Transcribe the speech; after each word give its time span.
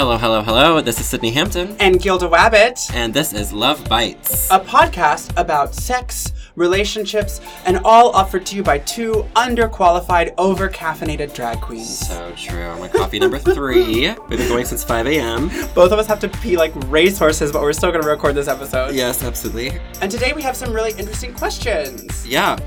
Hello, 0.00 0.16
hello, 0.16 0.40
hello. 0.40 0.80
This 0.80 0.98
is 0.98 1.12
Sydni 1.12 1.30
Hampton, 1.30 1.76
and 1.78 2.00
Gilda 2.00 2.26
Wabbit, 2.26 2.90
and 2.94 3.12
this 3.12 3.34
is 3.34 3.52
Love 3.52 3.84
Bytes. 3.84 4.48
a 4.50 4.58
podcast 4.58 5.30
about 5.38 5.74
sex, 5.74 6.32
relationships, 6.56 7.42
and 7.66 7.78
all 7.84 8.08
offered 8.12 8.46
to 8.46 8.56
you 8.56 8.62
by 8.62 8.78
two 8.78 9.26
underqualified, 9.36 10.32
over-caffeinated 10.38 11.34
drag 11.34 11.60
queens. 11.60 12.08
So 12.08 12.32
true. 12.34 12.78
My 12.78 12.88
coffee 12.88 13.18
number 13.18 13.38
three. 13.54 14.08
We've 14.08 14.38
been 14.38 14.48
going 14.48 14.64
since 14.64 14.82
5 14.82 15.06
a.m. 15.06 15.48
Both 15.74 15.92
of 15.92 15.98
us 15.98 16.06
have 16.06 16.20
to 16.20 16.30
pee 16.30 16.56
like 16.56 16.72
racehorses, 16.86 17.52
but 17.52 17.60
we're 17.60 17.74
still 17.74 17.90
going 17.90 18.02
to 18.02 18.08
record 18.08 18.34
this 18.34 18.48
episode. 18.48 18.94
Yes, 18.94 19.22
absolutely. 19.22 19.78
And 20.00 20.10
today 20.10 20.32
we 20.32 20.40
have 20.40 20.56
some 20.56 20.72
really 20.72 20.92
interesting 20.92 21.34
questions. 21.34 22.26
Yeah. 22.26 22.58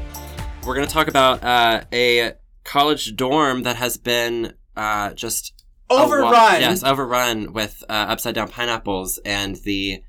We're 0.68 0.76
going 0.76 0.85
to 0.85 0.93
talk 0.93 1.07
about 1.07 1.43
uh, 1.43 1.81
a 1.91 2.34
college 2.63 3.15
dorm 3.15 3.63
that 3.63 3.77
has 3.77 3.98
been 3.98 4.54
uh, 4.77 5.15
just 5.15 5.62
a 5.89 5.95
wa- 5.95 6.03
Overrun. 6.03 6.61
yes, 6.61 6.83
overrun 6.83 7.53
with 7.53 7.83
uh, 7.89 7.93
upside 8.09 8.35
down 8.35 8.47
pineapples 8.47 9.19
and 9.25 9.55
the 9.57 10.03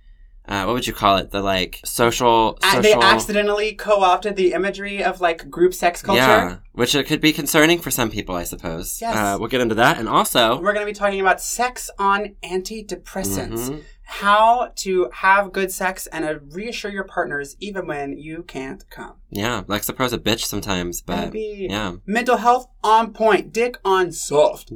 uh, 0.47 0.64
what 0.64 0.74
would 0.74 0.87
you 0.87 0.92
call 0.92 1.16
it? 1.16 1.30
The 1.30 1.41
like 1.41 1.80
social. 1.87 2.59
Social 2.62 2.83
They 2.83 2.92
accidentally 2.92 3.73
co-opted 3.74 4.37
the 4.37 4.52
imagery 4.52 5.02
of 5.02 5.23
like 5.23 5.48
group 5.48 5.73
sex 5.73 6.02
culture. 6.02 6.20
Yeah, 6.20 6.56
which 6.73 6.95
it 6.95 7.06
could 7.06 7.23
be 7.23 7.33
concerning 7.33 7.78
for 7.78 7.91
some 7.91 8.10
people, 8.10 8.34
I 8.34 8.45
suppose. 8.45 8.98
Yes. 9.00 9.16
Uh, 9.16 9.38
we'll 9.41 9.48
get 9.48 9.62
into 9.62 9.74
that, 9.77 9.98
and 9.98 10.06
also, 10.06 10.60
We're 10.60 10.74
going 10.74 10.87
to 10.87 10.92
be 10.92 10.98
talking 10.98 11.20
about 11.20 11.41
sex 11.41 11.88
on 11.98 12.36
antidepressants. 12.45 13.70
Mhm. 13.70 13.83
How 14.06 14.70
to 14.77 15.09
have 15.14 15.50
good 15.50 15.72
sex 15.72 16.06
and 16.09 16.27
uh, 16.27 16.34
reassure 16.50 16.91
your 16.91 17.05
partners 17.05 17.56
even 17.59 17.86
when 17.86 18.19
you 18.19 18.42
can't 18.42 18.84
come. 18.91 19.14
yeah, 19.31 19.62
Lexapro's 19.66 20.12
a 20.12 20.19
bitch 20.19 20.44
sometimes, 20.44 21.00
but 21.00 21.33
Baby. 21.33 21.69
yeah. 21.70 21.94
Mental 22.05 22.36
health 22.36 22.66
on 22.83 23.14
point, 23.14 23.50
dick 23.50 23.78
on 23.83 24.12
soft. 24.12 24.72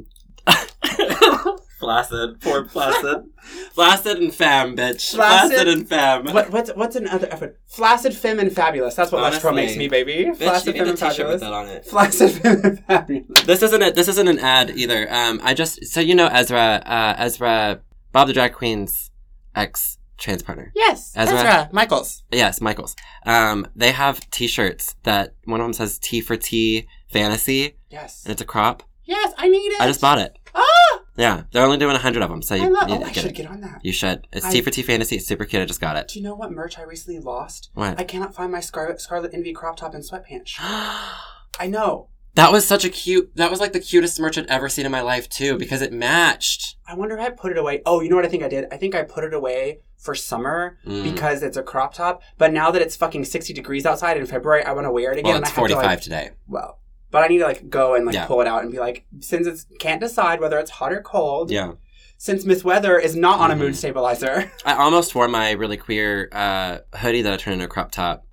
Flaccid, 1.79 2.41
poor 2.41 2.65
Flaccid. 2.65 3.23
Flaccid 3.73 4.17
and 4.17 4.33
femme, 4.33 4.75
bitch. 4.75 5.15
Flaccid- 5.15 5.51
Flaccid 5.51 5.67
and 5.69 5.87
femme. 5.87 6.25
What, 6.33 6.51
what's 6.51 6.69
what's 6.75 6.95
another 6.95 7.27
effort? 7.31 7.57
Flaccid, 7.67 8.13
femme, 8.13 8.39
and 8.39 8.53
fabulous. 8.53 8.95
That's 8.95 9.11
what 9.11 9.19
Lexapro 9.21 9.51
Honestly. 9.51 9.53
makes 9.53 9.77
me, 9.77 9.87
baby. 9.87 10.25
Bitch, 10.25 10.37
Flaccid, 10.37 10.67
you 10.67 10.73
femme, 10.73 10.81
need 10.83 10.87
a 10.87 10.89
and 10.89 10.99
fabulous. 10.99 11.41
that 11.41 11.53
on 11.53 11.67
it. 11.69 11.85
Flaccid, 11.85 12.31
femme, 12.31 12.61
and 12.63 12.79
fabulous. 12.85 13.43
This 13.43 13.63
isn't 13.63 13.81
a, 13.81 13.91
this 13.91 14.07
isn't 14.09 14.27
an 14.27 14.39
ad 14.39 14.71
either. 14.71 15.11
Um, 15.13 15.39
I 15.43 15.53
just 15.53 15.85
so 15.87 16.01
you 16.01 16.15
know 16.15 16.27
Ezra, 16.27 16.81
uh, 16.85 17.15
Ezra, 17.17 17.79
Bob 18.11 18.27
the 18.27 18.33
drag 18.33 18.53
queen's 18.53 19.09
ex 19.55 19.97
trans 20.17 20.43
partner. 20.43 20.71
Yes, 20.75 21.13
Ezra. 21.15 21.37
Ezra, 21.39 21.69
Michaels. 21.71 22.23
Yes, 22.31 22.59
Michaels. 22.59 22.95
Um, 23.25 23.67
they 23.75 23.93
have 23.93 24.29
T-shirts 24.31 24.95
that 25.03 25.33
one 25.45 25.61
of 25.61 25.65
them 25.65 25.73
says 25.73 25.97
"T 25.97 26.19
for 26.19 26.35
T 26.35 26.87
Fantasy" 27.09 27.77
Yes. 27.89 28.23
and 28.25 28.33
it's 28.33 28.41
a 28.41 28.45
crop. 28.45 28.83
Yes, 29.05 29.33
I 29.37 29.47
need 29.47 29.57
it. 29.57 29.81
I 29.81 29.87
just 29.87 30.01
bought 30.01 30.19
it. 30.19 30.37
Ah, 30.55 30.99
Yeah, 31.17 31.43
they're 31.51 31.63
only 31.65 31.77
doing 31.77 31.95
a 31.95 31.99
hundred 31.99 32.23
of 32.23 32.29
them, 32.29 32.41
so 32.41 32.55
you 32.55 32.63
I 32.63 32.67
love. 32.67 32.87
need 32.89 32.97
Oh, 33.01 33.03
I 33.03 33.11
get 33.11 33.15
should 33.15 33.31
it. 33.31 33.35
get 33.35 33.47
on 33.47 33.61
that. 33.61 33.79
You 33.83 33.91
should. 33.91 34.27
It's 34.31 34.45
I- 34.45 34.51
T 34.51 34.61
for 34.61 34.71
T 34.71 34.81
Fantasy. 34.81 35.17
It's 35.17 35.25
super 35.27 35.45
cute. 35.45 35.61
I 35.61 35.65
just 35.65 35.81
got 35.81 35.95
it. 35.97 36.07
Do 36.07 36.19
you 36.19 36.23
know 36.25 36.35
what 36.35 36.51
merch 36.51 36.77
I 36.79 36.83
recently 36.83 37.19
lost? 37.19 37.69
What? 37.73 37.99
I 37.99 38.03
cannot 38.03 38.33
find 38.35 38.51
my 38.51 38.59
Scarlet 38.61 39.01
Scarlet 39.01 39.33
Envy 39.33 39.53
crop 39.53 39.75
top 39.77 39.93
and 39.93 40.03
sweatpants. 40.03 40.53
I 40.59 41.67
know. 41.67 42.07
that 42.35 42.51
was 42.53 42.65
such 42.65 42.85
a 42.85 42.89
cute. 42.89 43.35
That 43.35 43.51
was 43.51 43.59
like 43.59 43.73
the 43.73 43.79
cutest 43.81 44.19
merch 44.19 44.37
I'd 44.37 44.45
ever 44.47 44.69
seen 44.69 44.85
in 44.85 44.91
my 44.91 45.01
life 45.01 45.27
too, 45.27 45.57
because 45.57 45.81
it 45.81 45.91
matched. 45.91 46.77
I 46.87 46.93
wonder 46.95 47.17
if 47.17 47.21
I 47.25 47.29
put 47.31 47.51
it 47.51 47.57
away. 47.57 47.81
Oh, 47.85 47.99
you 48.01 48.09
know 48.09 48.15
what 48.15 48.25
I 48.25 48.29
think 48.29 48.43
I 48.43 48.47
did? 48.47 48.65
I 48.71 48.77
think 48.77 48.95
I 48.95 49.03
put 49.03 49.23
it 49.25 49.33
away 49.33 49.79
for 49.97 50.15
summer 50.15 50.77
Mm. 50.85 51.03
because 51.03 51.43
it's 51.43 51.57
a 51.57 51.63
crop 51.63 51.93
top. 51.93 52.21
But 52.37 52.53
now 52.53 52.71
that 52.71 52.81
it's 52.81 52.95
fucking 52.95 53.25
60 53.25 53.51
degrees 53.53 53.85
outside 53.85 54.15
in 54.15 54.25
February, 54.25 54.63
I 54.63 54.71
want 54.71 54.85
to 54.85 54.91
wear 54.91 55.11
it 55.11 55.19
again. 55.19 55.33
Well, 55.33 55.41
it's 55.41 55.49
to, 55.49 55.55
forty-five 55.55 55.83
like, 55.83 56.01
today. 56.01 56.29
well, 56.47 56.79
but 57.11 57.23
I 57.23 57.27
need 57.27 57.39
to 57.39 57.45
like 57.45 57.69
go 57.69 57.95
and 57.95 58.05
like 58.05 58.15
Yeah. 58.15 58.25
pull 58.25 58.41
it 58.41 58.47
out 58.47 58.63
and 58.63 58.71
be 58.71 58.79
like, 58.79 59.05
since 59.19 59.47
it's 59.47 59.65
can't 59.79 59.99
decide 60.01 60.39
whether 60.39 60.59
it's 60.59 60.71
hot 60.71 60.91
or 60.93 61.01
cold. 61.01 61.49
Yeah, 61.51 61.73
Since 62.17 62.45
Miss 62.45 62.63
Weather 62.63 62.97
is 62.99 63.15
not 63.15 63.39
on 63.39 63.49
a 63.51 63.55
Mhm. 63.55 63.59
mood 63.59 63.75
stabilizer. 63.75 64.51
I 64.65 64.73
almost 64.75 65.15
wore 65.15 65.27
my 65.27 65.51
Reely 65.51 65.77
Queer 65.77 66.29
uh, 66.31 66.79
hoodie 66.97 67.21
that 67.21 67.33
I 67.33 67.37
turned 67.37 67.53
into 67.55 67.65
a 67.65 67.69
crop 67.69 67.91
top. 67.91 68.25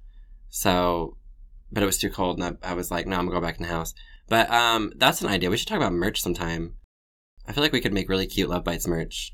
So, 0.51 1.17
but 1.71 1.83
it 1.83 1.87
was 1.87 1.99
too 1.99 2.11
cold, 2.11 2.39
and 2.41 2.59
I, 2.63 2.71
I 2.71 2.75
was 2.75 2.91
like, 2.91 3.07
no, 3.07 3.17
I'm 3.17 3.27
gonna 3.27 3.39
go 3.41 3.47
back 3.47 3.57
in 3.59 3.63
the 3.63 3.73
house. 3.73 3.95
But 4.29 4.51
um, 4.51 4.93
that's 4.97 5.21
an 5.23 5.29
idea. 5.29 5.51
We 5.51 5.57
should 5.57 5.69
talk 5.69 5.77
about 5.77 5.93
merch 5.93 6.21
sometime. 6.21 6.75
I 7.47 7.53
feel 7.53 7.63
like 7.63 7.73
we 7.73 7.81
could 7.81 7.93
make 7.93 8.09
really 8.09 8.27
cute 8.27 8.49
Love 8.49 8.65
Bytes 8.65 8.89
merch. 8.89 9.33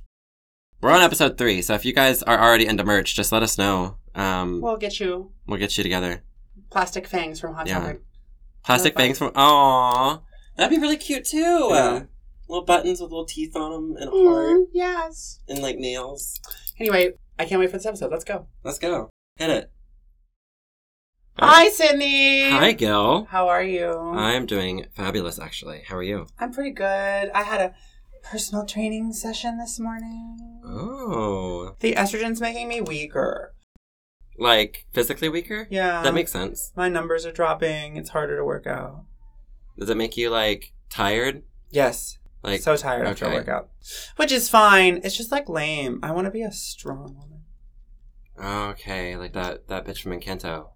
We're 0.83 0.91
on 0.91 1.01
episode 1.01 1.39
three, 1.39 1.63
so 1.63 1.75
if 1.75 1.85
you 1.85 1.93
guys 1.95 2.23
are 2.25 2.39
already 2.39 2.67
into 2.67 2.85
merch, 2.85 3.15
just 3.15 3.33
let 3.33 3.43
us 3.43 3.57
know. 3.57 3.97
Um, 4.15 4.61
we'll 4.61 4.77
get 4.77 5.01
you 5.01 5.31
we'll 5.47 5.59
get 5.59 5.79
you 5.79 5.83
together. 5.85 6.25
plastic 6.71 7.07
fangs 7.07 7.41
from 7.41 7.55
Hot 7.55 7.67
Yeah. 7.67 7.79
Topic. 7.79 8.03
Plastic 8.65 8.95
bangs 8.95 9.19
from 9.19 9.31
Aww. 9.33 10.23
That'd 10.57 10.77
be 10.77 10.81
really 10.81 10.97
cute 10.97 11.25
too. 11.25 11.69
Yeah. 11.71 12.03
Little 12.49 12.65
buttons 12.65 13.01
with 13.01 13.11
little 13.11 13.25
teeth 13.25 13.57
on 13.57 13.71
them 13.73 13.97
and 13.99 14.09
a 14.09 14.13
Mm, 14.13 14.29
heart 14.29 14.69
yes. 14.73 15.41
and 15.49 15.61
like 15.61 15.79
nails. 15.79 16.39
Anyway, 16.79 17.13
I 17.39 17.45
can't 17.45 17.61
wait 17.61 17.71
for 17.71 17.77
this 17.79 17.87
episode. 17.87 18.11
Let's 18.11 18.25
go. 18.25 18.47
Let's 18.63 18.79
go. 18.79 19.09
Hit 19.37 19.51
it. 19.51 19.71
Hi, 21.39 21.71
Sydni. 21.71 22.51
Hi, 22.51 22.73
Gil. 22.73 23.25
How 23.25 23.49
are 23.49 23.63
you? 23.63 23.89
I'm 23.91 24.45
doing 24.47 24.85
fabulous, 24.95 25.39
actually. 25.39 25.83
How 25.89 25.97
are 25.97 26.03
you? 26.03 26.27
I'm 26.39 26.53
pretty 26.53 26.73
good. 26.73 27.31
I 27.35 27.43
had 27.43 27.61
a 27.61 27.75
personal 28.23 28.67
training 28.67 29.13
session 29.15 29.57
this 29.59 29.81
morning. 29.81 30.61
Oh. 30.65 31.75
The 31.81 31.95
estrogen's 31.95 32.41
making 32.41 32.69
me 32.69 32.83
weaker. 32.83 33.55
Like 34.39 34.87
physically 34.93 35.29
weaker? 35.29 35.67
Yeah. 35.71 36.03
That 36.03 36.15
makes 36.15 36.33
sense. 36.33 36.73
my 36.77 36.89
numbers 36.89 37.27
are 37.27 37.33
dropping. 37.33 37.97
It's 37.97 38.11
harder 38.11 38.37
to 38.37 38.45
work 38.45 38.67
out. 38.67 39.05
Does 39.79 39.91
it 39.91 39.97
make 39.97 40.17
you 40.17 40.31
like 40.31 40.73
tired? 40.91 41.43
Yes. 41.71 42.19
Like 42.43 42.61
so 42.61 42.77
tired 42.77 43.07
after 43.07 43.27
a 43.27 43.31
workout. 43.31 43.71
Which 44.17 44.33
is 44.33 44.49
fine. 44.49 45.01
It's 45.05 45.17
just 45.17 45.31
like 45.31 45.49
lame. 45.49 46.01
I 46.03 46.11
want 46.13 46.25
to 46.27 46.31
be 46.31 46.43
a 46.43 46.51
strong 46.53 47.15
woman. 47.17 48.71
okay, 48.71 49.17
like 49.17 49.33
that 49.35 49.69
that 49.69 49.87
bitch 49.87 50.03
from 50.03 50.13
Encanto. 50.19 50.71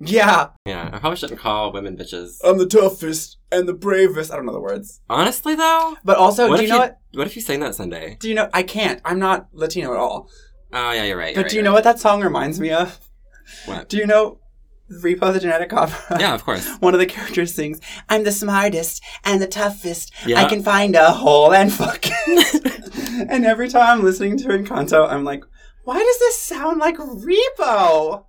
Yeah. 0.00 0.48
Yeah, 0.66 0.90
I 0.92 0.98
probably 0.98 1.16
shouldn't 1.16 1.40
call 1.40 1.72
women 1.72 1.96
bitches. 1.96 2.38
I'm 2.44 2.58
the 2.58 2.66
toughest 2.66 3.38
and 3.50 3.66
the 3.68 3.72
bravest. 3.72 4.30
I 4.32 4.36
don't 4.36 4.44
know 4.46 4.52
the 4.52 4.60
words. 4.60 5.00
Honestly, 5.08 5.54
though, 5.54 5.96
But 6.04 6.18
also, 6.18 6.48
what 6.48 6.58
do 6.58 6.64
you 6.64 6.68
know 6.68 6.78
what? 6.78 6.98
What 7.14 7.26
if 7.26 7.36
you 7.36 7.40
sang 7.42 7.60
that 7.60 7.74
Sunday? 7.74 8.16
Do 8.20 8.28
you 8.28 8.34
know? 8.34 8.50
I 8.52 8.62
can't. 8.62 9.00
I'm 9.04 9.18
not 9.18 9.48
Latino 9.52 9.92
at 9.94 9.98
all. 9.98 10.28
Oh 10.78 10.92
yeah, 10.92 11.04
you're 11.04 11.16
right. 11.16 11.34
But 11.34 11.48
do 11.48 11.56
you 11.56 11.62
know 11.62 11.72
what 11.72 11.84
that 11.84 11.98
song 11.98 12.22
reminds 12.22 12.60
me 12.60 12.70
of? 12.70 13.00
What? 13.64 13.88
Do 13.88 13.96
you 13.96 14.06
know 14.06 14.40
Repo 14.92 15.32
the 15.32 15.40
Genetic 15.40 15.72
Opera? 15.72 16.20
Yeah, 16.20 16.34
of 16.34 16.44
course. 16.44 16.68
One 16.80 16.92
of 16.92 17.00
the 17.00 17.06
characters 17.06 17.54
sings, 17.54 17.80
I'm 18.10 18.24
the 18.24 18.32
smartest 18.32 19.02
and 19.24 19.40
the 19.40 19.46
toughest. 19.46 20.12
Yeah. 20.26 20.38
I 20.38 20.44
can 20.44 20.62
find 20.62 20.94
a 20.94 21.12
hole 21.12 21.54
and 21.54 21.72
fuck 21.72 22.00
it. 22.02 23.26
and 23.30 23.46
every 23.46 23.70
time 23.70 24.00
I'm 24.00 24.04
listening 24.04 24.36
to 24.36 24.48
Encanto, 24.48 25.10
I'm 25.10 25.24
like, 25.24 25.44
why 25.84 25.98
does 25.98 26.18
this 26.18 26.38
sound 26.40 26.78
like 26.78 26.98
Repo? 26.98 28.24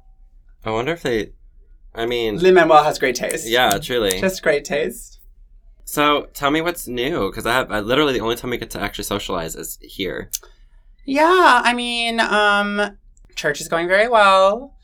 I 0.64 0.72
wonder 0.72 0.94
if 0.94 1.02
they. 1.02 1.34
I 1.94 2.06
mean, 2.06 2.38
Lin 2.38 2.54
Manuel 2.54 2.84
has 2.84 2.98
great 2.98 3.16
taste. 3.16 3.50
yeah, 3.50 3.78
truly. 3.78 4.22
Just 4.22 4.42
great 4.42 4.64
taste. 4.64 5.20
So 5.84 6.30
tell 6.34 6.52
me 6.52 6.62
what's 6.62 6.88
new, 6.88 7.30
because 7.30 7.46
I 7.46 7.52
have 7.52 7.72
I, 7.74 7.82
literally 7.82 8.14
the 8.14 8.22
only 8.22 8.38
time 8.38 8.52
we 8.52 8.58
get 8.58 8.70
to 8.72 8.80
actually 8.80 9.04
socialize 9.04 9.56
is 9.56 9.78
here. 9.82 10.30
Yeah, 11.08 11.62
I 11.64 11.74
mean, 11.74 12.20
um, 12.20 12.98
church 13.34 13.62
is 13.62 13.70
going 13.70 13.88
very 13.88 14.10
well. 14.10 14.76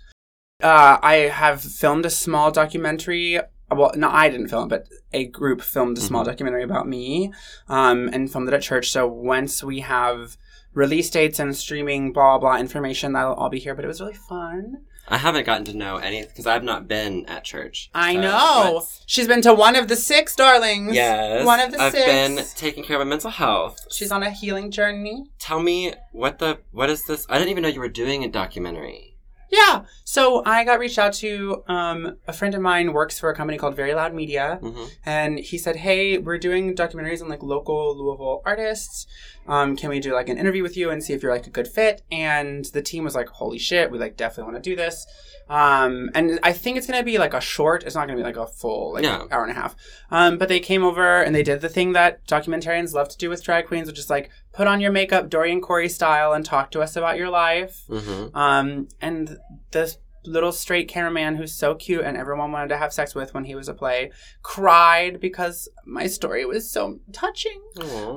Uh, 0.61 0.97
I 1.01 1.15
have 1.15 1.61
filmed 1.61 2.05
a 2.05 2.09
small 2.09 2.49
documentary. 2.49 3.39
Well, 3.69 3.91
no, 3.95 4.09
I 4.09 4.29
didn't 4.29 4.47
film 4.47 4.65
it, 4.65 4.69
but 4.69 4.87
a 5.11 5.25
group 5.25 5.61
filmed 5.61 5.97
a 5.97 6.01
small 6.01 6.23
Mhm. 6.23 6.27
documentary 6.27 6.63
about 6.63 6.87
me, 6.87 7.33
um, 7.67 8.09
and 8.13 8.31
filmed 8.31 8.47
it 8.47 8.53
at 8.53 8.61
church. 8.61 8.89
So 8.89 9.05
once 9.05 9.63
we 9.65 9.81
have 9.81 10.37
release 10.73 11.09
dates 11.09 11.39
and 11.39 11.55
streaming 11.55 12.13
blah 12.13 12.37
blah 12.37 12.57
information, 12.57 13.11
that'll 13.11 13.33
all 13.33 13.49
be 13.49 13.59
here. 13.59 13.75
But 13.75 13.83
it 13.83 13.89
was 13.89 13.99
really 13.99 14.13
fun. 14.13 14.85
I 15.07 15.17
haven't 15.17 15.45
gotten 15.45 15.65
to 15.65 15.73
know 15.75 15.97
any 15.97 16.21
because 16.23 16.47
I've 16.47 16.63
not 16.63 16.87
been 16.87 17.25
at 17.25 17.43
church. 17.43 17.89
I 17.93 18.13
So 18.15 18.21
know 18.21 18.83
she's 19.05 19.27
been 19.27 19.41
to 19.41 19.53
one 19.53 19.75
of 19.75 19.87
the 19.89 19.95
six, 19.95 20.35
darlings. 20.35 20.95
Yes, 20.95 21.45
one 21.45 21.59
of 21.59 21.71
the 21.71 21.81
I've 21.81 21.91
six. 21.91 22.05
been 22.05 22.45
taking 22.55 22.83
care 22.83 22.95
of 22.99 23.05
my 23.05 23.09
mental 23.09 23.29
health. 23.31 23.77
She's 23.91 24.11
on 24.11 24.23
a 24.23 24.31
healing 24.31 24.71
journey. 24.71 25.25
Tell 25.39 25.59
me 25.61 25.93
what 26.13 26.39
the 26.39 26.59
what 26.71 26.89
is 26.89 27.05
this? 27.05 27.25
I 27.29 27.37
didn't 27.37 27.49
even 27.49 27.63
know 27.63 27.69
you 27.69 27.81
were 27.81 27.89
doing 27.89 28.23
a 28.23 28.29
documentary. 28.29 29.09
Yeah. 29.51 29.83
So 30.03 30.43
I 30.45 30.63
got 30.63 30.79
reached 30.79 30.97
out 30.97 31.13
to 31.15 31.63
um, 31.67 32.17
a 32.27 32.33
friend 32.33 32.55
of 32.55 32.61
mine 32.61 32.91
works 32.91 33.19
for 33.19 33.29
a 33.29 33.35
company 33.35 33.57
called 33.59 33.75
Very 33.75 33.93
Loud 33.93 34.13
Media. 34.15 34.57
hmm 34.61 34.85
And 35.05 35.37
he 35.37 35.59
said, 35.59 35.75
"Hey, 35.75 36.17
we're 36.17 36.39
doing 36.39 36.73
documentaries 36.75 37.21
on 37.21 37.29
like 37.29 37.43
local 37.43 37.95
Louisville 37.95 38.41
artists. 38.45 39.05
Um, 39.47 39.75
can 39.75 39.89
we 39.89 39.99
do 39.99 40.13
like 40.13 40.29
an 40.29 40.37
interview 40.37 40.63
with 40.63 40.77
you 40.77 40.89
and 40.89 41.03
see 41.03 41.13
if 41.13 41.21
you're 41.23 41.31
like 41.33 41.47
a 41.47 41.51
good 41.51 41.67
fit?" 41.67 42.01
And 42.11 42.65
the 42.65 42.81
team 42.81 43.03
was 43.03 43.15
like, 43.15 43.27
"Holy 43.29 43.57
shit, 43.59 43.91
we 43.91 43.97
like 43.97 44.15
definitely 44.17 44.51
want 44.51 44.63
to 44.63 44.69
do 44.69 44.75
this." 44.75 45.05
Um, 45.49 46.09
and 46.15 46.39
I 46.41 46.53
think 46.53 46.77
it's 46.77 46.87
gonna 46.87 47.03
be 47.03 47.17
like 47.17 47.33
a 47.33 47.41
short. 47.41 47.83
It's 47.83 47.95
not 47.95 48.07
gonna 48.07 48.17
be 48.17 48.23
like 48.23 48.37
a 48.37 48.47
full 48.47 48.93
like 48.93 49.03
hour 49.31 49.43
and 49.43 49.51
a 49.51 49.55
half. 49.55 49.75
Um, 50.09 50.37
but 50.37 50.47
they 50.47 50.59
came 50.61 50.83
over 50.83 51.21
and 51.21 51.35
they 51.35 51.43
did 51.43 51.59
the 51.61 51.69
thing 51.69 51.91
that 51.93 52.25
documentarians 52.27 52.93
love 52.93 53.09
to 53.09 53.17
do 53.17 53.29
with 53.29 53.43
drag 53.43 53.67
queens, 53.67 53.87
which 53.87 53.99
is 53.99 54.09
like 54.09 54.29
put 54.53 54.67
on 54.67 54.79
your 54.79 54.91
makeup, 54.91 55.29
Dorian 55.29 55.59
Corey 55.61 55.89
style, 55.89 56.31
and 56.33 56.45
talk 56.45 56.71
to 56.71 56.81
us 56.81 56.95
about 56.95 57.17
your 57.17 57.29
life. 57.29 57.81
hmm 57.89 58.27
Um, 58.33 58.87
and 59.01 59.37
the 59.71 59.95
little 60.25 60.51
straight 60.51 60.87
cameraman 60.87 61.35
who's 61.35 61.53
so 61.55 61.75
cute 61.75 62.03
and 62.05 62.15
everyone 62.17 62.51
wanted 62.51 62.69
to 62.69 62.77
have 62.77 62.93
sex 62.93 63.13
with 63.15 63.33
when 63.33 63.43
he 63.45 63.55
was 63.55 63.67
a 63.67 63.73
play, 63.73 64.11
cried 64.41 65.19
because 65.19 65.69
my 65.85 66.07
story 66.07 66.45
was 66.45 66.69
so 66.71 66.99
touching. 67.11 67.61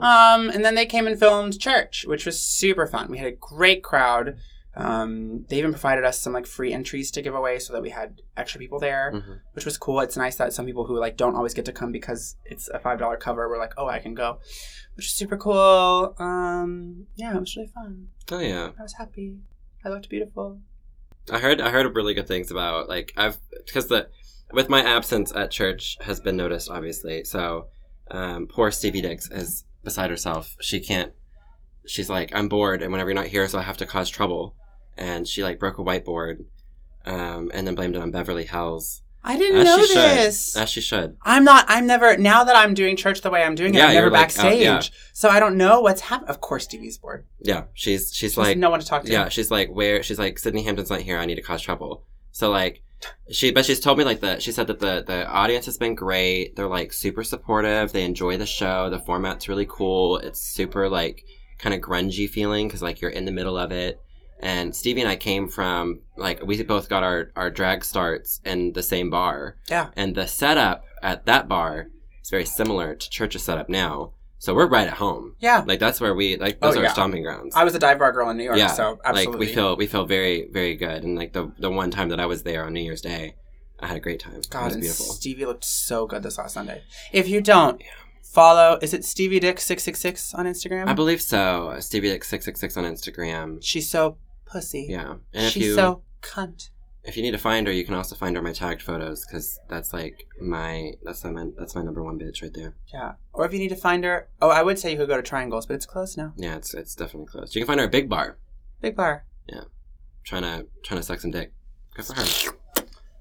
Um, 0.03 0.49
and 0.50 0.64
then 0.64 0.75
they 0.75 0.87
came 0.87 1.06
and 1.06 1.19
filmed 1.19 1.58
Church, 1.58 2.05
which 2.06 2.26
was 2.26 2.41
super 2.41 2.87
fun. 2.87 3.11
We 3.11 3.19
had 3.19 3.26
a 3.29 3.32
great 3.32 3.82
crowd. 3.82 4.37
Um, 4.79 5.47
they 5.49 5.56
even 5.58 5.70
provided 5.73 6.05
us 6.05 6.20
some 6.20 6.35
like 6.35 6.44
free 6.47 6.70
entries 6.73 7.11
to 7.12 7.23
give 7.23 7.35
away 7.35 7.58
so 7.58 7.73
that 7.73 7.81
we 7.81 7.88
had 7.91 8.20
extra 8.37 8.59
people 8.61 8.79
there, 8.79 9.11
Mhm. 9.14 9.41
which 9.55 9.64
was 9.64 9.79
cool. 9.79 10.00
It's 10.00 10.19
nice 10.19 10.37
that 10.37 10.52
some 10.52 10.67
people 10.67 10.85
who 10.85 10.99
like 10.99 11.17
don't 11.17 11.35
always 11.35 11.55
get 11.55 11.64
to 11.64 11.73
come 11.73 11.93
because 11.93 12.37
it's 12.44 12.69
a 12.69 12.79
five 12.79 12.99
dollar 12.99 13.17
cover 13.17 13.49
were 13.49 13.56
like, 13.56 13.73
oh, 13.79 13.88
I 13.88 14.00
can 14.00 14.12
go, 14.14 14.38
which 14.94 15.06
is 15.06 15.12
super 15.12 15.38
cool. 15.38 16.14
Um, 16.19 17.06
yeah, 17.14 17.35
it 17.35 17.41
was 17.41 17.56
really 17.56 17.70
fun. 17.75 18.09
Oh 18.31 18.38
yeah. 18.38 18.73
I 18.79 18.82
was 18.82 18.93
happy. 18.99 19.38
I 19.82 19.88
looked 19.88 20.11
beautiful. 20.11 20.61
I 21.31 21.38
heard 21.38 21.61
I 21.61 21.70
heard 21.70 21.94
really 21.94 22.14
good 22.14 22.28
things 22.28 22.50
about 22.50 22.88
like 22.88 23.12
I've 23.17 23.38
because 23.64 23.88
the 23.88 24.08
with 24.52 24.69
my 24.69 24.81
absence 24.81 25.32
at 25.34 25.50
church 25.50 25.96
has 26.02 26.20
been 26.20 26.37
noticed 26.37 26.70
obviously. 26.70 27.25
So 27.25 27.69
um, 28.11 28.46
poor 28.46 28.70
Stevie 28.70 29.02
Dix 29.02 29.31
is 29.31 29.64
beside 29.82 30.11
herself. 30.11 30.56
She 30.61 30.81
can't. 30.81 31.12
She's 31.87 32.11
like 32.11 32.34
I'm 32.34 32.49
bored, 32.49 32.82
and 32.82 32.93
whenever 32.93 33.11
you're 33.11 33.17
not 33.17 33.26
here, 33.26 33.46
so 33.49 33.58
I 33.58 33.62
have 33.62 33.78
to 33.78 33.87
cause 33.87 34.11
trouble. 34.11 34.55
And 34.96 35.26
she 35.26 35.43
like 35.43 35.58
broke 35.58 35.78
a 35.78 35.84
whiteboard, 35.84 36.44
um, 37.05 37.50
and 37.52 37.67
then 37.67 37.75
blamed 37.75 37.96
it 37.96 38.02
on 38.02 38.11
Beverly 38.11 38.46
Hills. 38.46 39.02
I 39.28 39.37
didn't 39.37 39.58
As 39.58 39.64
know 39.64 39.78
she 39.82 39.87
should. 39.88 39.96
this. 39.96 40.56
As 40.56 40.70
she 40.70 40.81
should. 40.81 41.17
I'm 41.23 41.43
not. 41.43 41.64
I'm 41.69 41.87
never. 41.87 42.17
Now 42.17 42.44
that 42.44 42.55
I'm 42.55 42.75
doing 42.75 42.96
church 42.96 43.23
the 43.23 43.31
way 43.31 43.43
I'm 43.43 43.56
doing 43.56 43.75
it, 43.75 43.78
Yeah, 43.78 43.88
I'm 43.88 43.94
never 43.94 44.08
like, 44.11 44.12
uh, 44.12 44.23
out- 44.23 44.23
backstage, 44.44 44.62
yeah. 44.62 44.81
so 45.12 45.28
I 45.28 45.40
don't 45.40 45.56
know 45.56 45.81
what's 45.81 46.00
happening. 46.02 46.31
Of 46.31 46.40
course, 46.40 46.64
Stevie's 46.64 46.96
bored. 46.96 47.26
Yeah, 47.40 47.64
she's 47.75 48.14
she's 48.14 48.34
She 48.34 48.40
like 48.40 48.56
no 48.56 48.70
one 48.70 48.78
to 48.81 48.87
talk 48.87 49.02
to. 49.05 49.11
Yeah, 49.12 49.28
she's 49.28 49.50
like, 49.50 49.69
where? 49.69 50.02
She's 50.05 50.19
like, 50.19 50.37
Sydni 50.37 50.62
Hampton's 50.64 50.90
not 50.90 51.00
here. 51.00 51.19
I 51.19 51.26
need 51.26 51.34
to 51.34 51.43
cause 51.43 51.61
trouble. 51.61 52.05
So 52.31 52.50
like, 52.50 52.82
she, 53.31 53.50
but 53.50 53.64
she's 53.64 53.81
told 53.81 53.99
me 53.99 54.05
like 54.05 54.20
that. 54.20 54.43
She 54.43 54.52
said 54.52 54.69
that 54.69 54.78
the 54.78 55.02
the 55.06 55.26
audience 55.26 55.67
has 55.67 55.76
been 55.76 55.94
great. 55.96 56.55
They're 56.55 56.69
like 56.69 56.93
super 56.93 57.25
supportive. 57.25 57.93
They 57.93 58.05
enjoy 58.05 58.37
the 58.37 58.46
show. 58.46 58.90
The 58.90 59.00
format's 59.00 59.49
really 59.49 59.67
cool. 59.69 60.19
It's 60.19 60.40
super 60.40 60.88
like 60.88 61.25
kind 61.58 61.75
of 61.75 61.81
grungy 61.81 62.28
feeling 62.31 62.69
because 62.69 62.82
like 62.82 63.00
you're 63.00 63.11
in 63.11 63.25
the 63.25 63.32
middle 63.32 63.58
of 63.58 63.73
it. 63.73 64.00
And 64.41 64.75
Stevie 64.77 65.00
and 65.00 65.11
I 65.11 65.17
came 65.17 65.49
from 65.49 66.00
like 66.17 66.43
we 66.44 66.62
both 66.62 66.88
got 66.88 67.03
our 67.03 67.31
our 67.37 67.50
drag 67.50 67.85
starts 67.85 68.41
in 68.44 68.73
the 68.75 68.83
same 68.83 69.09
bar, 69.11 69.56
Yeah. 69.71 69.88
and 69.97 70.15
the 70.15 70.27
setup 70.27 70.85
at 71.03 71.25
that 71.27 71.49
bar 71.49 71.88
is 72.23 72.31
very 72.31 72.44
similar 72.44 72.94
to 72.94 73.11
Church's 73.11 73.43
setup 73.44 73.69
now. 73.69 74.12
So 74.38 74.55
we're 74.55 74.67
right 74.69 74.87
at 74.87 74.94
home. 74.94 75.35
Yeah. 75.41 75.65
Like 75.67 75.81
that's 75.81 76.00
where 76.00 76.15
we 76.15 76.37
like 76.37 76.59
oh, 76.61 76.67
those 76.69 76.77
Oh, 76.77 76.81
are 76.81 76.83
yeah. 76.83 76.88
our 76.91 76.94
stomping 76.94 77.23
grounds. 77.23 77.56
I 77.56 77.65
was 77.65 77.75
a 77.75 77.79
dive 77.79 77.99
bar 77.99 78.12
girl 78.12 78.29
in 78.29 78.37
New 78.37 78.44
York, 78.44 78.59
Yeah, 78.59 78.67
so 78.69 79.00
absolutely. 79.05 79.33
like 79.33 79.38
we 79.41 79.55
feel 79.55 79.77
we 79.77 79.87
feel 79.87 80.05
very 80.05 80.49
very 80.53 80.77
good 80.77 81.03
and 81.03 81.17
like 81.17 81.33
the 81.33 81.50
the 81.59 81.71
one 81.71 81.91
time 81.91 82.11
that 82.11 82.21
i 82.21 82.27
was 82.27 82.43
there 82.43 82.65
on 82.67 82.75
new 82.75 82.81
year's 82.81 83.00
day 83.00 83.35
i 83.81 83.87
had 83.87 83.97
a 83.97 84.00
great 84.00 84.21
time 84.21 84.35
it 84.35 84.49
God, 84.50 84.67
was 84.67 84.75
and 84.75 84.83
beautiful 84.83 85.06
Stevie 85.06 85.47
looked 85.47 85.65
so 85.65 86.06
good 86.06 86.23
this 86.23 86.37
last 86.37 86.53
Sunday. 86.53 86.83
If 87.12 87.27
you 87.29 87.41
don't 87.41 87.83
follow, 88.23 88.79
is 88.83 88.93
it 88.93 89.05
Stevie 89.05 89.41
Dix 89.41 89.65
six 89.65 89.83
six 89.83 89.99
six 89.99 90.35
on 90.35 90.44
Instagram? 90.47 90.87
i 90.88 90.93
believe 90.93 91.23
so 91.23 91.75
stevie 91.81 92.11
like 92.12 92.23
666 92.25 92.77
on 92.77 92.85
instagram 92.85 93.59
She's 93.62 93.88
so 93.88 94.19
pussy. 94.47 94.87
yeah 94.89 95.13
and 95.35 95.47
if 95.47 95.53
She's 95.53 95.67
you 95.67 95.75
so 95.75 96.03
cunt. 96.23 96.71
if 97.05 97.17
you 97.17 97.23
need 97.23 97.33
to 97.33 97.39
find 97.39 97.67
her 97.67 97.73
you 97.73 97.85
can 97.85 97.95
also 97.95 98.15
find 98.17 98.35
her 98.37 98.43
my 98.43 98.53
tagged 98.53 98.83
photos 98.83 99.25
because 99.27 99.59
that's 99.69 99.93
like 99.93 100.27
my 100.41 100.93
that's 101.03 101.25
my 101.25 101.47
that's 101.59 101.75
my 101.75 101.83
number 101.83 102.03
one 102.03 102.19
bitch 102.19 102.43
right 102.43 102.53
there 102.55 102.75
Yeah. 102.93 103.13
Or 103.33 103.45
if 103.45 103.53
you 103.53 103.59
need 103.59 103.69
to 103.69 103.77
find 103.77 104.03
her, 104.05 104.29
oh, 104.41 104.49
I 104.49 104.63
would 104.63 104.79
say 104.79 104.91
you 104.93 104.97
could 104.97 105.09
go 105.09 105.17
to 105.17 105.23
Triangles, 105.23 105.67
but 105.67 105.75
it's 105.75 105.87
closed 105.87 106.17
now. 106.17 106.33
yeah 106.37 106.57
it's 106.57 106.73
it's 106.75 106.95
definitely 106.95 107.27
closed. 107.27 107.55
you 107.55 107.61
can 107.63 107.67
find 107.67 107.81
her 107.81 107.87
at 107.87 107.93
big 107.93 108.09
bar 108.09 108.39
Big 108.81 108.97
bar. 108.97 109.25
Yeah, 109.49 109.65
trying 110.25 110.43
to 110.43 110.67
trying 110.83 111.01
to 111.01 111.07
suck 111.07 111.21
some 111.21 111.31
dick 111.31 111.53
good 111.95 112.05
for 112.07 112.15
her 112.15 112.25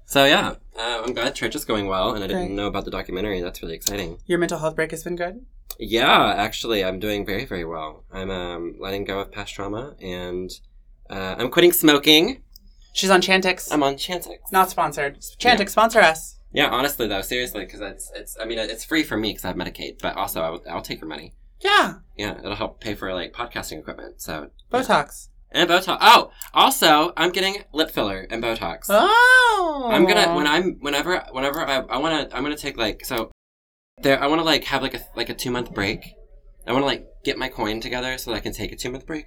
so 0.08 0.24
yeah 0.24 0.54
uh, 0.78 1.02
i'm 1.04 1.12
glad 1.14 1.34
church 1.34 1.54
is 1.56 1.64
going 1.64 1.86
well 1.88 2.14
and 2.14 2.22
i 2.22 2.26
didn't 2.28 2.54
know 2.54 2.66
about 2.68 2.84
the 2.84 2.90
documentary 2.90 3.40
that's 3.40 3.60
really 3.62 3.74
exciting 3.74 4.18
Your 4.26 4.38
mental 4.38 4.58
health 4.58 4.76
break 4.76 4.90
has 4.92 5.02
been 5.02 5.16
good. 5.16 5.44
Yeah, 5.78 6.32
actually, 6.34 6.82
I'm 6.84 6.98
doing 7.00 7.26
very, 7.26 7.44
very 7.44 7.64
well. 7.64 8.04
I'm 8.10 8.30
um, 8.30 8.76
letting 8.80 9.04
go 9.04 9.18
of 9.20 9.30
past 9.30 9.52
trauma, 9.54 9.94
and 10.00 10.48
uh, 11.10 11.36
I'm 11.38 11.50
quitting 11.50 11.72
smoking. 11.72 12.42
She's 12.92 13.10
on 13.10 13.20
Chantix. 13.20 13.68
I'm 13.70 13.82
on 13.82 13.94
Chantix. 13.96 14.38
Not 14.52 14.70
sponsored. 14.70 15.18
Chantix, 15.38 15.70
sponsor 15.70 16.00
us. 16.00 16.36
Yeah, 16.52 16.68
honestly 16.70 17.06
though, 17.06 17.20
seriously, 17.20 17.64
because 17.64 17.80
it's 17.80 18.10
it's. 18.14 18.36
I 18.40 18.46
mean, 18.46 18.58
it's 18.58 18.84
free 18.84 19.02
for 19.02 19.16
me 19.16 19.30
because 19.30 19.44
I 19.44 19.48
have 19.48 19.56
Medicaid, 19.56 20.00
but 20.00 20.16
also 20.16 20.40
I'll, 20.40 20.62
I'll 20.70 20.80
take 20.82 21.00
your 21.00 21.08
money. 21.08 21.34
Yeah. 21.60 21.94
Yeah, 22.16 22.38
it'll 22.38 22.54
help 22.54 22.80
pay 22.80 22.94
for 22.94 23.12
like 23.12 23.32
podcasting 23.32 23.78
equipment. 23.80 24.20
So 24.22 24.50
Botox. 24.72 25.28
and 25.50 25.68
Botox. 25.68 25.98
Oh, 26.00 26.30
also, 26.54 27.12
I'm 27.16 27.30
getting 27.30 27.64
lip 27.72 27.90
filler 27.90 28.26
and 28.30 28.42
Botox. 28.42 28.86
Oh. 28.88 29.90
I'm 29.92 30.06
gonna 30.06 30.34
when 30.34 30.46
I'm 30.46 30.76
whenever 30.80 31.22
whenever 31.32 31.60
I 31.66 31.80
I 31.80 31.98
wanna 31.98 32.28
I'm 32.32 32.42
gonna 32.42 32.56
take 32.56 32.76
like 32.78 33.04
so 33.04 33.30
there 34.02 34.22
I 34.22 34.26
wanna 34.26 34.44
like 34.44 34.64
have 34.64 34.82
like 34.82 34.94
a 34.94 35.00
like 35.14 35.28
a 35.28 35.34
two 35.34 35.50
month 35.50 35.74
break. 35.74 36.14
I 36.66 36.72
wanna 36.72 36.86
like 36.86 37.06
get 37.24 37.36
my 37.38 37.48
coin 37.48 37.80
together 37.80 38.16
so 38.18 38.30
that 38.30 38.38
I 38.38 38.40
can 38.40 38.52
take 38.52 38.72
a 38.72 38.76
two 38.76 38.90
month 38.90 39.06
break. 39.06 39.26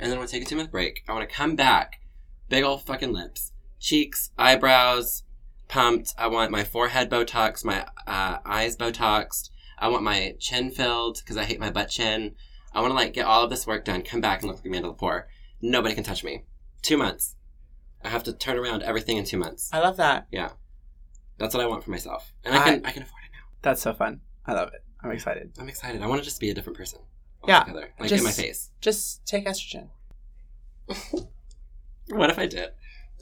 And 0.00 0.10
then 0.10 0.18
I 0.18 0.26
take 0.26 0.42
a 0.42 0.46
two 0.46 0.56
month 0.56 0.70
break, 0.72 1.04
I 1.06 1.12
wanna 1.12 1.26
come 1.26 1.54
back, 1.54 2.00
big 2.48 2.64
old 2.64 2.82
fucking 2.82 3.12
lips, 3.12 3.52
cheeks, 3.78 4.30
eyebrows, 4.38 5.24
pumped. 5.68 6.14
I 6.18 6.26
want 6.26 6.50
my 6.50 6.64
forehead 6.64 7.10
Botox, 7.10 7.64
my 7.64 7.86
uh, 8.06 8.38
eyes 8.44 8.76
Botoxed. 8.76 9.50
I 9.78 9.88
want 9.88 10.02
my 10.02 10.34
chin 10.38 10.70
filled 10.70 11.18
because 11.18 11.36
I 11.36 11.44
hate 11.44 11.60
my 11.60 11.70
butt 11.70 11.90
chin. 11.90 12.34
I 12.74 12.80
want 12.80 12.92
to 12.92 12.96
like 12.96 13.12
get 13.12 13.26
all 13.26 13.44
of 13.44 13.50
this 13.50 13.66
work 13.66 13.84
done, 13.84 14.02
come 14.02 14.20
back 14.20 14.40
and 14.40 14.48
look 14.48 14.56
like 14.56 14.66
Amanda 14.66 14.88
Lepore. 14.88 15.24
Nobody 15.60 15.94
can 15.94 16.04
touch 16.04 16.24
me. 16.24 16.44
Two 16.82 16.96
months. 16.96 17.36
I 18.02 18.08
have 18.08 18.24
to 18.24 18.32
turn 18.32 18.58
around 18.58 18.82
everything 18.82 19.18
in 19.18 19.24
two 19.24 19.36
months. 19.36 19.68
I 19.72 19.80
love 19.80 19.98
that. 19.98 20.26
Yeah, 20.32 20.50
that's 21.36 21.54
what 21.54 21.62
I 21.62 21.66
want 21.66 21.84
for 21.84 21.90
myself, 21.90 22.32
and 22.44 22.54
I 22.54 22.64
can 22.64 22.86
I, 22.86 22.92
can 22.92 23.02
afford 23.02 23.22
it 23.24 23.32
now. 23.34 23.46
That's 23.60 23.82
so 23.82 23.92
fun. 23.92 24.20
I 24.46 24.54
love 24.54 24.68
it. 24.68 24.82
I'm 25.02 25.10
excited. 25.10 25.52
I'm 25.58 25.68
excited. 25.68 26.00
I 26.00 26.06
want 26.06 26.20
to 26.20 26.24
just 26.24 26.40
be 26.40 26.50
a 26.50 26.54
different 26.54 26.78
person. 26.78 27.00
Yeah, 27.46 27.60
altogether. 27.60 27.90
like 27.98 28.10
in 28.12 28.22
my 28.22 28.28
just- 28.30 28.40
face. 28.40 28.70
Just 28.80 29.26
take 29.26 29.46
estrogen. 29.46 29.88
What 32.08 32.30
if 32.30 32.38
I 32.38 32.46
did? 32.46 32.70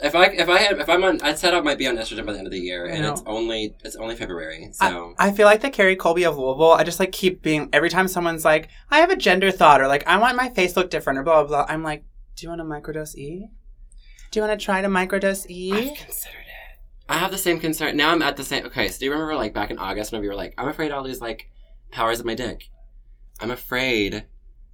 If 0.01 0.15
I 0.15 0.27
if 0.27 0.49
I 0.49 0.59
had 0.59 0.79
if 0.79 0.89
I'm 0.89 1.03
on, 1.05 1.21
I 1.23 1.35
said 1.35 1.53
I 1.55 1.61
might 1.61 1.77
be 1.77 1.87
on 1.89 1.97
estrogen 1.97 2.25
by 2.25 2.33
the 2.33 2.39
end 2.39 2.47
of 2.47 2.53
the 2.53 2.59
year, 2.61 2.87
and 2.87 3.05
it's 3.05 3.23
only 3.27 3.75
it's 3.85 3.97
only 3.97 4.15
February, 4.15 4.69
so 4.73 5.15
I 5.19 5.33
feel 5.33 5.45
like 5.47 5.61
the 5.61 5.71
Carrie 5.71 5.97
Colby 5.97 6.25
of 6.25 6.39
Louisville. 6.39 6.73
I 6.73 6.85
just 6.85 7.01
like 7.01 7.11
keep 7.13 7.43
being 7.43 7.69
every 7.73 7.91
time 7.91 8.07
someone's 8.09 8.45
like, 8.45 8.69
I 8.91 9.01
have 9.01 9.11
a 9.11 9.17
gender 9.17 9.51
thought, 9.51 9.81
or 9.81 9.89
like, 9.89 10.07
I 10.07 10.17
want 10.19 10.37
my 10.37 10.49
face 10.51 10.77
look 10.77 10.89
different, 10.89 11.19
or 11.19 11.25
blah 11.25 11.43
blah 11.43 11.65
blah. 11.65 11.75
I'm 11.75 11.83
like, 11.83 12.05
do 12.37 12.47
you 12.47 12.49
want 12.49 12.61
to 12.61 12.65
microdose 12.65 13.17
E? 13.17 13.49
Do 14.31 14.39
you 14.41 14.47
want 14.47 14.59
to 14.59 14.65
try 14.65 14.81
to 14.81 14.89
microdose 14.89 15.45
I've 15.47 15.51
E? 15.51 15.97
considered 15.97 16.37
it. 16.47 16.79
I 17.09 17.19
have 17.19 17.33
the 17.33 17.39
same 17.39 17.59
concern. 17.59 17.97
Now 17.97 18.11
I'm 18.13 18.23
at 18.23 18.37
the 18.37 18.45
same. 18.45 18.65
Okay, 18.67 18.89
so 18.89 19.01
do 19.01 19.05
you 19.07 19.11
remember 19.13 19.35
like 19.35 19.53
back 19.53 19.71
in 19.73 19.79
August 19.79 20.13
whenever 20.13 20.25
you 20.25 20.31
were 20.31 20.37
like, 20.37 20.55
I'm 20.57 20.69
afraid 20.69 20.93
I'll 20.93 21.03
lose 21.03 21.21
like 21.21 21.51
powers 21.91 22.21
of 22.21 22.25
my 22.27 22.35
dick. 22.37 22.71
I'm 23.41 23.51
afraid 23.51 24.25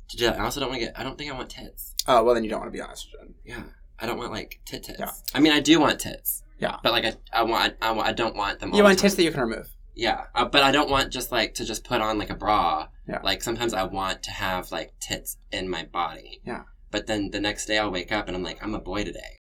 to 0.09 0.17
do 0.17 0.25
that. 0.27 0.39
I 0.41 0.45
also 0.45 0.61
don't 0.61 0.69
want 0.71 0.81
to 0.81 0.87
get. 0.87 0.99
I 0.99 1.03
don't 1.03 1.17
think 1.19 1.31
I 1.31 1.37
want 1.37 1.51
tits. 1.51 1.95
Oh 2.07 2.23
well, 2.25 2.35
then 2.35 2.45
you 2.45 2.51
don't 2.51 2.61
want 2.61 2.73
to 2.73 2.77
be 2.77 2.81
on 2.83 2.89
estrogen. 2.91 3.35
Yeah, 3.45 3.63
I 3.99 4.07
don't 4.07 4.19
want 4.19 4.33
like 4.33 4.61
tit 4.65 4.83
tits. 4.85 4.99
Yeah. 4.99 5.11
I 5.35 5.41
mean, 5.41 5.53
I 5.53 5.61
do 5.61 5.81
want 5.81 6.01
tits. 6.01 6.43
Yeah. 6.59 6.77
But 6.83 6.93
like 6.93 7.05
I, 7.05 7.15
I 7.33 7.43
want, 7.43 7.75
I 7.83 7.91
want, 7.91 8.09
I 8.09 8.13
don't 8.13 8.37
want 8.37 8.61
them. 8.61 8.71
all 8.71 8.77
You 8.79 8.85
want 8.85 8.99
time. 8.99 9.03
tits 9.03 9.15
that 9.17 9.23
you 9.25 9.31
can 9.33 9.41
remove. 9.41 9.69
Yeah, 9.97 10.25
uh, 10.35 10.45
but 10.47 10.63
I 10.63 10.73
don't 10.73 10.91
want 10.91 11.13
just 11.13 11.31
like 11.31 11.55
to 11.55 11.65
just 11.65 11.85
put 11.85 12.01
on 12.01 12.19
like 12.19 12.31
a 12.31 12.35
bra. 12.35 12.89
Yeah. 13.09 13.21
Like 13.23 13.43
sometimes 13.43 13.75
I 13.75 13.85
want 13.85 14.23
to 14.25 14.31
have 14.31 14.73
like 14.73 14.93
tits 15.01 15.37
in 15.53 15.69
my 15.69 15.85
body. 15.85 16.41
Yeah. 16.45 16.63
But 16.91 17.07
then 17.07 17.31
the 17.31 17.41
next 17.41 17.67
day 17.67 17.79
I'll 17.79 17.91
wake 17.91 18.13
up 18.13 18.27
and 18.29 18.37
I'm 18.37 18.43
like, 18.43 18.63
I'm 18.63 18.75
a 18.75 18.81
boy 18.81 19.05
today. 19.05 19.39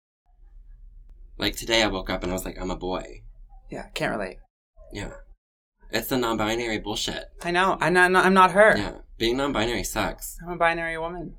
Like 1.37 1.55
today 1.55 1.81
I 1.81 1.87
woke 1.87 2.09
up 2.09 2.23
and 2.23 2.31
I 2.31 2.35
was 2.35 2.45
like, 2.45 2.59
I'm 2.59 2.71
a 2.71 2.75
boy. 2.75 3.21
Yeah, 3.71 3.87
can't 3.95 4.11
relate. 4.11 4.37
Yeah. 4.91 5.11
It's 5.91 6.07
the 6.07 6.17
non-binary 6.17 6.79
bullshit. 6.79 7.25
I 7.43 7.51
know. 7.51 7.77
I'm 7.79 7.93
not. 7.93 8.13
I'm 8.15 8.33
not 8.33 8.51
her. 8.51 8.77
Yeah. 8.77 8.91
Being 9.17 9.37
non-binary 9.37 9.83
sucks. 9.83 10.37
I'm 10.45 10.53
a 10.53 10.57
binary 10.57 10.97
woman. 10.97 11.35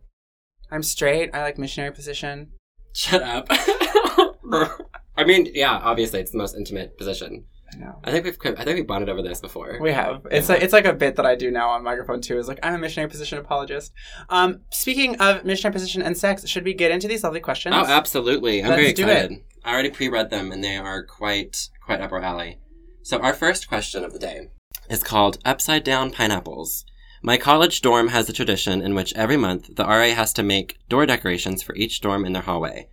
I'm 0.70 0.82
straight. 0.82 1.30
I 1.34 1.42
like 1.42 1.58
missionary 1.58 1.92
position. 1.92 2.50
Shut 2.94 3.22
up. 3.22 3.46
I 5.16 5.24
mean, 5.24 5.48
yeah, 5.54 5.78
obviously 5.82 6.20
it's 6.20 6.30
the 6.32 6.38
most 6.38 6.56
intimate 6.56 6.96
position. 6.98 7.44
I 7.72 7.76
know. 7.78 7.98
I 8.04 8.10
think 8.12 8.24
we've 8.24 8.38
I 8.58 8.64
think 8.64 8.76
we 8.76 8.82
bonded 8.82 9.08
over 9.08 9.22
this 9.22 9.40
before. 9.40 9.78
We 9.80 9.92
have. 9.92 10.26
It's 10.30 10.48
Yeah. 10.48 10.54
like 10.54 10.62
it's 10.64 10.72
like 10.72 10.84
a 10.84 10.92
bit 10.92 11.16
that 11.16 11.26
I 11.26 11.34
do 11.34 11.50
now 11.50 11.70
on 11.70 11.82
microphone 11.82 12.20
too. 12.20 12.38
Is 12.38 12.46
like 12.46 12.60
I'm 12.62 12.74
a 12.74 12.78
missionary 12.78 13.10
position 13.10 13.38
apologist. 13.38 13.92
Um, 14.28 14.60
speaking 14.70 15.16
of 15.20 15.44
missionary 15.44 15.72
position 15.72 16.02
and 16.02 16.16
sex, 16.16 16.46
should 16.46 16.64
we 16.64 16.74
get 16.74 16.90
into 16.90 17.08
these 17.08 17.24
lovely 17.24 17.40
questions? 17.40 17.74
Oh, 17.76 17.84
absolutely. 17.84 18.62
I'm 18.62 18.70
Let's 18.70 18.80
very 18.82 18.92
do 18.92 19.02
excited. 19.08 19.40
I 19.64 19.72
already 19.72 19.90
pre-read 19.90 20.30
them 20.30 20.52
and 20.52 20.62
they 20.62 20.76
are 20.76 21.04
quite 21.04 21.68
quite 21.84 22.00
up 22.00 22.12
our 22.12 22.20
alley. 22.22 22.58
So 23.02 23.18
our 23.18 23.34
first 23.34 23.68
question 23.68 24.04
of 24.04 24.12
the 24.12 24.18
day 24.18 24.48
is 24.88 25.02
called 25.02 25.38
Upside 25.44 25.84
Down 25.84 26.10
Pineapples. 26.10 26.84
My 27.26 27.38
college 27.38 27.80
dorm 27.80 28.08
has 28.08 28.28
a 28.28 28.34
tradition 28.34 28.82
in 28.82 28.94
which 28.94 29.14
every 29.14 29.38
month 29.38 29.76
the 29.76 29.84
RA 29.84 30.14
has 30.14 30.30
to 30.34 30.42
make 30.42 30.76
door 30.90 31.06
decorations 31.06 31.62
for 31.62 31.74
each 31.74 32.02
dorm 32.02 32.26
in 32.26 32.34
their 32.34 32.42
hallway. 32.42 32.90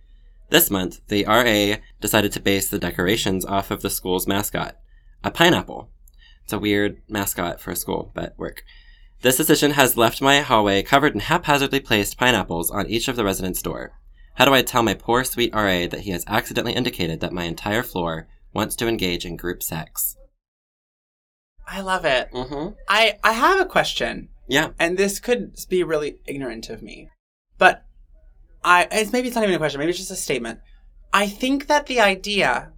This 0.48 0.70
month, 0.70 1.02
the 1.08 1.26
RA 1.26 1.82
decided 2.00 2.32
to 2.32 2.40
base 2.40 2.70
the 2.70 2.78
decorations 2.78 3.44
off 3.44 3.70
of 3.70 3.82
the 3.82 3.90
school's 3.90 4.26
mascot, 4.26 4.78
a 5.22 5.30
pineapple. 5.30 5.90
It's 6.44 6.52
a 6.54 6.58
weird 6.58 7.02
mascot 7.10 7.60
for 7.60 7.72
a 7.72 7.76
school, 7.76 8.10
but 8.14 8.32
work. 8.38 8.64
This 9.20 9.36
decision 9.36 9.72
has 9.72 9.98
left 9.98 10.22
my 10.22 10.40
hallway 10.40 10.82
covered 10.82 11.12
in 11.12 11.20
haphazardly 11.20 11.80
placed 11.80 12.16
pineapples 12.16 12.70
on 12.70 12.86
each 12.86 13.08
of 13.08 13.16
the 13.16 13.24
residents' 13.24 13.60
door. 13.60 13.92
How 14.36 14.46
do 14.46 14.54
I 14.54 14.62
tell 14.62 14.82
my 14.82 14.94
poor 14.94 15.24
sweet 15.24 15.52
RA 15.52 15.86
that 15.88 16.04
he 16.04 16.10
has 16.12 16.24
accidentally 16.26 16.72
indicated 16.72 17.20
that 17.20 17.34
my 17.34 17.44
entire 17.44 17.82
floor 17.82 18.28
wants 18.54 18.76
to 18.76 18.88
engage 18.88 19.26
in 19.26 19.36
group 19.36 19.62
sex? 19.62 20.16
I 21.66 21.80
love 21.80 22.04
it. 22.04 22.30
Mm-hmm. 22.32 22.74
I 22.88 23.18
I 23.22 23.32
have 23.32 23.60
a 23.60 23.64
question, 23.66 24.28
Yeah. 24.48 24.70
and 24.78 24.96
this 24.98 25.20
could 25.20 25.54
be 25.68 25.82
really 25.82 26.18
ignorant 26.26 26.68
of 26.70 26.82
me, 26.82 27.08
but 27.58 27.84
I 28.64 28.88
it's 28.90 29.12
maybe 29.12 29.28
it's 29.28 29.34
not 29.34 29.44
even 29.44 29.54
a 29.54 29.58
question. 29.58 29.78
Maybe 29.78 29.90
it's 29.90 29.98
just 29.98 30.10
a 30.10 30.16
statement. 30.16 30.60
I 31.12 31.26
think 31.28 31.66
that 31.66 31.86
the 31.86 32.00
idea 32.00 32.72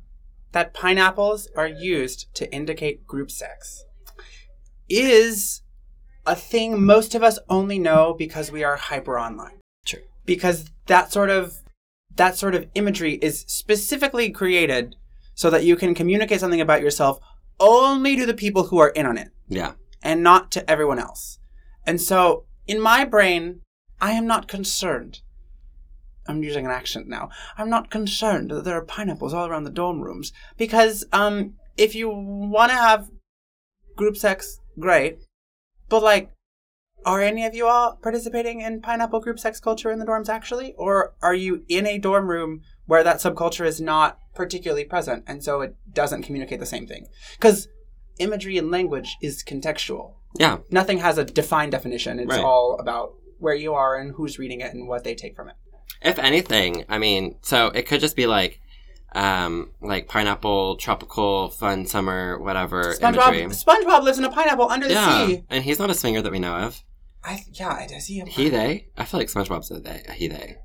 that 0.52 0.74
pineapples 0.74 1.48
are 1.56 1.66
used 1.68 2.32
to 2.36 2.52
indicate 2.52 3.06
group 3.06 3.30
sex 3.30 3.84
is 4.88 5.62
a 6.26 6.36
thing 6.36 6.82
most 6.84 7.14
of 7.14 7.22
us 7.22 7.38
only 7.48 7.78
know 7.78 8.14
because 8.16 8.50
we 8.50 8.64
are 8.64 8.76
hyper 8.76 9.18
online. 9.18 9.60
True. 9.84 10.02
Because 10.24 10.70
that 10.86 11.12
sort 11.12 11.30
of 11.30 11.56
that 12.16 12.36
sort 12.36 12.54
of 12.54 12.68
imagery 12.74 13.14
is 13.14 13.44
specifically 13.48 14.30
created 14.30 14.94
so 15.34 15.50
that 15.50 15.64
you 15.64 15.74
can 15.76 15.94
communicate 15.94 16.38
something 16.40 16.60
about 16.60 16.80
yourself 16.80 17.18
only 17.60 18.16
to 18.16 18.26
the 18.26 18.34
people 18.34 18.64
who 18.64 18.78
are 18.78 18.88
in 18.90 19.06
on 19.06 19.16
it 19.18 19.30
Yeah. 19.48 19.72
and 20.02 20.22
not 20.22 20.50
to 20.52 20.68
everyone 20.70 20.98
else. 20.98 21.38
And 21.86 22.00
so, 22.00 22.44
in 22.66 22.80
my 22.80 23.04
brain, 23.04 23.60
I 24.00 24.12
am 24.12 24.26
not 24.26 24.48
concerned. 24.48 25.20
I'm 26.26 26.42
using 26.42 26.64
an 26.64 26.70
accent 26.70 27.06
now. 27.06 27.28
I'm 27.58 27.68
not 27.68 27.90
concerned 27.90 28.50
that 28.50 28.64
there 28.64 28.76
are 28.76 28.84
pineapples 28.84 29.34
all 29.34 29.46
around 29.46 29.64
the 29.64 29.70
dorm 29.70 30.00
rooms 30.00 30.32
because 30.56 31.04
um, 31.12 31.54
if 31.76 31.94
you 31.94 32.08
want 32.08 32.70
to 32.70 32.76
have 32.76 33.10
group 33.96 34.16
sex, 34.16 34.58
great. 34.78 35.18
But 35.88 36.02
like, 36.02 36.30
are 37.04 37.20
any 37.20 37.44
of 37.44 37.54
you 37.54 37.66
all 37.66 37.98
participating 38.02 38.62
in 38.62 38.80
pineapple 38.80 39.20
group 39.20 39.38
sex 39.38 39.60
culture 39.60 39.90
in 39.90 39.98
the 39.98 40.06
dorms 40.06 40.30
actually, 40.30 40.72
or 40.78 41.14
are 41.20 41.34
you 41.34 41.64
in 41.68 41.86
a 41.86 41.98
dorm 41.98 42.28
room 42.28 42.62
where 42.86 43.02
that 43.04 43.16
subculture 43.16 43.66
is 43.66 43.80
not 43.80 44.18
particularly 44.34 44.84
present, 44.84 45.24
and 45.26 45.42
so 45.42 45.60
it 45.60 45.74
doesn't 45.92 46.22
communicate 46.22 46.60
the 46.60 46.66
same 46.66 46.86
thing? 46.86 47.06
Because 47.36 47.68
imagery 48.18 48.58
and 48.58 48.70
language 48.70 49.16
is 49.22 49.42
contextual 49.42 50.14
Yeah. 50.38 50.58
nothing 50.70 50.98
has 50.98 51.18
a 51.18 51.24
defined 51.24 51.72
definition. 51.72 52.18
It's 52.20 52.28
Right. 52.30 52.44
all 52.44 52.78
about 52.78 53.14
where 53.38 53.54
you 53.54 53.74
are 53.74 53.96
and 53.96 54.12
who's 54.14 54.38
reading 54.38 54.60
it 54.60 54.72
and 54.74 54.86
what 54.88 55.04
they 55.04 55.14
take 55.14 55.34
from 55.36 55.48
it. 55.48 55.54
If 56.02 56.18
anything, 56.18 56.84
I 56.88 56.98
mean, 56.98 57.36
so 57.42 57.68
it 57.68 57.86
could 57.86 58.00
just 58.00 58.14
be 58.16 58.26
like, 58.26 58.60
um, 59.14 59.70
like 59.80 60.08
pineapple, 60.08 60.76
tropical, 60.76 61.50
fun 61.50 61.86
summer, 61.86 62.38
whatever 62.38 62.94
SpongeBob, 62.94 63.34
imagery. 63.34 63.46
SpongeBob 63.46 64.02
lives 64.02 64.18
in 64.18 64.24
a 64.24 64.30
pineapple 64.30 64.68
under 64.68 64.88
the 64.88 64.94
Yeah, 64.94 65.26
sea. 65.26 65.44
and 65.50 65.64
he's 65.64 65.78
not 65.78 65.90
a 65.90 65.94
swinger 65.94 66.20
that 66.22 66.32
we 66.32 66.38
know 66.40 66.54
of. 66.54 66.82
I, 67.22 67.44
yeah, 67.52 67.86
does 67.86 68.06
he? 68.06 68.20
He 68.26 68.48
they. 68.48 68.88
I 68.98 69.04
feel 69.04 69.18
like 69.20 69.28
SpongeBob's 69.28 69.70
a 69.70 69.80
they. 69.80 70.02
A 70.08 70.12
he 70.12 70.26
they. 70.28 70.56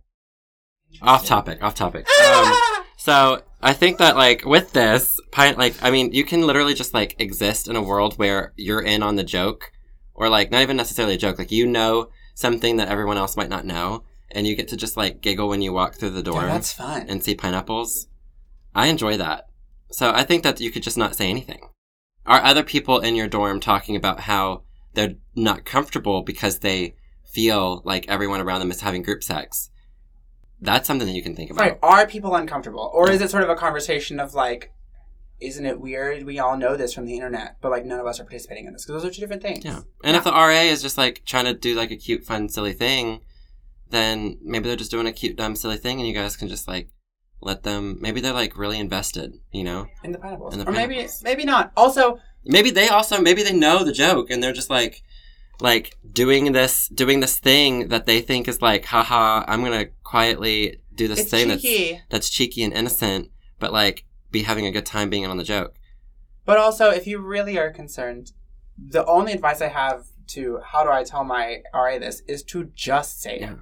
Off 1.01 1.25
topic. 1.25 1.61
Off 1.63 1.75
topic. 1.75 2.05
Um, 2.21 2.53
so 2.97 3.43
I 3.61 3.73
think 3.73 3.97
that 3.97 4.15
like 4.15 4.45
with 4.45 4.73
this 4.73 5.19
pine, 5.31 5.55
like 5.57 5.75
I 5.81 5.91
mean, 5.91 6.11
you 6.11 6.23
can 6.23 6.45
literally 6.45 6.73
just 6.73 6.93
like 6.93 7.15
exist 7.19 7.67
in 7.67 7.75
a 7.75 7.81
world 7.81 8.15
where 8.15 8.53
you're 8.55 8.81
in 8.81 9.03
on 9.03 9.15
the 9.15 9.23
joke, 9.23 9.71
or 10.13 10.29
like 10.29 10.51
not 10.51 10.61
even 10.61 10.77
necessarily 10.77 11.15
a 11.15 11.17
joke. 11.17 11.39
Like 11.39 11.51
you 11.51 11.65
know 11.65 12.09
something 12.35 12.77
that 12.77 12.89
everyone 12.89 13.17
else 13.17 13.37
might 13.37 13.49
not 13.49 13.65
know, 13.65 14.03
and 14.31 14.47
you 14.47 14.55
get 14.55 14.67
to 14.69 14.77
just 14.77 14.97
like 14.97 15.21
giggle 15.21 15.49
when 15.49 15.61
you 15.61 15.73
walk 15.73 15.95
through 15.95 16.11
the 16.11 16.23
door 16.23 16.41
yeah, 16.41 16.47
that's 16.47 16.73
fun. 16.73 17.05
and 17.07 17.23
see 17.23 17.35
pineapples. 17.35 18.07
I 18.75 18.87
enjoy 18.87 19.17
that. 19.17 19.47
So 19.91 20.11
I 20.11 20.23
think 20.23 20.43
that 20.43 20.59
you 20.59 20.71
could 20.71 20.83
just 20.83 20.97
not 20.97 21.15
say 21.15 21.29
anything. 21.29 21.69
Are 22.25 22.43
other 22.43 22.63
people 22.63 22.99
in 22.99 23.15
your 23.15 23.27
dorm 23.27 23.59
talking 23.59 23.95
about 23.95 24.21
how 24.21 24.63
they're 24.93 25.15
not 25.35 25.65
comfortable 25.65 26.21
because 26.21 26.59
they 26.59 26.95
feel 27.33 27.81
like 27.85 28.07
everyone 28.07 28.41
around 28.41 28.59
them 28.59 28.71
is 28.71 28.81
having 28.81 29.01
group 29.01 29.23
sex? 29.23 29.71
That's 30.61 30.87
something 30.87 31.07
that 31.07 31.13
you 31.13 31.23
can 31.23 31.35
think 31.35 31.51
about. 31.51 31.61
right. 31.61 31.79
Are 31.81 32.07
people 32.07 32.35
uncomfortable? 32.35 32.91
Or 32.93 33.09
is 33.11 33.21
it 33.21 33.29
sort 33.29 33.43
of 33.43 33.49
a 33.49 33.55
conversation 33.55 34.19
of 34.19 34.33
like, 34.33 34.71
isn't 35.39 35.65
it 35.65 35.79
weird? 35.79 36.25
We 36.25 36.39
all 36.39 36.57
know 36.57 36.75
this 36.75 36.93
from 36.93 37.05
the 37.05 37.15
internet, 37.15 37.57
but 37.61 37.71
like 37.71 37.85
none 37.85 37.99
of 37.99 38.05
us 38.05 38.19
are 38.19 38.25
participating 38.25 38.65
in 38.65 38.73
this 38.73 38.85
because 38.85 39.01
those 39.01 39.09
are 39.09 39.13
two 39.13 39.21
different 39.21 39.41
things. 39.41 39.63
Yeah. 39.63 39.81
And 40.03 40.17
if 40.17 40.23
the 40.23 40.31
RA 40.31 40.49
is 40.49 40.81
just 40.81 40.97
like 40.97 41.23
trying 41.25 41.45
to 41.45 41.53
do 41.53 41.75
like 41.75 41.91
a 41.91 41.95
cute, 41.95 42.25
fun, 42.25 42.49
silly 42.49 42.73
thing, 42.73 43.21
then 43.89 44.37
maybe 44.41 44.67
they're 44.67 44.75
just 44.75 44.91
doing 44.91 45.07
a 45.07 45.13
cute, 45.13 45.37
dumb, 45.37 45.55
silly 45.55 45.77
thing 45.77 45.99
and 45.99 46.07
you 46.07 46.13
guys 46.13 46.35
can 46.35 46.49
just 46.49 46.67
like 46.67 46.89
let 47.41 47.63
them, 47.63 47.97
maybe 48.01 48.19
they're 48.19 48.33
like 48.33 48.57
really 48.57 48.79
invested, 48.79 49.33
you 49.51 49.63
know? 49.63 49.87
In 50.03 50.11
the 50.11 50.19
pineapples. 50.19 50.53
In 50.53 50.59
the 50.59 50.67
or 50.67 50.73
maybe 50.73 51.07
maybe 51.23 51.45
not. 51.45 51.71
Also, 51.77 52.19
maybe 52.45 52.69
they 52.69 52.89
also 52.89 53.21
maybe 53.21 53.43
they 53.43 53.53
know 53.53 53.83
the 53.85 53.93
joke 53.93 54.29
and 54.29 54.43
they're 54.43 54.51
just 54.51 54.69
like 54.69 55.03
like 55.61 55.97
doing 56.11 56.51
this 56.51 56.87
doing 56.89 57.19
this 57.19 57.37
thing 57.39 57.89
that 57.89 58.05
they 58.05 58.21
think 58.21 58.47
is 58.47 58.61
like 58.61 58.85
haha 58.85 59.43
i'm 59.47 59.63
gonna 59.63 59.85
quietly 60.03 60.77
do 60.95 61.07
this 61.07 61.19
it's 61.19 61.31
thing 61.31 61.49
cheeky. 61.49 61.91
that's 61.93 62.03
that's 62.09 62.29
cheeky 62.29 62.63
and 62.63 62.73
innocent 62.73 63.29
but 63.59 63.71
like 63.73 64.05
be 64.31 64.43
having 64.43 64.65
a 64.65 64.71
good 64.71 64.85
time 64.85 65.09
being 65.09 65.23
in 65.23 65.29
on 65.29 65.37
the 65.37 65.43
joke 65.43 65.75
But 66.45 66.57
also, 66.57 66.89
if 66.89 67.05
you 67.05 67.19
really 67.19 67.57
are 67.59 67.71
concerned, 67.71 68.31
the 68.77 69.05
only 69.05 69.33
advice 69.33 69.61
I 69.61 69.67
have 69.67 70.05
to 70.35 70.59
how 70.71 70.83
do 70.83 70.89
I 70.91 71.03
tell 71.03 71.23
my 71.23 71.61
RA 71.73 71.99
this 71.99 72.21
is 72.27 72.41
to 72.51 72.57
just 72.73 73.21
say 73.21 73.35
it. 73.39 73.57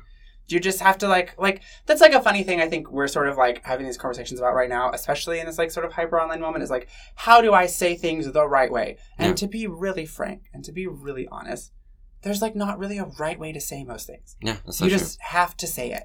You 0.49 0.59
just 0.61 0.79
have 0.79 0.97
to 0.99 1.07
like 1.09 1.29
like 1.37 1.61
that's 1.85 1.99
like 1.99 2.13
a 2.13 2.21
funny 2.21 2.43
thing 2.43 2.61
I 2.61 2.69
think 2.69 2.89
we're 2.91 3.07
sort 3.17 3.27
of 3.27 3.35
like 3.37 3.65
having 3.65 3.85
these 3.85 3.97
conversations 3.97 4.39
about 4.39 4.53
right 4.55 4.69
now, 4.69 4.91
especially 4.91 5.39
in 5.41 5.45
this 5.47 5.57
like 5.57 5.71
sort 5.71 5.85
of 5.85 5.91
hyper 5.93 6.17
online 6.21 6.39
moment, 6.39 6.63
is 6.63 6.69
like 6.69 6.87
how 7.15 7.41
do 7.41 7.53
I 7.53 7.65
say 7.67 7.95
things 7.95 8.31
the 8.31 8.47
right 8.47 8.71
way? 8.71 8.97
And 9.17 9.29
Yeah. 9.31 9.35
to 9.43 9.47
be 9.47 9.67
really 9.67 10.05
frank 10.05 10.43
and 10.53 10.63
to 10.63 10.71
be 10.71 10.87
really 10.87 11.27
honest, 11.29 11.73
there's 12.27 12.41
like 12.41 12.55
not 12.55 12.77
really 12.77 12.97
a 12.97 13.05
right 13.19 13.39
way 13.39 13.51
to 13.51 13.59
say 13.61 13.83
most 13.83 14.05
things 14.07 14.35
yeah 14.41 14.57
that's 14.65 14.77
so 14.77 14.85
you 14.85 14.89
true 14.91 14.99
just 14.99 15.19
have 15.21 15.55
to 15.57 15.67
say 15.67 15.91
it. 15.91 16.03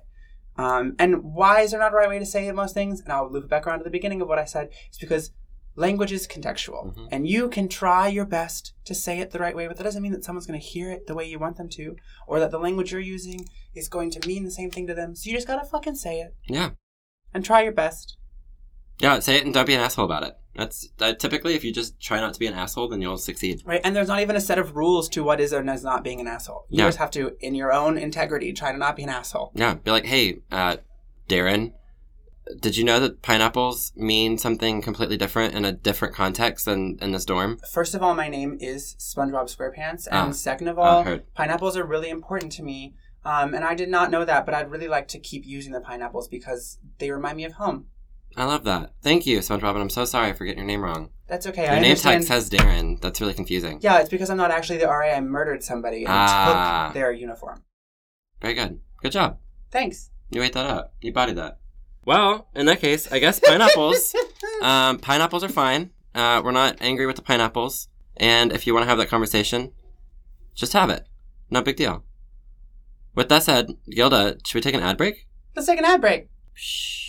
Um, 0.56 0.96
and 0.98 1.22
why 1.22 1.62
is 1.62 1.70
there 1.70 1.80
not 1.80 1.92
a 1.94 1.96
right 1.96 2.08
way 2.10 2.18
to 2.18 2.26
say 2.26 2.46
it 2.46 2.54
most 2.54 2.74
things? 2.74 3.00
And 3.00 3.10
I'll 3.10 3.30
loop 3.32 3.44
it 3.44 3.50
back 3.50 3.66
around 3.66 3.78
to 3.78 3.84
the 3.84 3.90
beginning 3.98 4.20
of 4.20 4.28
what 4.28 4.38
I 4.38 4.44
said. 4.44 4.68
It's 4.88 4.98
because 4.98 5.30
language 5.76 6.12
is 6.12 6.28
contextual. 6.28 6.94
Mhm. 6.94 7.08
And 7.10 7.26
you 7.26 7.48
can 7.48 7.68
try 7.68 8.08
your 8.08 8.26
best 8.26 8.74
to 8.84 8.94
say 8.94 9.20
it 9.20 9.30
the 9.30 9.38
right 9.38 9.56
way, 9.56 9.66
but 9.66 9.78
that 9.78 9.84
doesn't 9.84 10.02
mean 10.02 10.12
that 10.12 10.24
someone's 10.24 10.46
going 10.46 10.60
to 10.60 10.66
hear 10.66 10.90
it 10.90 11.06
the 11.06 11.14
way 11.14 11.24
you 11.24 11.38
want 11.38 11.56
them 11.56 11.70
to, 11.70 11.96
or 12.26 12.38
that 12.38 12.50
the 12.50 12.58
language 12.58 12.92
you're 12.92 13.00
using 13.00 13.48
is 13.74 13.88
going 13.88 14.10
to 14.10 14.28
mean 14.28 14.44
the 14.44 14.50
same 14.50 14.70
thing 14.70 14.86
to 14.88 14.94
them. 14.94 15.14
So 15.16 15.30
you 15.30 15.36
just 15.36 15.46
gotta 15.46 15.66
fucking 15.66 15.94
say 15.94 16.20
it 16.20 16.34
yeah 16.46 16.70
and 17.32 17.42
try 17.42 17.62
your 17.62 17.72
best. 17.72 18.18
Yeah 18.98 19.18
say 19.20 19.36
it 19.36 19.44
and 19.44 19.54
don't 19.54 19.66
be 19.66 19.74
an 19.74 19.80
asshole 19.80 20.04
about 20.04 20.22
it 20.22 20.34
that's 20.54 20.88
that 20.98 21.18
typically 21.18 21.54
if 21.54 21.64
you 21.64 21.72
just 21.72 21.98
try 22.00 22.20
not 22.20 22.34
to 22.34 22.38
be 22.40 22.46
an 22.46 22.54
asshole 22.54 22.88
then 22.88 23.00
you'll 23.00 23.16
succeed 23.18 23.62
Right? 23.64 23.80
And 23.84 23.96
there's 23.96 24.08
not 24.08 24.20
even 24.20 24.36
a 24.36 24.40
set 24.40 24.58
of 24.58 24.76
rules 24.76 25.08
to 25.10 25.24
what 25.24 25.40
is 25.40 25.52
or 25.54 25.62
is 25.70 25.82
not 25.84 26.04
being 26.04 26.20
an 26.20 26.26
asshole. 26.26 26.66
You 26.68 26.80
Yeah. 26.80 26.88
just 26.88 26.98
have 26.98 27.10
to, 27.12 27.32
in 27.40 27.54
your 27.54 27.72
own 27.72 27.96
integrity, 27.96 28.52
try 28.52 28.70
to 28.72 28.76
not 28.78 28.94
be 28.96 29.02
an 29.04 29.08
asshole. 29.08 29.52
yeah 29.54 29.74
be 29.74 29.90
like 29.90 30.04
hey 30.06 30.40
uh 30.50 30.76
darren 31.28 31.72
did 32.60 32.76
you 32.76 32.84
know 32.84 32.98
that 33.00 33.22
pineapples 33.22 33.92
mean 33.96 34.36
something 34.36 34.82
completely 34.82 35.16
different 35.16 35.54
in 35.54 35.64
a 35.64 35.72
different 35.72 36.12
context 36.14 36.66
than 36.66 36.98
in 37.00 37.12
this 37.12 37.24
dorm 37.24 37.58
First 37.72 37.94
of 37.94 38.02
all, 38.02 38.14
my 38.14 38.28
name 38.28 38.58
is 38.60 38.96
SpongeBob 38.98 39.46
SquarePants, 39.56 40.08
and 40.10 40.34
second 40.34 40.66
of 40.68 40.78
Ah, 40.78 40.82
all, 40.82 41.04
heard. 41.04 41.32
pineapples 41.34 41.76
are 41.76 41.84
really 41.86 42.10
important 42.10 42.50
to 42.52 42.62
me. 42.64 42.94
Um, 43.24 43.54
and 43.54 43.64
I 43.64 43.74
did 43.76 43.88
not 43.88 44.10
know 44.10 44.24
that, 44.24 44.44
but 44.44 44.54
I'd 44.54 44.70
really 44.72 44.88
like 44.88 45.06
to 45.08 45.20
keep 45.20 45.46
using 45.46 45.72
the 45.72 45.80
pineapples 45.80 46.26
because 46.26 46.78
they 46.98 47.12
remind 47.12 47.36
me 47.36 47.44
of 47.44 47.52
home. 47.54 47.86
I 48.36 48.44
love 48.44 48.64
that. 48.64 48.92
Thank 49.02 49.26
you, 49.26 49.38
SpongeBob, 49.38 49.72
and 49.72 49.78
I'm 49.82 49.90
so 49.90 50.04
sorry 50.04 50.32
for 50.32 50.44
getting 50.44 50.58
your 50.58 50.66
name 50.66 50.82
wrong. 50.82 51.10
That's 51.28 51.46
okay. 51.46 51.62
Your 51.64 51.72
I 51.72 51.74
name 51.80 51.84
understand. 51.90 52.22
tag 52.22 52.28
says 52.28 52.50
Darren. 52.50 53.00
That's 53.00 53.20
really 53.20 53.34
confusing. 53.34 53.78
yeah, 53.82 53.98
it's 54.00 54.08
because 54.10 54.30
I'm 54.30 54.36
not 54.36 54.50
actually 54.50 54.78
the 54.78 54.86
RA. 54.86 55.12
I 55.14 55.20
murdered 55.20 55.62
somebody 55.62 55.98
and 56.04 56.08
Ah. 56.08 56.86
took 56.88 56.94
their 56.94 57.12
uniform. 57.12 57.62
Very 58.40 58.54
good. 58.54 58.80
Good 59.02 59.12
job. 59.12 59.38
Thanks. 59.70 60.10
You 60.30 60.42
ate 60.42 60.52
that 60.54 60.66
up. 60.66 60.94
You 61.00 61.12
bodied 61.12 61.36
that. 61.36 61.58
Well, 62.04 62.48
in 62.54 62.66
that 62.66 62.80
case, 62.80 63.10
I 63.12 63.18
guess 63.18 63.38
pineapples. 63.40 64.14
um, 64.62 64.98
pineapples 64.98 65.44
are 65.44 65.48
fine. 65.48 65.90
Uh, 66.14 66.42
we're 66.44 66.50
not 66.52 66.76
angry 66.80 67.06
with 67.06 67.16
the 67.16 67.22
pineapples. 67.22 67.88
And 68.16 68.52
if 68.52 68.66
you 68.66 68.74
want 68.74 68.84
to 68.84 68.88
have 68.88 68.98
that 68.98 69.08
conversation, 69.08 69.72
just 70.54 70.72
have 70.72 70.90
it. 70.90 71.06
No 71.50 71.62
big 71.62 71.76
deal. 71.76 72.04
With 73.14 73.28
that 73.28 73.42
said, 73.44 73.70
Gilda, 73.90 74.38
should 74.46 74.54
we 74.56 74.60
take 74.60 74.74
an 74.74 74.82
ad 74.82 74.96
break? 74.96 75.26
Let's 75.54 75.68
take 75.68 75.78
an 75.78 75.84
ad 75.84 76.00
break. 76.00 76.28
Shh. 76.54 77.01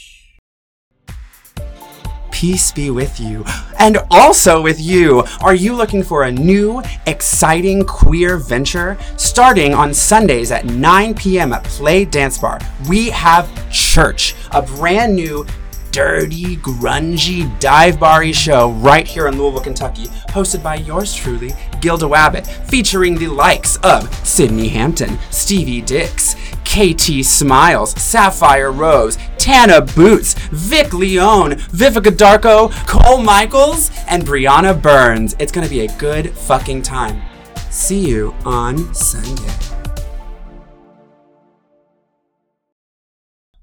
Peace 2.43 2.73
be 2.73 2.89
with 2.89 3.21
you. 3.21 3.45
And 3.79 3.99
also 4.11 4.61
with 4.61 4.77
you. 4.77 5.23
Are 5.39 5.55
you 5.55 5.73
looking 5.73 6.03
for 6.03 6.23
a 6.23 6.31
new, 6.33 6.83
exciting 7.07 7.85
queer 7.85 8.35
venture? 8.35 8.97
Starting 9.15 9.73
on 9.73 9.93
Sundays 9.93 10.51
at 10.51 10.65
9 10.65 11.13
p.m. 11.13 11.53
at 11.53 11.63
Play 11.63 12.03
Dance 12.03 12.37
Bar, 12.37 12.59
we 12.89 13.09
have 13.11 13.49
Church, 13.71 14.35
a 14.51 14.61
brand 14.61 15.15
new, 15.15 15.45
dirty, 15.93 16.57
grungy, 16.57 17.47
dive 17.61 17.97
bar 17.97 18.25
show 18.33 18.71
right 18.71 19.07
here 19.07 19.27
in 19.27 19.37
Louisville, 19.37 19.61
Kentucky, 19.61 20.07
hosted 20.27 20.61
by 20.61 20.75
yours 20.75 21.15
truly, 21.15 21.53
Gilda 21.79 22.07
Wabbit, 22.07 22.45
featuring 22.67 23.15
the 23.15 23.27
likes 23.27 23.77
of 23.77 24.09
Sydni 24.23 24.69
Hampton, 24.69 25.17
Stevie 25.29 25.79
Dix, 25.79 26.35
KT 26.73 27.23
Smiles, 27.23 27.91
Sapphire 28.01 28.71
Rose, 28.71 29.19
Tana 29.37 29.79
Boots, 29.79 30.33
Vic 30.51 30.91
Leone, 30.91 31.51
Vivica 31.51 32.09
Darko, 32.09 32.71
Cole 32.87 33.21
Michaels, 33.21 33.91
and 34.07 34.23
Brianna 34.23 34.81
Burns. 34.81 35.35
It's 35.37 35.51
gonna 35.51 35.69
be 35.69 35.81
a 35.81 35.97
good 35.99 36.31
fucking 36.31 36.81
time. 36.81 37.21
See 37.69 37.99
you 37.99 38.33
on 38.43 38.91
Sunday. 38.95 39.53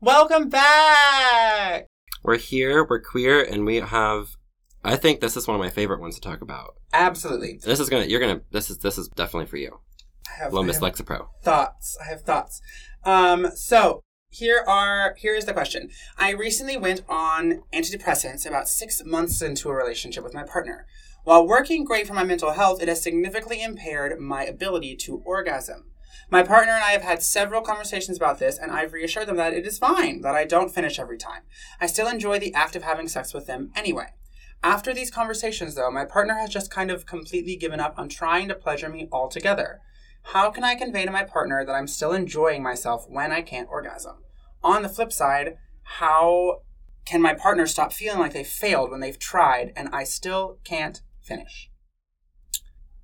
Welcome 0.00 0.48
back. 0.48 1.86
We're 2.22 2.36
here, 2.38 2.86
we're 2.88 3.00
queer, 3.00 3.42
and 3.42 3.66
we 3.66 3.76
have 3.80 4.36
I 4.84 4.94
think 4.94 5.18
this 5.20 5.36
is 5.36 5.48
one 5.48 5.56
of 5.56 5.60
my 5.60 5.68
favorite 5.70 6.00
ones 6.00 6.14
to 6.14 6.20
talk 6.20 6.42
about. 6.42 6.76
Absolutely. 6.92 7.58
This 7.60 7.80
is 7.80 7.88
gonna 7.88 8.04
you're 8.04 8.20
gonna 8.20 8.42
this 8.52 8.70
is 8.70 8.78
this 8.78 8.98
is 8.98 9.08
definitely 9.08 9.46
for 9.46 9.56
you. 9.56 9.80
I 10.28 10.44
have, 10.44 10.50
Hello, 10.50 10.62
I 10.62 10.66
Miss 10.66 10.76
have 10.78 10.94
Lexapro. 10.94 11.26
thoughts. 11.42 11.98
I 12.00 12.04
have 12.08 12.22
thoughts. 12.22 12.62
Um, 13.04 13.48
so 13.54 14.02
here 14.30 14.62
are 14.66 15.14
here 15.18 15.34
is 15.34 15.44
the 15.44 15.52
question. 15.52 15.90
I 16.16 16.30
recently 16.30 16.76
went 16.76 17.02
on 17.08 17.62
antidepressants 17.72 18.46
about 18.46 18.68
six 18.68 19.02
months 19.04 19.42
into 19.42 19.68
a 19.68 19.74
relationship 19.74 20.22
with 20.22 20.34
my 20.34 20.44
partner. 20.44 20.86
While 21.24 21.46
working 21.46 21.84
great 21.84 22.06
for 22.06 22.14
my 22.14 22.24
mental 22.24 22.52
health, 22.52 22.80
it 22.80 22.88
has 22.88 23.02
significantly 23.02 23.62
impaired 23.62 24.18
my 24.20 24.44
ability 24.44 24.96
to 24.96 25.22
orgasm. 25.24 25.90
My 26.30 26.42
partner 26.42 26.72
and 26.72 26.84
I 26.84 26.92
have 26.92 27.02
had 27.02 27.22
several 27.22 27.60
conversations 27.60 28.16
about 28.16 28.38
this, 28.38 28.56
and 28.56 28.70
I've 28.70 28.92
reassured 28.92 29.26
them 29.26 29.36
that 29.36 29.52
it 29.52 29.66
is 29.66 29.78
fine, 29.78 30.20
that 30.22 30.34
I 30.34 30.44
don't 30.44 30.72
finish 30.72 30.98
every 30.98 31.18
time. 31.18 31.42
I 31.80 31.86
still 31.86 32.08
enjoy 32.08 32.38
the 32.38 32.54
act 32.54 32.76
of 32.76 32.84
having 32.84 33.08
sex 33.08 33.34
with 33.34 33.46
them 33.46 33.72
anyway. 33.74 34.14
After 34.62 34.94
these 34.94 35.10
conversations, 35.10 35.74
though, 35.74 35.90
my 35.90 36.04
partner 36.04 36.34
has 36.34 36.50
just 36.50 36.70
kind 36.70 36.90
of 36.90 37.04
completely 37.04 37.56
given 37.56 37.80
up 37.80 37.98
on 37.98 38.08
trying 38.08 38.46
to 38.48 38.54
pleasure 38.54 38.88
me 38.88 39.08
altogether. 39.10 39.80
How 40.22 40.50
can 40.50 40.64
I 40.64 40.74
convey 40.74 41.04
to 41.04 41.10
my 41.10 41.24
partner 41.24 41.64
that 41.64 41.72
I'm 41.72 41.86
still 41.86 42.12
enjoying 42.12 42.62
myself 42.62 43.06
when 43.08 43.32
I 43.32 43.42
can't 43.42 43.68
orgasm? 43.68 44.16
On 44.62 44.82
the 44.82 44.88
flip 44.88 45.12
side, 45.12 45.56
how 45.82 46.62
can 47.04 47.20
my 47.20 47.34
partner 47.34 47.66
stop 47.66 47.92
feeling 47.92 48.20
like 48.20 48.32
they 48.32 48.44
failed 48.44 48.90
when 48.90 49.00
they've 49.00 49.18
tried 49.18 49.72
and 49.74 49.88
I 49.92 50.04
still 50.04 50.58
can't 50.64 51.02
finish? 51.20 51.70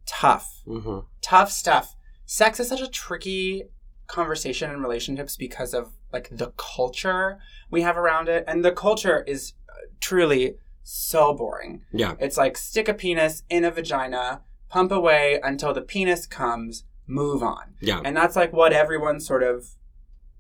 Tough. 0.07 0.63
Mm-hmm. 0.67 1.01
Tough 1.21 1.51
stuff. 1.51 1.97
Sex 2.25 2.61
is 2.61 2.69
such 2.69 2.81
a 2.81 2.89
tricky 2.89 3.65
conversation 4.07 4.71
in 4.71 4.81
relationships 4.81 5.37
because 5.37 5.75
of 5.75 5.93
like 6.13 6.29
the 6.31 6.53
culture 6.57 7.39
we 7.71 7.83
have 7.83 7.97
around 7.97 8.29
it 8.29 8.45
and 8.47 8.65
the 8.65 8.71
culture 8.71 9.25
is 9.27 9.55
uh, 9.69 9.73
truly 10.01 10.55
so 10.85 11.35
boring. 11.35 11.83
Yeah. 11.93 12.15
It's 12.21 12.37
like 12.37 12.57
stick 12.57 12.89
a 12.89 12.95
penis 12.95 13.43
in 13.51 13.65
a 13.65 13.73
vagina, 13.73 14.43
pump 14.69 14.93
away 14.93 15.41
until 15.43 15.75
the 15.75 15.83
penis 15.83 16.27
comes, 16.27 16.85
move 17.07 17.43
on. 17.43 17.75
Yeah. 17.81 18.01
And 18.05 18.17
that's 18.17 18.37
like 18.37 18.53
what 18.53 18.73
everyone 18.73 19.21
sort 19.21 19.43
of 19.43 19.67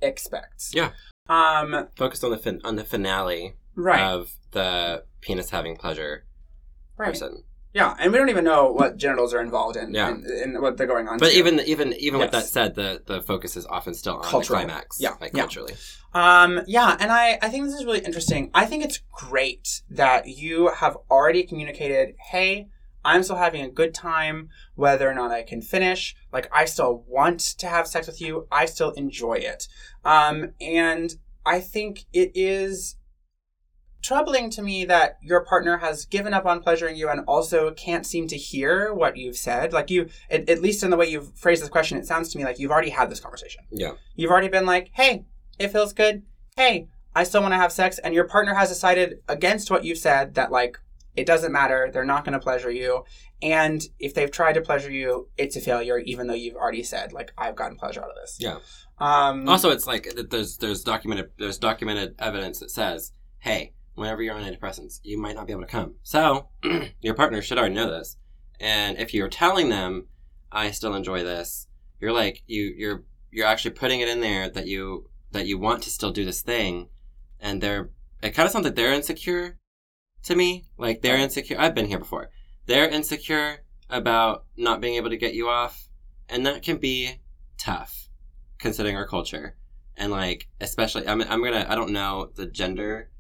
expects. 0.01 0.73
Yeah. 0.75 0.91
Um 1.29 1.89
Focused 1.97 2.25
on 2.25 2.31
the 2.31 2.39
fin- 2.39 2.61
on 2.65 2.77
the 2.77 2.85
finale 2.85 3.55
right. 3.75 4.01
of 4.01 4.33
the 4.53 5.05
penis 5.21 5.51
having 5.51 5.77
pleasure 5.77 6.25
right. 6.97 7.09
person. 7.09 7.45
Yeah, 7.75 7.95
and 8.01 8.11
we 8.11 8.17
don't 8.17 8.31
even 8.31 8.45
know 8.45 8.73
what 8.73 8.97
genitals 8.97 9.35
are 9.35 9.41
involved 9.43 9.77
in 9.77 9.93
Yeah. 9.93 10.09
in, 10.09 10.25
in 10.55 10.63
what 10.63 10.79
they're 10.79 10.87
going 10.87 11.09
on. 11.09 11.19
But 11.19 11.33
to. 11.33 11.37
even 11.39 11.61
even 11.61 11.93
even 11.95 12.21
with 12.21 12.31
that 12.31 12.47
said, 12.47 12.75
the 12.75 13.03
the 13.05 13.21
focus 13.21 13.55
is 13.57 13.67
often 13.67 13.93
still 13.93 14.15
on 14.17 14.23
Cultural. 14.23 14.61
the 14.61 14.65
climax. 14.67 14.97
Yeah, 14.99 15.15
Like 15.21 15.33
yeah. 15.35 15.43
culturally. 15.43 15.75
Um, 16.15 16.63
yeah, 16.67 16.97
and 16.99 17.13
I, 17.13 17.39
I 17.43 17.51
think 17.51 17.67
this 17.67 17.75
is 17.75 17.85
really 17.85 17.99
interesting. 17.99 18.51
I 18.55 18.65
think 18.65 18.83
it's 18.85 19.01
great 19.13 19.83
that 19.91 20.27
you 20.27 20.69
have 20.69 20.97
already 21.11 21.43
communicated, 21.43 22.15
hey, 22.31 22.69
I'm 23.07 23.23
still 23.23 23.37
having 23.37 23.63
a 23.63 23.71
good 23.71 23.95
time, 23.95 24.49
whether 24.75 25.09
or 25.09 25.15
not 25.15 25.31
I 25.31 25.45
can 25.45 25.63
finish. 25.63 26.17
Like, 26.33 26.51
I 26.53 26.65
still 26.65 27.05
want 27.07 27.39
to 27.59 27.69
have 27.69 27.87
sex 27.87 28.09
with 28.09 28.21
you. 28.21 28.49
I 28.51 28.67
still 28.67 28.91
enjoy 28.91 29.35
it. 29.35 29.69
Um, 30.05 30.51
and 30.61 31.15
I 31.47 31.61
think 31.61 32.07
it 32.13 32.33
is 32.35 32.97
troubling 34.03 34.51
to 34.51 34.63
me 34.63 34.85
that 34.87 35.19
your 35.23 35.45
partner 35.45 35.79
has 35.79 36.05
given 36.05 36.35
up 36.35 36.47
on 36.47 36.61
pleasuring 36.61 36.97
you 36.97 37.09
and 37.09 37.21
also 37.29 37.71
can't 37.71 38.05
seem 38.05 38.27
to 38.27 38.37
hear 38.37 38.93
what 38.93 39.17
you've 39.17 39.37
said. 39.37 39.73
Like, 39.73 39.89
you, 39.89 40.09
at, 40.29 40.51
at 40.51 40.61
least 40.61 40.83
in 40.83 40.91
the 40.91 40.97
way 40.97 41.09
you've 41.09 41.33
phrased 41.39 41.63
this 41.63 41.69
question, 41.69 41.99
it 41.99 42.07
sounds 42.07 42.31
to 42.31 42.39
me 42.39 42.45
like 42.45 42.59
you've 42.59 42.73
already 42.73 42.91
had 42.91 43.09
this 43.09 43.21
conversation. 43.21 43.63
Yeah. 43.71 43.93
You've 44.17 44.33
already 44.33 44.49
been 44.49 44.67
like, 44.67 44.91
hey, 44.95 45.27
it 45.61 45.69
feels 45.69 45.93
good. 45.93 46.25
Hey, 46.57 46.89
I 47.15 47.23
still 47.23 47.41
want 47.41 47.53
to 47.53 47.59
have 47.59 47.71
sex. 47.71 47.99
And 48.01 48.15
your 48.15 48.25
partner 48.25 48.55
has 48.55 48.69
decided 48.69 49.21
against 49.29 49.71
what 49.71 49.85
you've 49.85 49.99
said 49.99 50.35
that, 50.35 50.51
like, 50.51 50.79
it 51.17 51.27
doesn't 51.27 51.53
matter. 51.53 51.91
They're 51.93 52.05
not 52.05 52.25
going 52.25 52.35
to 52.35 52.39
pleasure 52.39 52.71
you. 52.71 53.05
And 53.43 53.83
if 53.99 54.15
they've 54.15 54.31
tried 54.31 54.55
to 54.55 54.61
pleasure 54.61 54.91
you, 54.91 55.29
it's 55.37 55.57
a 55.57 55.61
failure, 55.61 55.99
even 55.99 56.27
though 56.27 56.35
you've 56.35 56.57
already 56.57 56.83
said, 56.83 57.13
like, 57.13 57.33
I've 57.37 57.57
gotten 57.57 57.77
pleasure 57.77 58.03
out 58.03 58.11
of 58.11 58.17
this. 58.17 58.37
Yeah. 58.39 58.59
Um, 58.99 59.49
Also, 59.49 59.71
it's 59.71 59.87
like 59.87 60.15
there's 60.31 60.57
there's 60.57 60.83
documented 60.83 61.31
there's 61.39 61.59
documented 61.59 62.15
evidence 62.19 62.61
that 62.61 62.71
says, 62.71 63.13
hey, 63.41 63.75
whenever 63.95 64.23
you're 64.23 64.35
on 64.35 64.43
antidepressants, 64.43 65.01
you 65.03 65.19
might 65.19 65.35
not 65.35 65.47
be 65.47 65.53
able 65.53 65.63
to 65.63 65.69
come. 65.69 65.95
So 66.03 66.49
your 67.01 67.15
partner 67.15 67.43
should 67.43 67.59
already 67.59 67.75
know 67.75 67.91
this. 67.91 68.17
And 68.59 68.99
if 68.99 69.13
you're 69.13 69.29
telling 69.29 69.69
them, 69.69 70.07
I 70.51 70.71
still 70.71 70.95
enjoy 70.95 71.23
this, 71.25 71.67
you're 72.01 72.13
like 72.13 72.43
you 72.47 72.75
you're 72.77 73.05
you're 73.31 73.47
actually 73.47 73.73
putting 73.73 74.01
it 74.01 74.09
in 74.09 74.21
there 74.21 74.49
that 74.49 74.67
you 74.67 75.11
that 75.33 75.47
you 75.47 75.59
want 75.59 75.83
to 75.83 75.91
still 75.91 76.11
do 76.11 76.25
this 76.25 76.41
thing, 76.41 76.89
and 77.41 77.61
they're 77.61 77.91
it 78.23 78.31
kind 78.31 78.47
of 78.47 78.53
sounds 78.53 78.65
like 78.65 78.77
they're 78.77 78.95
insecure 78.95 79.59
to 80.27 80.37
me. 80.37 80.65
Like 80.79 81.03
they're 81.03 81.17
insecure. 81.17 81.59
I've 81.59 81.75
been 81.75 81.87
here 81.87 81.99
before. 81.99 82.31
They're 82.67 82.89
insecure 82.89 83.65
about 83.89 84.45
not 84.57 84.81
being 84.81 84.95
able 84.95 85.11
to 85.11 85.17
get 85.17 85.35
you 85.35 85.49
off, 85.49 85.89
and 86.29 86.47
that 86.47 86.63
can 86.63 86.79
be 86.79 87.21
tough 87.59 88.09
considering 88.59 88.97
our 88.97 89.07
culture 89.07 89.57
and 89.97 90.11
like 90.11 90.49
especially 90.61 91.07
I'm, 91.07 91.21
I'm 91.23 91.43
gonna 91.43 91.67
i 91.69 91.75
don't 91.75 91.91
know 91.91 92.31
the 92.35 92.47
gender 92.47 93.11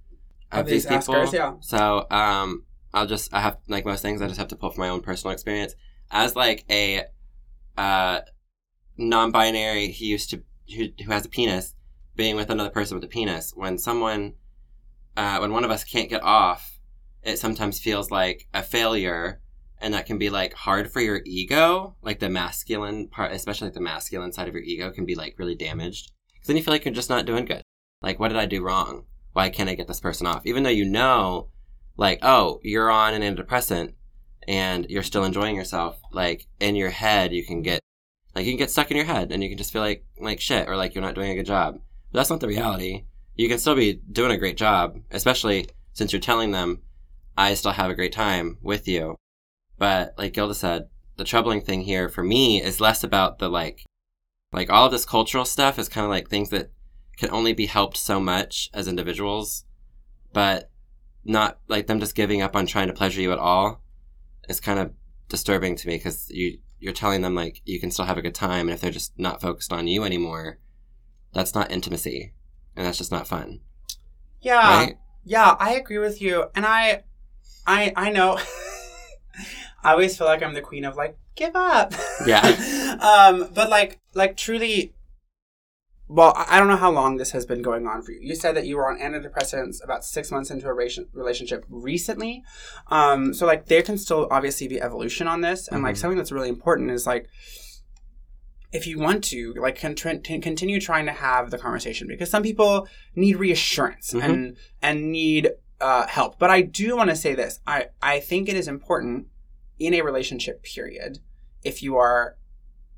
of, 0.53 0.61
Of 0.61 0.67
these, 0.67 0.87
these 0.87 0.99
people 0.99 1.17
askers, 1.17 1.33
yeah. 1.33 1.55
so 1.61 2.07
um 2.11 2.65
i'll 2.95 3.07
just 3.07 3.33
i 3.35 3.41
have 3.41 3.59
like 3.69 3.85
most 3.85 4.03
things 4.03 4.23
i 4.23 4.27
just 4.27 4.39
have 4.39 4.49
to 4.49 4.57
pull 4.57 4.71
from 4.71 4.83
my 4.83 4.89
own 4.89 5.01
personal 5.01 5.33
experience 5.33 5.75
as 6.11 6.37
like 6.37 6.65
a 6.71 7.05
uh 7.77 8.21
non-binary 8.97 9.93
who 9.93 10.05
used 10.05 10.31
to 10.31 10.43
who, 10.75 10.87
who 11.05 11.11
has 11.11 11.25
a 11.27 11.29
penis 11.29 11.75
being 12.15 12.37
with 12.37 12.51
another 12.51 12.71
person 12.71 12.97
with 12.97 13.05
a 13.05 13.09
penis 13.09 13.53
when 13.55 13.79
someone 13.79 14.35
uh 15.17 15.39
when 15.39 15.53
one 15.53 15.65
of 15.65 15.71
us 15.71 15.85
can't 15.85 16.09
get 16.09 16.23
off 16.23 16.76
it 17.27 17.39
sometimes 17.41 17.81
feels 17.81 18.11
like 18.11 18.47
a 18.55 18.63
failure 18.63 19.41
and 19.79 19.93
that 19.93 20.07
can 20.07 20.17
be 20.17 20.31
like 20.31 20.55
hard 20.55 20.91
for 20.91 21.01
your 21.01 21.21
ego 21.27 21.97
like 22.01 22.21
the 22.21 22.31
masculine 22.31 23.09
part 23.09 23.33
especially 23.33 23.67
like 23.67 23.75
the 23.75 23.81
masculine 23.81 24.33
side 24.33 24.49
of 24.49 24.55
your 24.55 24.63
ego 24.63 24.91
can 24.91 25.05
be 25.05 25.15
like 25.15 25.39
really 25.39 25.57
damaged. 25.57 26.13
Because 26.33 26.47
then 26.47 26.57
you 26.57 26.63
feel 26.63 26.73
like 26.73 26.85
you're 26.85 26.95
just 26.95 27.11
not 27.11 27.27
doing 27.27 27.45
good. 27.45 27.63
Like 28.01 28.19
what 28.19 28.29
did 28.29 28.39
i 28.39 28.47
do 28.47 28.63
wrong? 28.63 29.05
Why 29.33 29.51
can't 29.51 29.69
i 29.69 29.75
get 29.75 29.89
this 29.89 30.01
person 30.01 30.27
off? 30.27 30.47
Even 30.47 30.63
though 30.63 30.71
you 30.71 30.85
know 30.85 31.49
like 31.97 32.21
oh 32.23 32.61
you're 32.63 32.91
on 32.91 33.13
an 33.13 33.23
antidepressant 33.23 33.93
and 34.47 34.87
you're 34.89 35.03
still 35.03 35.25
enjoying 35.25 35.57
yourself 35.57 35.99
like 36.13 36.47
in 36.61 36.77
your 36.77 36.91
head 36.91 37.33
you 37.33 37.45
can 37.45 37.63
get 37.63 37.81
like 38.37 38.45
you 38.45 38.53
can 38.53 38.59
get 38.59 38.71
stuck 38.71 38.91
in 38.93 38.97
your 38.97 39.07
head 39.07 39.33
and 39.33 39.43
you 39.43 39.49
can 39.49 39.59
just 39.59 39.73
feel 39.73 39.83
like 39.83 40.05
like 40.21 40.41
shit 40.41 40.69
or 40.69 40.77
like 40.77 40.95
you're 40.95 41.03
not 41.03 41.17
doing 41.17 41.33
a 41.33 41.35
good 41.35 41.47
job. 41.47 41.81
But 42.13 42.21
that's 42.21 42.31
not 42.31 42.39
the 42.39 42.47
reality. 42.47 43.05
You 43.35 43.49
can 43.49 43.59
still 43.59 43.75
be 43.75 43.95
doing 44.13 44.31
a 44.31 44.39
great 44.39 44.57
job 44.57 45.01
especially 45.11 45.69
since 45.93 46.13
you're 46.13 46.21
telling 46.21 46.53
them 46.53 46.83
i 47.37 47.55
still 47.55 47.73
have 47.73 47.91
a 47.91 47.95
great 47.95 48.13
time 48.13 48.59
with 48.63 48.89
you 48.89 49.17
but 49.79 50.15
like 50.17 50.33
Gilda 50.33 50.55
said, 50.55 50.89
the 51.17 51.25
troubling 51.25 51.61
thing 51.61 51.83
here 51.83 52.09
for 52.09 52.23
me 52.23 52.63
is 52.63 52.81
less 52.81 53.05
about 53.05 53.39
the 53.39 53.49
like, 53.49 53.85
like 54.53 54.71
all 54.71 54.87
of 54.87 54.93
this 54.93 55.05
cultural 55.05 55.45
stuff 55.45 55.79
is 55.79 55.89
kind 55.89 56.05
of 56.05 56.11
like 56.11 56.29
things 56.29 56.51
that 56.51 56.71
can 57.17 57.31
only 57.31 57.53
be 57.53 57.67
helped 57.67 57.97
so 57.97 58.21
much 58.21 58.71
as 58.73 58.89
individuals, 58.89 59.65
but 60.33 60.71
not 61.25 61.59
like 61.69 61.87
them 61.87 62.01
just 62.01 62.15
giving 62.15 62.43
up 62.43 62.55
on 62.55 62.67
trying 62.67 62.89
to 62.89 62.93
pleasure 62.93 63.21
you 63.21 63.33
at 63.33 63.39
all. 63.39 63.83
Is 64.49 64.61
kind 64.61 64.79
of 64.79 64.93
disturbing 65.29 65.75
to 65.75 65.89
me 65.89 65.97
because 65.97 66.31
you 66.31 66.59
you're 66.79 66.93
telling 66.93 67.23
them 67.23 67.35
like 67.35 67.63
you 67.65 67.81
can 67.81 67.91
still 67.91 68.05
have 68.05 68.19
a 68.19 68.23
good 68.23 68.35
time, 68.35 68.69
and 68.69 68.75
if 68.75 68.81
they're 68.81 68.93
just 68.93 69.19
not 69.19 69.41
focused 69.41 69.73
on 69.73 69.89
you 69.89 70.05
anymore, 70.05 70.59
that's 71.33 71.55
not 71.55 71.73
intimacy, 71.73 72.33
and 72.77 72.87
that's 72.87 72.99
just 72.99 73.11
not 73.11 73.27
fun, 73.27 73.61
yeah. 74.41 74.85
right? 74.85 74.99
Yeah, 75.25 75.57
I 75.59 75.75
agree 75.75 75.99
with 75.99 76.23
you. 76.23 76.45
And 76.55 76.65
I, 76.65 77.03
I, 77.67 77.93
I 77.97 78.11
know. 78.11 78.39
I 79.83 79.93
always 79.93 80.17
feel 80.17 80.27
like 80.27 80.43
I'm 80.43 80.55
the 80.55 80.61
queen 80.61 80.85
of 80.85 80.97
like 80.97 81.17
give 81.35 81.55
up. 81.55 81.93
Yeah. 82.27 82.43
um, 83.01 83.49
but 83.55 83.69
like, 83.71 84.01
like 84.15 84.37
truly. 84.37 84.93
Well, 86.09 86.35
I 86.37 86.61
don't 86.61 86.69
know 86.69 86.77
how 86.77 86.93
long 86.93 87.17
this 87.17 87.33
has 87.33 87.45
been 87.45 87.63
going 87.63 87.85
on 87.89 88.01
for 88.03 88.13
you. 88.13 88.21
You 88.23 88.37
said 88.37 88.55
that 88.55 88.65
you 88.67 88.77
were 88.77 88.89
on 88.89 88.99
antidepressants 89.01 89.83
about 89.83 90.05
six 90.05 90.31
months 90.31 90.53
into 90.53 90.69
a 90.69 90.73
rela- 90.73 91.09
relationship 91.13 91.65
recently. 91.69 92.45
Um, 92.89 93.35
so 93.35 93.45
like 93.45 93.67
there 93.67 93.83
can 93.83 93.99
still 93.99 94.29
obviously 94.31 94.69
be 94.69 94.81
evolution 94.81 95.27
on 95.27 95.41
this, 95.41 95.67
and 95.67 95.83
like 95.83 95.97
Mhm. 95.97 95.99
something 95.99 96.17
that's 96.17 96.31
really 96.31 96.49
important 96.49 96.93
is 96.93 97.09
like 97.09 97.27
if 98.73 98.87
you 98.87 98.99
want 99.01 99.25
to 99.25 99.55
like 99.59 99.81
con- 99.81 99.95
continue 99.97 100.81
trying 100.81 101.07
to 101.07 101.13
have 101.13 101.51
the 101.51 101.59
conversation 101.59 102.07
because 102.07 102.31
some 102.31 102.43
people 102.43 102.87
need 103.17 103.37
reassurance 103.37 104.13
Mhm. 104.13 104.23
and 104.23 104.57
and 104.83 105.11
need 105.11 105.51
uh, 105.81 106.07
help 106.07 106.39
but 106.39 106.51
i 106.51 106.61
do 106.63 106.97
want 106.97 107.11
to 107.11 107.17
say 107.17 107.35
this 107.35 107.61
i 107.67 107.87
i 108.03 108.19
think 108.21 108.49
it 108.49 108.57
is 108.57 108.67
important 108.69 109.27
in 109.79 109.93
a 109.95 110.01
relationship 110.03 110.63
period 110.63 111.19
if 111.65 111.83
you 111.83 111.97
are 111.97 112.37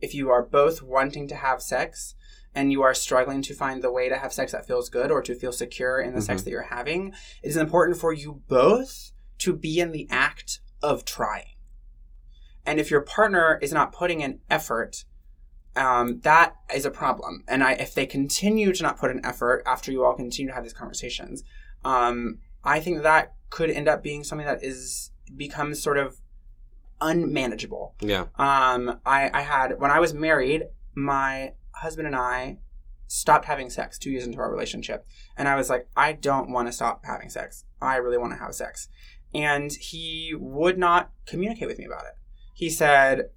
if 0.01 0.15
you 0.15 0.31
are 0.31 0.43
both 0.43 0.81
wanting 0.83 1.27
to 1.27 1.35
have 1.35 1.61
sex 1.61 2.15
and 2.55 2.71
you 2.73 2.81
are 2.83 2.95
struggling 2.95 3.43
to 3.43 3.53
find 3.55 3.83
the 3.83 3.91
way 3.91 4.09
to 4.09 4.17
have 4.17 4.33
sex 4.33 4.53
that 4.53 4.67
feels 4.67 4.89
good 4.89 5.11
or 5.11 5.21
to 5.23 5.35
feel 5.35 5.53
secure 5.53 6.01
in 6.01 6.15
the 6.15 6.23
sex 6.23 6.41
Mhm. 6.41 6.45
that 6.45 6.51
you're 6.53 6.63
having 6.63 7.09
it 7.43 7.49
is 7.49 7.57
important 7.57 7.99
for 7.99 8.13
you 8.13 8.43
both 8.49 9.11
to 9.39 9.53
be 9.55 9.81
in 9.81 9.91
the 9.93 10.07
act 10.11 10.61
of 10.83 11.05
trying 11.05 11.55
and 12.65 12.79
if 12.79 12.91
your 12.91 13.01
partner 13.01 13.59
is 13.61 13.73
not 13.73 13.93
putting 13.93 14.21
in 14.21 14.41
effort 14.49 15.05
um, 15.77 16.21
that 16.21 16.57
is 16.75 16.85
a 16.85 16.91
problem. 16.91 17.45
And 17.47 17.63
I, 17.63 17.73
if 17.75 17.95
they 17.95 18.05
continue 18.05 18.73
to 18.73 18.83
not 18.83 18.99
put 18.99 19.13
an 19.13 19.21
effort 19.25 19.63
after 19.65 19.93
you 19.93 20.05
all 20.05 20.15
continue 20.15 20.49
to 20.49 20.55
have 20.55 20.65
these 20.65 20.73
conversations, 20.73 21.45
um, 21.85 22.39
I 22.65 22.81
think 22.81 23.03
that 23.03 23.35
could 23.51 23.71
end 23.71 23.89
up 23.89 24.03
being 24.03 24.25
something 24.25 24.47
that 24.47 24.63
is 24.63 25.11
becomes 25.37 25.83
sort 25.83 25.99
of 25.99 26.21
unmanageable. 27.01 27.95
Yeah. 28.01 28.27
Um, 28.37 29.01
I, 29.07 29.31
I 29.33 29.43
had 29.43 29.79
when 29.79 29.91
I 29.91 30.01
was 30.01 30.15
married, 30.15 30.65
my 30.95 31.53
husband 31.73 32.07
and 32.07 32.17
I 32.17 32.59
stopped 33.07 33.47
having 33.47 33.71
sex 33.71 33.99
two 33.99 34.11
years 34.11 34.27
into 34.27 34.39
our 34.39 34.51
relationship, 34.51 35.07
and 35.37 35.49
I 35.49 35.57
was 35.57 35.71
like, 35.71 35.89
I 35.97 36.13
don't 36.13 36.51
want 36.51 36.69
to 36.69 36.73
stop 36.73 37.05
having 37.05 37.31
sex. 37.31 37.65
I 37.81 37.97
really 37.97 38.19
want 38.19 38.33
to 38.33 38.39
have 38.39 38.55
sex, 38.55 38.89
and 39.35 39.73
he 39.73 40.35
would 40.37 40.79
not 40.79 41.11
communicate 41.27 41.69
with 41.69 41.79
me 41.79 41.87
about 41.87 42.05
it. 42.05 42.15
He 42.55 42.71
said, 42.71 43.31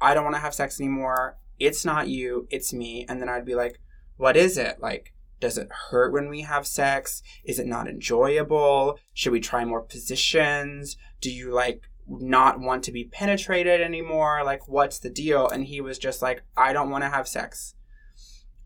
I 0.00 0.14
don't 0.14 0.24
want 0.24 0.36
to 0.36 0.40
have 0.40 0.54
sex 0.54 0.80
anymore. 0.80 1.38
It's 1.58 1.84
not 1.84 2.08
you, 2.08 2.46
it's 2.50 2.72
me. 2.72 3.04
And 3.08 3.20
then 3.20 3.28
I'd 3.28 3.44
be 3.44 3.54
like, 3.54 3.80
What 4.16 4.36
is 4.36 4.56
it? 4.56 4.80
Like, 4.80 5.12
does 5.40 5.58
it 5.58 5.68
hurt 5.90 6.12
when 6.12 6.28
we 6.28 6.42
have 6.42 6.66
sex? 6.66 7.22
Is 7.44 7.58
it 7.58 7.66
not 7.66 7.88
enjoyable? 7.88 8.98
Should 9.14 9.32
we 9.32 9.40
try 9.40 9.64
more 9.64 9.82
positions? 9.82 10.96
Do 11.20 11.30
you 11.30 11.52
like 11.52 11.82
not 12.08 12.58
want 12.60 12.84
to 12.84 12.92
be 12.92 13.04
penetrated 13.04 13.80
anymore? 13.80 14.42
Like, 14.44 14.66
what's 14.68 14.98
the 14.98 15.10
deal? 15.10 15.48
And 15.48 15.64
he 15.64 15.80
was 15.80 15.98
just 15.98 16.22
like, 16.22 16.42
I 16.56 16.72
don't 16.72 16.90
want 16.90 17.04
to 17.04 17.10
have 17.10 17.28
sex. 17.28 17.74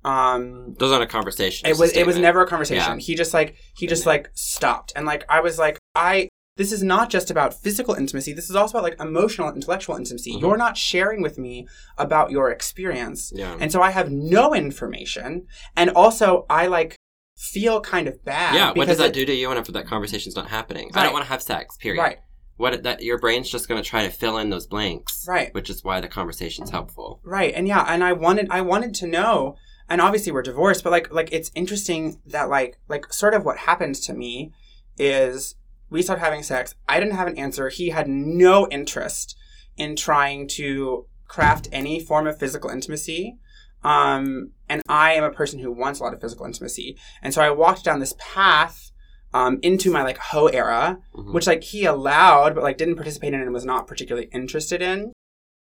Um, 0.05 0.75
Those 0.79 0.91
aren't 0.93 1.05
a 1.05 1.07
conversation. 1.07 1.67
it 1.67 1.71
it's 1.71 1.79
a 1.79 1.83
was 1.83 1.93
it 1.93 2.07
was 2.07 2.19
never 2.19 2.43
a 2.43 2.47
conversation. 2.47 2.99
Yeah. 2.99 3.05
He 3.05 3.15
just 3.15 3.33
like 3.33 3.57
he 3.77 3.87
just 3.87 4.05
like 4.05 4.31
stopped 4.35 4.93
and 4.97 5.07
like 5.07 5.25
I 5.29 5.41
was 5.41 5.59
like 5.59 5.79
I 5.95 6.29
this 6.57 6.71
is 6.73 6.83
not 6.83 7.09
just 7.11 7.31
about 7.31 7.55
physical 7.55 7.95
intimacy. 7.95 8.33
This 8.33 8.51
is 8.51 8.57
also 8.57 8.79
about 8.79 8.85
like 8.91 9.01
emotional 9.01 9.53
intellectual 9.53 9.97
intimacy. 9.97 10.35
Mhm. 10.35 10.41
You're 10.43 10.57
not 10.59 10.77
sharing 10.77 11.23
with 11.23 11.39
me 11.39 11.67
about 11.97 12.31
your 12.31 12.51
experience. 12.51 13.33
Yeah. 13.35 13.57
And 13.59 13.73
so 13.73 13.81
I 13.81 13.91
have 13.91 14.11
no 14.11 14.55
information 14.55 15.47
and 15.77 15.91
also 15.91 16.45
I 16.51 16.67
like 16.67 16.97
feel 17.39 17.81
kind 17.81 18.07
of 18.07 18.23
bad 18.25 18.55
yeah. 18.55 18.73
What 18.73 18.89
does 18.89 18.99
that 18.99 19.09
it- 19.09 19.15
do 19.15 19.25
to 19.25 19.35
you 19.35 19.49
whenever 19.49 19.73
that 19.73 19.87
conversation's 19.87 20.37
not 20.37 20.49
happening? 20.49 20.91
I 20.95 21.05
don't 21.05 21.13
want 21.15 21.25
to 21.25 21.31
have 21.31 21.43
sex. 21.43 21.77
Period. 21.79 22.01
Right. 22.03 22.19
What 22.59 22.83
that 22.83 23.03
your 23.03 23.19
brain's 23.19 23.49
just 23.51 23.67
going 23.67 23.83
to 23.83 23.89
try 23.89 24.03
to 24.05 24.11
fill 24.11 24.37
in 24.37 24.51
those 24.51 24.67
blanks. 24.67 25.25
Right. 25.27 25.53
Which 25.55 25.71
is 25.71 25.83
why 25.83 26.01
the 26.03 26.09
conversation's 26.09 26.71
helpful. 26.71 27.21
Right. 27.25 27.55
And 27.55 27.67
yeah, 27.67 27.85
and 27.89 28.05
I 28.05 28.13
wanted 28.13 28.49
I 28.51 28.61
wanted 28.61 28.95
to 28.97 29.07
know 29.07 29.57
and 29.89 30.01
obviously 30.03 30.33
we're 30.33 30.43
divorced, 30.43 30.85
but 30.85 30.91
like 30.91 31.11
like 31.13 31.31
it's 31.33 31.51
interesting 31.55 32.21
that 32.27 32.51
like 32.51 32.79
like 32.89 33.11
sort 33.13 33.33
of 33.33 33.45
what 33.47 33.57
happened 33.57 33.95
to 33.97 34.13
me 34.13 34.53
is 34.99 35.55
we 35.93 36.03
started 36.03 36.21
having 36.25 36.43
sex. 36.43 36.75
I 36.89 36.99
didn't 36.99 37.15
have 37.17 37.29
an 37.29 37.39
answer. 37.39 37.69
He 37.69 37.91
had 37.91 38.09
no 38.09 38.67
interest 38.71 39.37
in 39.77 39.95
trying 39.97 40.49
to 40.57 41.07
craft 41.29 41.69
any 41.73 42.01
form 42.01 42.27
of 42.27 42.39
physical 42.39 42.71
intimacy. 42.71 43.39
Um, 43.85 44.53
and 44.69 44.83
I 44.89 45.13
am 45.15 45.25
a 45.25 45.31
person 45.31 45.59
who 45.59 45.73
wants 45.73 46.01
a 46.01 46.03
lot 46.05 46.15
of 46.15 46.21
physical 46.21 46.47
intimacy. 46.47 46.97
And 47.23 47.35
so 47.35 47.43
I 47.43 47.51
walked 47.51 47.85
down 47.85 48.01
this 48.01 48.15
path 48.19 48.91
um, 49.35 49.59
into 49.63 49.91
my 49.91 50.03
like 50.03 50.19
hoe 50.19 50.47
era, 50.49 50.99
Mhm. 51.15 51.33
which 51.33 51.47
like 51.47 51.63
he 51.65 51.85
allowed 51.87 52.55
but 52.55 52.63
like 52.63 52.77
didn't 52.77 52.97
participate 52.97 53.33
in 53.35 53.41
and 53.41 53.53
was 53.53 53.65
not 53.65 53.87
particularly 53.87 54.29
interested 54.33 54.83
in 54.83 55.13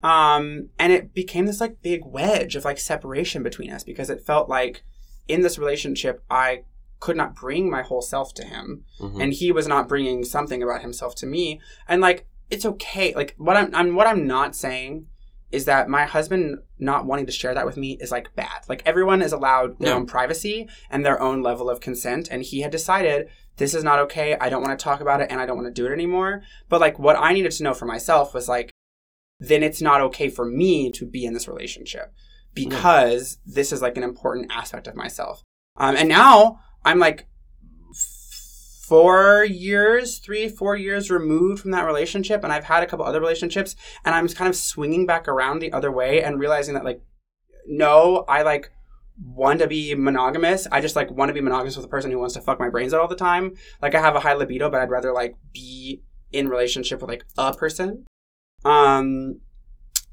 um 0.04 0.68
and 0.80 0.92
it 0.92 1.14
became 1.14 1.46
this 1.46 1.60
like 1.60 1.80
big 1.80 2.00
wedge 2.04 2.56
of 2.56 2.64
like 2.64 2.78
separation 2.78 3.42
between 3.42 3.70
us 3.72 3.84
because 3.84 4.10
it 4.10 4.26
felt 4.26 4.48
like 4.48 4.82
in 5.28 5.42
this 5.42 5.58
relationship 5.58 6.24
i 6.28 6.62
could 7.04 7.16
not 7.16 7.34
bring 7.34 7.68
my 7.76 7.82
whole 7.82 8.00
self 8.14 8.28
to 8.38 8.44
him. 8.44 8.84
Mhm. 9.00 9.20
and 9.22 9.32
he 9.40 9.48
was 9.58 9.66
not 9.66 9.88
bringing 9.92 10.24
something 10.24 10.62
about 10.62 10.82
himself 10.86 11.12
to 11.16 11.26
me. 11.26 11.60
And 11.88 12.00
like 12.08 12.18
it's 12.48 12.66
okay. 12.72 13.08
Like 13.20 13.34
what 13.46 13.56
i'm, 13.56 13.70
I'm 13.74 13.94
what 13.96 14.06
i'm 14.06 14.26
not 14.26 14.54
saying 14.64 15.06
is 15.50 15.64
that 15.66 15.88
my 15.88 16.04
husband 16.16 16.44
not 16.78 17.04
wanting 17.04 17.26
to 17.26 17.32
share 17.40 17.54
that 17.54 17.66
with 17.66 17.76
me 17.76 17.90
is 18.00 18.10
like 18.16 18.34
bad. 18.36 18.60
Like 18.70 18.82
everyone 18.86 19.20
is 19.20 19.32
allowed 19.32 19.78
their 19.78 19.90
Yeah. 19.90 19.96
own 19.96 20.06
privacy 20.06 20.58
and 20.90 21.04
their 21.04 21.20
own 21.20 21.42
level 21.42 21.68
of 21.68 21.80
consent. 21.88 22.28
And 22.30 22.40
he 22.42 22.58
had 22.64 22.70
decided 22.78 23.28
this 23.58 23.74
is 23.74 23.84
not 23.84 23.98
okay. 24.06 24.28
I 24.40 24.48
don't 24.48 24.62
want 24.64 24.78
to 24.78 24.82
talk 24.88 25.00
about 25.02 25.20
it 25.22 25.28
and 25.30 25.38
i 25.40 25.44
don't 25.46 25.58
want 25.60 25.68
to 25.74 25.80
do 25.82 25.86
it 25.88 25.92
anymore. 25.92 26.32
But 26.70 26.80
like 26.80 26.96
what 26.98 27.16
i 27.18 27.30
needed 27.36 27.52
to 27.56 27.64
know 27.64 27.74
for 27.74 27.86
myself 27.94 28.26
was 28.32 28.48
like 28.48 28.70
then 29.50 29.62
it's 29.68 29.82
not 29.82 30.00
okay 30.08 30.28
for 30.36 30.44
me 30.62 30.90
to 30.98 31.04
be 31.04 31.24
in 31.26 31.34
this 31.34 31.48
relationship 31.48 32.06
because 32.54 33.38
this 33.44 33.72
is 33.72 33.82
like 33.82 33.96
an 33.96 34.02
important 34.04 34.46
aspect 34.50 34.86
of 34.86 34.94
myself. 34.94 35.42
Um, 35.76 35.96
and 35.96 36.08
now 36.08 36.60
i'm 36.84 36.98
like 36.98 37.26
four 38.92 39.42
years, 39.44 40.18
three, 40.18 40.50
four 40.50 40.76
years 40.76 41.10
removed 41.10 41.62
from 41.62 41.70
that 41.70 41.86
relationship, 41.86 42.44
and 42.44 42.52
I've 42.52 42.64
had 42.64 42.82
a 42.82 42.86
couple 42.86 43.06
other 43.06 43.20
relationships, 43.20 43.74
and 44.04 44.14
I'm 44.14 44.28
kind 44.28 44.50
of 44.50 44.54
swinging 44.54 45.06
back 45.06 45.26
around 45.28 45.60
the 45.60 45.72
other 45.72 45.90
way 45.90 46.22
and 46.22 46.38
realizing 46.38 46.74
that, 46.74 46.84
like, 46.84 47.00
no, 47.66 48.26
I 48.28 48.42
like 48.42 48.70
want 49.18 49.60
to 49.60 49.66
be 49.66 49.94
monogamous. 49.94 50.66
I 50.70 50.82
just 50.82 50.94
like 50.94 51.10
want 51.10 51.30
to 51.30 51.32
be 51.32 51.40
monogamous 51.40 51.74
with 51.74 51.86
a 51.86 51.88
person 51.88 52.10
who 52.10 52.18
wants 52.18 52.34
to 52.34 52.42
fuck 52.42 52.60
my 52.60 52.68
brains 52.68 52.92
out 52.92 53.00
all 53.00 53.08
the 53.08 53.16
time. 53.16 53.54
Like, 53.80 53.94
I 53.94 54.00
have 54.02 54.14
a 54.14 54.20
high 54.20 54.34
libido, 54.34 54.68
but 54.68 54.82
I'd 54.82 54.90
rather 54.90 55.14
like 55.14 55.36
be 55.54 56.02
in 56.30 56.50
relationship 56.50 57.00
with 57.00 57.08
like 57.08 57.24
a 57.38 57.54
person. 57.54 58.04
Um, 58.62 59.40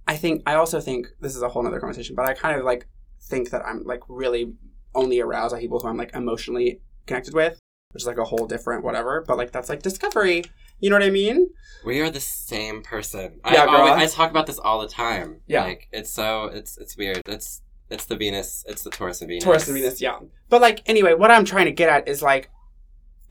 I 0.08 0.16
think 0.16 0.44
I 0.46 0.56
also 0.56 0.80
think 0.80 1.08
this 1.20 1.36
is 1.36 1.42
a 1.42 1.50
whole 1.50 1.64
nother 1.64 1.82
conversation, 1.82 2.16
but 2.16 2.30
I 2.30 2.34
kind 2.34 2.58
of 2.58 2.64
like 2.64 2.88
think 3.22 3.50
that 3.50 3.64
I'm 3.66 3.84
like 3.84 4.04
really 4.08 4.54
only 4.96 5.20
arouse 5.20 5.52
by 5.54 5.60
people 5.60 5.80
who 5.80 5.88
I'm 5.88 5.98
like 5.98 6.14
emotionally 6.14 6.82
connected 7.06 7.34
with 7.34 7.60
which 7.94 8.04
is 8.04 8.08
like 8.08 8.18
a 8.18 8.24
whole 8.24 8.46
different 8.46 8.84
whatever. 8.84 9.24
But 9.28 9.38
like 9.38 9.52
that's 9.52 9.70
like 9.70 9.82
discovery. 9.82 10.44
You 10.80 10.90
know 10.90 10.96
what 10.96 11.04
I 11.04 11.10
mean? 11.10 11.50
We 11.86 12.00
are 12.02 12.10
the 12.10 12.20
same 12.20 12.84
person. 12.84 13.40
Yeah, 13.46 13.64
I, 13.64 13.66
girl. 13.66 13.76
always, 13.76 14.14
I 14.14 14.16
talk 14.16 14.32
about 14.32 14.48
this 14.48 14.60
all 14.60 14.80
the 14.82 14.88
time. 14.88 15.42
Yeah. 15.48 15.64
Like 15.64 15.88
it's 15.92 16.12
so 16.12 16.46
it's 16.46 16.78
it's 16.78 16.96
weird. 16.96 17.22
It's 17.26 17.62
it's 17.90 18.06
the 18.06 18.16
Venus. 18.16 18.64
It's 18.68 18.84
the 18.84 18.92
Taurus 18.92 19.22
and 19.22 19.28
Venus. 19.28 19.44
Taurus 19.44 19.68
and 19.68 19.76
Venus, 19.76 20.00
yeah. 20.02 20.20
But 20.50 20.62
like 20.62 20.88
anyway, 20.88 21.16
what 21.16 21.32
I'm 21.32 21.46
trying 21.46 21.66
to 21.66 21.72
get 21.72 21.90
at 21.90 22.08
is 22.08 22.22
like, 22.22 22.52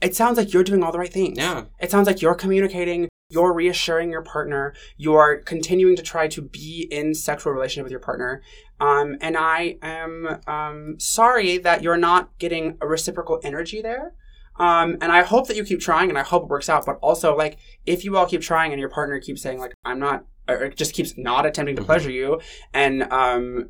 it 0.01 0.15
sounds 0.15 0.37
like 0.37 0.53
you're 0.53 0.63
doing 0.63 0.83
all 0.83 0.91
the 0.91 0.99
right 0.99 1.11
things. 1.11 1.37
Yeah. 1.37 1.65
It 1.79 1.89
sounds 1.89 2.07
like 2.07 2.21
you're 2.21 2.35
communicating. 2.35 3.07
You're 3.31 3.53
reassuring 3.53 4.09
your 4.09 4.23
partner. 4.23 4.73
You're 4.97 5.37
continuing 5.37 5.95
to 5.95 6.01
try 6.01 6.27
to 6.29 6.41
be 6.41 6.87
in 6.89 7.13
sexual 7.13 7.53
relationship 7.53 7.83
with 7.83 7.91
your 7.91 7.99
partner. 7.99 8.41
Um, 8.79 9.17
and 9.21 9.37
I 9.37 9.77
am 9.83 10.39
um, 10.47 10.95
sorry 10.99 11.59
that 11.59 11.83
you're 11.83 11.97
not 11.97 12.35
getting 12.39 12.77
a 12.81 12.87
reciprocal 12.87 13.39
energy 13.43 13.83
there. 13.83 14.15
Um, 14.55 14.97
and 14.99 15.11
I 15.11 15.21
hope 15.21 15.47
that 15.47 15.55
you 15.55 15.63
keep 15.63 15.79
trying 15.79 16.09
and 16.09 16.17
I 16.17 16.23
hope 16.23 16.43
it 16.43 16.49
works 16.49 16.69
out. 16.69 16.87
But 16.87 16.97
also, 17.01 17.37
like, 17.37 17.59
if 17.85 18.03
you 18.03 18.17
all 18.17 18.25
keep 18.25 18.41
trying 18.41 18.71
and 18.71 18.79
your 18.79 18.89
partner 18.89 19.19
keeps 19.19 19.43
saying, 19.43 19.59
like, 19.59 19.75
I'm 19.85 19.99
not, 19.99 20.25
or 20.47 20.55
it 20.63 20.75
just 20.75 20.95
keeps 20.95 21.15
not 21.15 21.45
attempting 21.45 21.75
to 21.75 21.83
Mhm. 21.83 21.85
pleasure 21.85 22.11
you 22.11 22.41
and 22.73 23.03
um, 23.13 23.69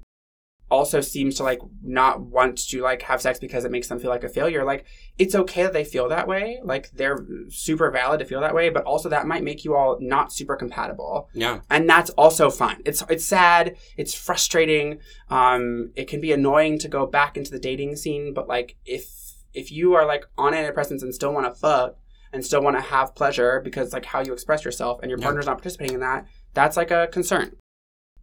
also 0.70 1.02
seems 1.02 1.36
to, 1.36 1.44
like, 1.44 1.60
not 1.84 2.22
want 2.22 2.58
to, 2.70 2.82
like, 2.82 3.02
have 3.04 3.22
sex 3.22 3.40
because 3.40 3.66
it 3.66 3.72
makes 3.72 3.88
them 3.88 4.00
feel 4.00 4.10
like 4.10 4.24
a 4.24 4.30
failure, 4.30 4.64
like, 4.64 4.86
it's 5.18 5.36
okay 5.36 5.64
that 5.64 5.74
they 5.74 5.84
feel 5.84 6.08
that 6.10 6.28
way. 6.28 6.60
Like, 6.64 6.92
they're 6.92 7.26
super 7.50 7.92
valid 7.92 8.20
to 8.20 8.26
feel 8.26 8.42
that 8.42 8.54
way. 8.56 8.70
But 8.70 8.84
also, 8.86 9.10
that 9.10 9.28
might 9.28 9.44
make 9.44 9.66
you 9.66 9.76
all 9.76 9.98
not 10.00 10.32
super 10.32 10.56
compatible 10.56 11.30
Yeah. 11.34 11.60
and 11.70 11.90
that's 11.90 12.10
also 12.12 12.50
fine. 12.50 12.82
It's 12.86 13.04
it's 13.10 13.26
sad, 13.26 13.76
it's 13.98 14.14
frustrating. 14.14 15.00
Um, 15.30 15.92
it 15.96 16.08
can 16.08 16.22
be 16.22 16.32
annoying 16.32 16.80
to 16.80 16.88
go 16.88 17.06
back 17.06 17.36
into 17.38 17.52
the 17.52 17.60
dating 17.60 17.96
scene, 17.96 18.34
but 18.34 18.48
like 18.48 18.78
if 18.86 19.10
if 19.54 19.72
you 19.72 19.94
are 19.96 20.06
like 20.06 20.26
on 20.38 20.54
antidepressants 20.54 21.02
and 21.02 21.14
still 21.14 21.34
want 21.34 21.46
to 21.52 21.60
fuck 21.60 21.96
and 22.32 22.46
still 22.46 22.62
want 22.62 22.78
to 22.78 22.82
have 22.82 23.16
pleasure 23.16 23.60
because 23.64 23.92
like 23.94 24.06
how 24.06 24.20
you 24.22 24.32
express 24.32 24.64
yourself 24.64 25.00
and 25.02 25.10
your 25.10 25.20
Yeah. 25.20 25.24
partner's 25.26 25.48
not 25.48 25.58
participating 25.58 25.96
in 25.96 26.00
that, 26.02 26.28
that's 26.54 26.78
like 26.78 26.92
a 26.92 27.08
concern. 27.12 27.56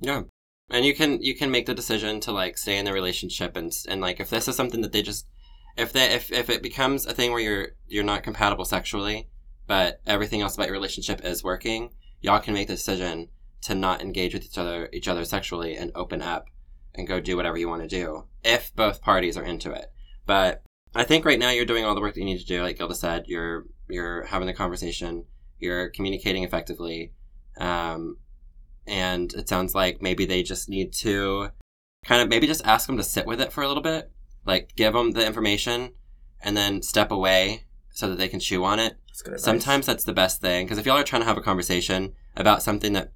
Yeah. 0.01 0.23
And 0.71 0.85
you 0.85 0.95
can 0.95 1.23
you 1.23 1.35
can 1.35 1.51
make 1.51 1.67
the 1.67 1.75
decision 1.75 2.21
to 2.21 2.33
like 2.33 2.59
stay 2.59 2.79
in 2.79 2.85
the 2.85 2.93
relationship 2.93 3.57
and 3.57 3.73
and 3.89 4.01
like 4.01 4.21
if 4.21 4.31
this 4.31 4.49
is 4.49 4.57
something 4.57 4.81
that 4.81 4.93
they 4.93 5.03
just 5.03 5.27
if 5.77 5.93
they 5.93 6.13
if, 6.13 6.33
if 6.33 6.51
it 6.51 6.63
becomes 6.63 7.07
a 7.07 7.13
thing 7.13 7.31
where 7.33 7.41
you're 7.41 7.69
you're 7.87 8.05
not 8.05 8.23
compatible 8.23 8.65
sexually, 8.65 9.29
but 9.67 10.01
everything 10.07 10.41
else 10.41 10.55
about 10.55 10.67
your 10.67 10.75
relationship 10.75 11.25
is 11.25 11.45
working, 11.45 11.91
y'all 12.21 12.41
can 12.41 12.55
make 12.55 12.67
the 12.67 12.75
decision 12.75 13.29
to 13.63 13.75
not 13.75 14.01
engage 14.01 14.35
with 14.35 14.45
each 14.45 14.59
other 14.59 14.89
each 14.93 15.09
other 15.09 15.25
sexually 15.25 15.77
and 15.77 15.93
open 15.95 16.23
up 16.23 16.47
and 16.95 17.07
go 17.07 17.21
do 17.21 17.37
whatever 17.37 17.59
you 17.59 17.69
want 17.69 17.83
to 17.83 17.89
do 17.89 18.25
if 18.43 18.75
both 18.75 19.03
parties 19.03 19.37
are 19.37 19.45
into 19.45 19.71
it. 19.73 19.93
But 20.25 20.63
I 20.95 21.05
think 21.05 21.25
right 21.25 21.39
now 21.39 21.51
you're 21.51 21.65
doing 21.65 21.85
all 21.85 21.95
the 21.95 22.01
work 22.01 22.15
that 22.15 22.21
you 22.21 22.27
need 22.27 22.41
to 22.41 22.47
do. 22.47 22.63
Like 22.63 22.79
Gilda 22.79 22.95
said, 22.95 23.25
you're 23.27 23.67
you're 23.89 24.25
having 24.25 24.47
the 24.47 24.55
conversation, 24.55 25.25
you're 25.59 25.91
communicating 25.91 26.43
effectively, 26.43 27.13
um, 27.59 28.17
and 28.87 29.33
it 29.35 29.49
sounds 29.49 29.75
like 29.75 30.03
maybe 30.03 30.25
they 30.25 30.43
just 30.43 30.69
need 30.69 30.93
to 30.95 31.51
kind 32.05 32.23
of 32.23 32.29
maybe 32.29 32.47
just 32.47 32.65
ask 32.67 32.87
them 32.87 32.97
to 32.97 33.03
sit 33.03 33.27
with 33.27 33.41
it 33.41 33.53
for 33.53 33.63
a 33.63 33.69
little 33.69 33.83
bit, 33.83 34.11
like 34.45 34.75
give 34.77 34.93
them 34.93 35.13
the 35.13 35.27
information, 35.27 35.93
and 36.41 36.57
then 36.57 36.83
step 36.83 37.11
away 37.11 37.65
so 37.91 38.09
that 38.09 38.19
they 38.19 38.29
can 38.29 38.41
chew 38.41 38.65
on 38.65 38.79
it. 38.79 38.97
That's 39.09 39.23
good. 39.23 39.41
Sometimes 39.41 39.87
that's 39.87 40.05
the 40.05 40.13
best 40.13 40.41
thing 40.41 40.67
because 40.67 40.79
if 40.79 40.87
y'all 40.87 40.99
are 40.99 41.05
trying 41.05 41.23
to 41.23 41.27
have 41.27 41.39
a 41.39 41.43
conversation 41.43 42.13
about 42.37 42.63
something 42.63 42.93
that 42.93 43.13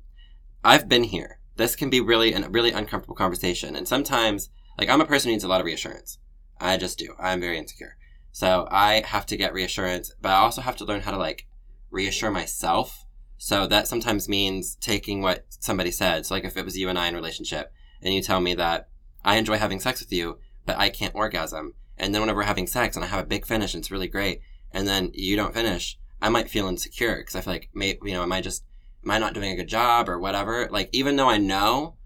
I've 0.65 0.89
been 0.89 1.05
here, 1.05 1.39
this 1.57 1.77
can 1.77 1.91
be 1.91 2.01
really 2.01 2.33
a 2.33 2.49
really 2.49 2.73
uncomfortable 2.73 3.15
conversation. 3.15 3.77
And 3.77 3.87
sometimes, 3.87 4.51
like 4.79 4.89
I'm 4.89 5.01
a 5.01 5.07
person 5.07 5.29
who 5.29 5.35
needs 5.35 5.45
a 5.45 5.49
lot 5.49 5.61
of 5.61 5.67
reassurance. 5.67 6.19
I 6.59 6.77
just 6.77 6.99
do. 6.99 7.15
I'm 7.19 7.41
very 7.41 7.59
insecure, 7.59 7.97
so 8.33 8.67
I 8.71 9.03
have 9.07 9.27
to 9.27 9.37
get 9.37 9.55
reassurance, 9.55 10.15
but 10.21 10.31
I 10.31 10.37
also 10.37 10.63
have 10.63 10.77
to 10.77 10.85
learn 10.85 11.03
how 11.03 11.11
to 11.11 11.19
like 11.19 11.47
reassure 11.91 12.31
myself. 12.31 13.07
So 13.43 13.67
that 13.69 13.89
sometimes 13.89 14.29
means 14.29 14.77
taking 14.77 15.23
what 15.23 15.47
somebody 15.49 15.91
said. 15.91 16.27
So 16.27 16.35
like 16.35 16.45
if 16.45 16.59
it 16.59 16.65
was 16.67 16.77
you 16.77 16.91
and 16.91 16.99
I 16.99 17.09
in 17.09 17.15
a 17.15 17.17
relationship, 17.17 17.73
and 18.03 18.13
you 18.13 18.21
tell 18.21 18.39
me 18.39 18.53
that 18.55 18.91
I 19.25 19.37
enjoy 19.37 19.57
having 19.57 19.81
sex 19.81 20.01
with 20.01 20.13
you, 20.13 20.39
but 20.67 20.77
I 20.77 20.91
can't 20.91 21.15
orgasm. 21.15 21.73
And 21.97 22.15
then 22.15 22.21
whenever 22.21 22.41
we're 22.41 22.45
having 22.45 22.67
sex 22.67 22.97
and 22.97 23.05
I 23.05 23.09
have 23.09 23.25
a 23.25 23.27
big 23.27 23.47
finish 23.47 23.73
and 23.73 23.81
it's 23.81 23.91
really 23.91 24.09
great, 24.09 24.43
and 24.73 24.87
then 24.87 25.11
you 25.15 25.37
don't 25.37 25.55
finish, 25.55 25.99
I 26.21 26.29
might 26.29 26.51
feel 26.51 26.69
insecure 26.69 27.17
because 27.17 27.35
I 27.35 27.41
feel 27.41 27.55
like, 27.55 27.71
may, 27.73 27.99
you 28.03 28.13
know, 28.13 28.23
am 28.23 28.31
I 28.31 28.43
just, 28.43 28.63
am 29.03 29.11
I 29.11 29.19
not 29.19 29.33
doing 29.33 29.53
a 29.53 29.57
good 29.57 29.69
job 29.69 30.11
or 30.11 30.19
whatever? 30.19 30.69
Like, 30.71 30.91
even 30.93 31.17
though 31.17 31.31
I 31.31 31.39
know, 31.39 31.97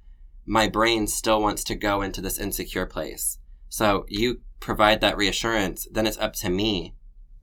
my 0.47 0.69
brain 0.69 1.09
still 1.09 1.43
wants 1.43 1.65
to 1.65 1.75
go 1.75 2.01
into 2.01 2.21
this 2.21 2.39
insecure 2.39 2.87
place. 2.87 3.39
So 3.69 4.07
you 4.09 4.43
provide 4.61 5.01
that 5.01 5.17
reassurance, 5.17 5.89
then 5.91 6.07
it's 6.07 6.19
up 6.19 6.35
to 6.35 6.49
me 6.49 6.95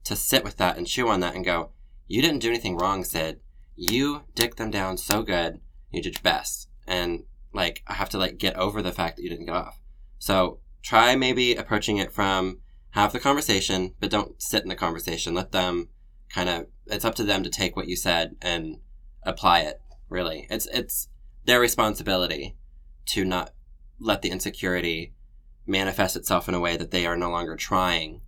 to 0.04 0.16
sit 0.16 0.44
with 0.44 0.56
that 0.56 0.78
and 0.78 0.86
chew 0.86 1.08
on 1.08 1.20
that 1.20 1.34
and 1.34 1.44
go, 1.44 1.72
you 2.08 2.22
didn't 2.22 2.40
do 2.40 2.48
anything 2.48 2.78
wrong, 2.78 3.04
Sid. 3.04 3.40
You 3.74 4.22
dick 4.34 4.56
them 4.56 4.70
down 4.70 4.98
so 4.98 5.22
good. 5.22 5.60
You 5.90 6.02
did 6.02 6.14
your 6.14 6.22
best. 6.22 6.68
And 6.86 7.24
like, 7.52 7.82
I 7.86 7.94
have 7.94 8.08
to 8.10 8.18
like 8.18 8.38
get 8.38 8.56
over 8.56 8.82
the 8.82 8.92
fact 8.92 9.16
that 9.16 9.22
you 9.22 9.30
didn't 9.30 9.46
get 9.46 9.54
off. 9.54 9.80
So 10.18 10.60
try 10.82 11.16
maybe 11.16 11.54
approaching 11.54 11.98
it 11.98 12.12
from 12.12 12.60
have 12.90 13.12
the 13.12 13.20
conversation, 13.20 13.94
but 14.00 14.10
don't 14.10 14.40
sit 14.40 14.62
in 14.62 14.68
the 14.68 14.74
conversation. 14.74 15.34
Let 15.34 15.52
them 15.52 15.88
kind 16.28 16.48
of, 16.48 16.66
it's 16.86 17.04
up 17.04 17.14
to 17.16 17.24
them 17.24 17.42
to 17.42 17.50
take 17.50 17.76
what 17.76 17.88
you 17.88 17.96
said 17.96 18.36
and 18.42 18.78
apply 19.22 19.60
it, 19.60 19.80
really. 20.08 20.46
It's, 20.50 20.66
it's 20.66 21.08
their 21.44 21.60
responsibility 21.60 22.56
to 23.06 23.24
not 23.24 23.52
let 23.98 24.22
the 24.22 24.30
insecurity 24.30 25.14
manifest 25.66 26.16
itself 26.16 26.48
in 26.48 26.54
a 26.54 26.60
way 26.60 26.76
that 26.76 26.90
they 26.90 27.06
are 27.06 27.16
no 27.16 27.30
longer 27.30 27.56
trying 27.56 28.20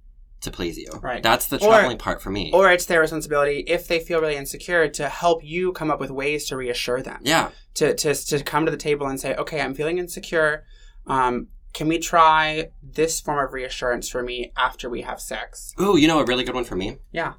to 0.44 0.50
please 0.50 0.78
you. 0.78 0.88
Right. 1.02 1.22
That's 1.22 1.46
the 1.46 1.56
Or- 1.56 1.68
troubling 1.68 1.98
part 1.98 2.22
for 2.22 2.30
me. 2.30 2.50
Or 2.54 2.70
it's 2.70 2.86
their 2.86 3.00
responsibility 3.00 3.64
if 3.66 3.86
they 3.88 3.98
feel 4.00 4.20
really 4.20 4.36
insecure 4.36 4.88
to 4.88 5.08
help 5.08 5.44
you 5.44 5.72
come 5.72 5.90
up 5.90 6.00
with 6.00 6.10
ways 6.10 6.46
to 6.46 6.56
reassure 6.56 7.02
them. 7.02 7.20
yeah. 7.22 7.50
To 7.74 7.92
to 7.94 8.14
to 8.14 8.42
come 8.44 8.64
to 8.66 8.70
the 8.70 8.76
table 8.76 9.06
and 9.08 9.20
say, 9.20 9.34
okay, 9.34 9.60
I'm 9.60 9.74
feeling 9.74 9.98
insecure. 9.98 10.64
Um, 11.06 11.48
can 11.72 11.88
we 11.88 11.98
try 11.98 12.68
this 12.82 13.20
form 13.20 13.44
of 13.44 13.52
reassurance 13.52 14.08
for 14.08 14.22
me 14.22 14.52
after 14.56 14.88
we 14.88 15.02
have 15.02 15.20
sex? 15.20 15.74
Ooh, 15.80 15.96
you 15.98 16.06
know 16.06 16.20
a 16.20 16.24
really 16.24 16.44
good 16.44 16.54
one 16.54 16.62
for 16.64 16.76
me. 16.76 16.98
Yeah. 17.10 17.32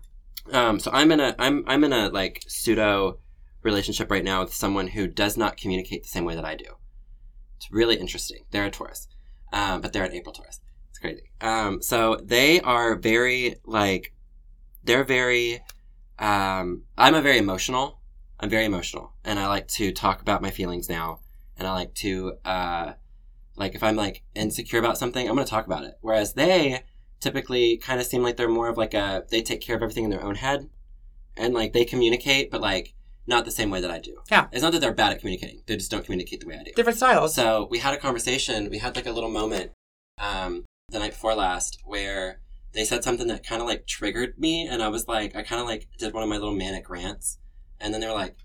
Um, 0.52 0.80
so 0.80 0.92
I'm 0.94 1.12
in 1.14 1.22
a 1.22 1.36
I'm 1.40 1.64
I'm 1.68 1.84
in 1.86 1.94
a 1.94 2.10
like 2.10 2.44
pseudo 2.48 3.20
relationship 3.64 4.12
right 4.12 4.24
now 4.24 4.42
with 4.44 4.54
someone 4.54 4.88
who 4.90 5.08
does 5.08 5.38
not 5.38 5.56
communicate 5.58 6.04
the 6.04 6.10
same 6.10 6.26
way 6.26 6.36
that 6.36 6.46
I 6.46 6.56
do. 6.56 6.76
It's 7.58 7.72
really 7.72 7.96
interesting. 7.96 8.44
They're 8.52 8.66
a 8.66 8.70
Taurus, 8.72 9.08
um, 9.54 9.80
but 9.82 9.94
they're 9.94 10.04
an 10.04 10.12
April 10.14 10.34
Taurus. 10.34 10.60
It's 10.96 11.02
crazy. 11.02 11.30
Um, 11.42 11.82
so 11.82 12.18
they 12.24 12.62
are 12.62 12.96
very 12.96 13.56
like 13.66 14.14
they're 14.86 15.04
very. 15.04 15.62
Um, 16.18 16.84
I'm 16.98 17.16
a 17.16 17.22
very 17.22 17.38
emotional. 17.38 18.00
I'm 18.40 18.50
very 18.50 18.64
emotional, 18.64 19.12
and 19.26 19.38
I 19.38 19.48
like 19.48 19.68
to 19.70 19.92
talk 19.92 20.22
about 20.22 20.42
my 20.42 20.52
feelings 20.52 20.88
now, 20.88 21.20
and 21.58 21.68
I 21.68 21.74
like 21.74 21.94
to 21.96 22.38
uh, 22.46 22.94
like 23.58 23.76
if 23.76 23.84
I'm 23.84 23.98
like 23.98 24.24
insecure 24.36 24.80
about 24.80 24.98
something, 24.98 25.28
I'm 25.28 25.36
going 25.36 25.46
to 25.46 25.52
talk 25.52 25.66
about 25.66 25.84
it. 25.84 25.96
Whereas 26.00 26.34
they 26.34 26.84
typically 27.20 27.76
kind 27.76 28.00
of 28.00 28.06
seem 28.06 28.24
like 28.24 28.38
they're 28.38 28.48
more 28.48 28.70
of 28.70 28.78
like 28.78 28.94
a 28.94 29.26
they 29.30 29.42
take 29.42 29.60
care 29.60 29.76
of 29.76 29.82
everything 29.82 30.06
in 30.06 30.12
their 30.12 30.24
own 30.24 30.36
head 30.36 30.70
and 31.36 31.54
like 31.54 31.74
they 31.74 31.84
communicate 31.84 32.52
but 32.52 32.62
like 32.62 32.94
not 33.26 33.44
the 33.44 33.52
same 33.52 33.70
way 33.70 33.82
that 33.82 33.90
I 33.90 34.00
do. 34.00 34.22
Yeah. 34.30 34.48
It's 34.52 34.62
not 34.62 34.72
that 34.74 34.80
they're 34.80 34.94
bad 34.94 35.12
at 35.12 35.20
communicating. 35.20 35.62
They 35.66 35.76
just 35.76 35.90
don't 35.90 36.06
communicate 36.06 36.42
the 36.42 36.48
way 36.48 36.58
I 36.60 36.64
do. 36.64 36.72
Different 36.74 36.98
styles. 36.98 37.34
So 37.34 37.68
we 37.72 37.80
had 37.80 37.94
a 37.94 37.98
conversation, 37.98 38.70
we 38.70 38.78
had 38.78 38.96
like 38.96 39.08
a 39.08 39.12
little 39.12 39.32
moment 39.32 39.72
um 40.20 40.64
the 40.96 41.00
night 41.00 41.12
before 41.12 41.36
last 41.36 41.80
where 41.84 42.40
they 42.74 42.86
said 42.86 43.04
something 43.04 43.28
that 43.28 43.46
kind 43.46 43.62
of 43.62 43.68
like 43.68 43.86
triggered 43.86 44.40
me 44.40 44.66
and 44.66 44.82
I 44.82 44.88
was 44.88 45.08
like 45.08 45.36
I 45.36 45.44
kind 45.44 45.62
of 45.62 45.68
like 45.68 45.88
did 46.00 46.14
one 46.14 46.24
of 46.24 46.30
my 46.30 46.38
little 46.38 46.56
manic 46.56 46.90
rants 46.90 47.38
and 47.80 47.94
then 47.94 48.00
they 48.02 48.08
were 48.08 48.14
like, 48.14 48.38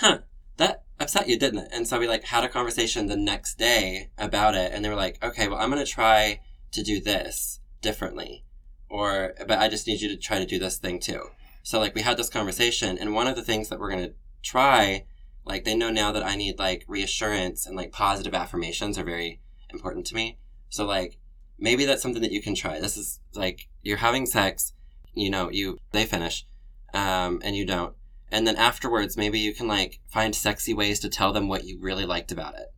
"Huh, 0.00 0.20
that 0.56 0.84
upset 0.98 1.28
you, 1.28 1.38
didn't 1.38 1.60
it?" 1.60 1.68
And 1.70 1.86
so 1.86 1.98
we 1.98 2.08
like 2.08 2.24
had 2.24 2.42
a 2.42 2.48
conversation 2.48 3.06
the 3.06 3.16
next 3.16 3.58
day 3.58 4.10
about 4.16 4.54
it 4.54 4.72
and 4.72 4.82
they 4.82 4.88
were 4.88 4.94
like, 4.94 5.22
"Okay, 5.22 5.46
well 5.46 5.58
I'm 5.58 5.70
going 5.70 5.84
to 5.84 5.90
try 5.90 6.40
to 6.72 6.82
do 6.82 7.00
this 7.00 7.60
differently." 7.82 8.44
Or 8.88 9.34
but 9.46 9.58
I 9.58 9.68
just 9.68 9.86
need 9.86 10.00
you 10.00 10.08
to 10.08 10.16
try 10.16 10.38
to 10.38 10.46
do 10.46 10.58
this 10.58 10.78
thing 10.78 10.98
too. 11.00 11.28
So 11.62 11.78
like 11.78 11.94
we 11.94 12.00
had 12.00 12.16
this 12.16 12.30
conversation 12.30 12.96
and 12.96 13.14
one 13.14 13.26
of 13.26 13.36
the 13.36 13.42
things 13.42 13.68
that 13.68 13.78
we're 13.78 13.90
going 13.90 14.06
to 14.06 14.14
try 14.42 15.04
like 15.44 15.64
they 15.64 15.74
know 15.74 15.90
now 15.90 16.12
that 16.12 16.24
I 16.24 16.36
need 16.36 16.58
like 16.58 16.84
reassurance 16.88 17.66
and 17.66 17.76
like 17.76 17.92
positive 17.92 18.34
affirmations 18.34 18.96
are 18.98 19.04
very 19.04 19.40
important 19.70 20.06
to 20.06 20.14
me. 20.14 20.38
So 20.70 20.86
like 20.86 21.18
maybe 21.58 21.84
that's 21.84 22.02
something 22.02 22.22
that 22.22 22.32
you 22.32 22.42
can 22.42 22.54
try. 22.54 22.80
This 22.80 22.96
is 22.96 23.20
like 23.34 23.68
you're 23.82 23.98
having 23.98 24.26
sex, 24.26 24.72
you 25.14 25.30
know, 25.30 25.50
you 25.50 25.78
they 25.92 26.04
finish, 26.04 26.46
um, 26.94 27.40
and 27.44 27.56
you 27.56 27.66
don't. 27.66 27.94
And 28.30 28.46
then 28.46 28.56
afterwards 28.56 29.16
maybe 29.16 29.38
you 29.38 29.54
can 29.54 29.66
like 29.66 30.00
find 30.06 30.34
sexy 30.34 30.74
ways 30.74 31.00
to 31.00 31.08
tell 31.08 31.32
them 31.32 31.48
what 31.48 31.64
you 31.64 31.78
really 31.80 32.04
liked 32.04 32.32
about 32.32 32.54
it. 32.54 32.68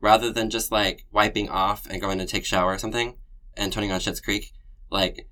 Rather 0.00 0.30
than 0.32 0.50
just 0.50 0.70
like 0.70 1.06
wiping 1.10 1.48
off 1.48 1.86
and 1.88 2.00
going 2.00 2.18
to 2.18 2.26
take 2.26 2.44
shower 2.44 2.74
or 2.74 2.78
something 2.78 3.16
and 3.56 3.72
turning 3.72 3.90
on 3.90 4.00
Schitt's 4.00 4.20
Creek, 4.20 4.52
like 4.90 5.28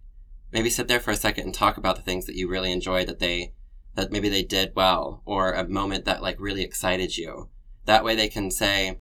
maybe 0.52 0.70
sit 0.70 0.88
there 0.88 1.00
for 1.00 1.10
a 1.10 1.16
second 1.16 1.44
and 1.44 1.54
talk 1.54 1.76
about 1.76 1.96
the 1.96 2.02
things 2.02 2.26
that 2.26 2.34
you 2.34 2.48
really 2.48 2.72
enjoyed 2.72 3.06
that 3.06 3.20
they 3.20 3.52
that 3.94 4.12
maybe 4.12 4.28
they 4.28 4.42
did 4.42 4.72
well 4.76 5.22
or 5.24 5.52
a 5.52 5.68
moment 5.68 6.04
that 6.04 6.22
like 6.22 6.40
really 6.40 6.62
excited 6.62 7.16
you. 7.16 7.48
That 7.86 8.04
way 8.04 8.14
they 8.14 8.28
can 8.28 8.50
say, 8.50 8.98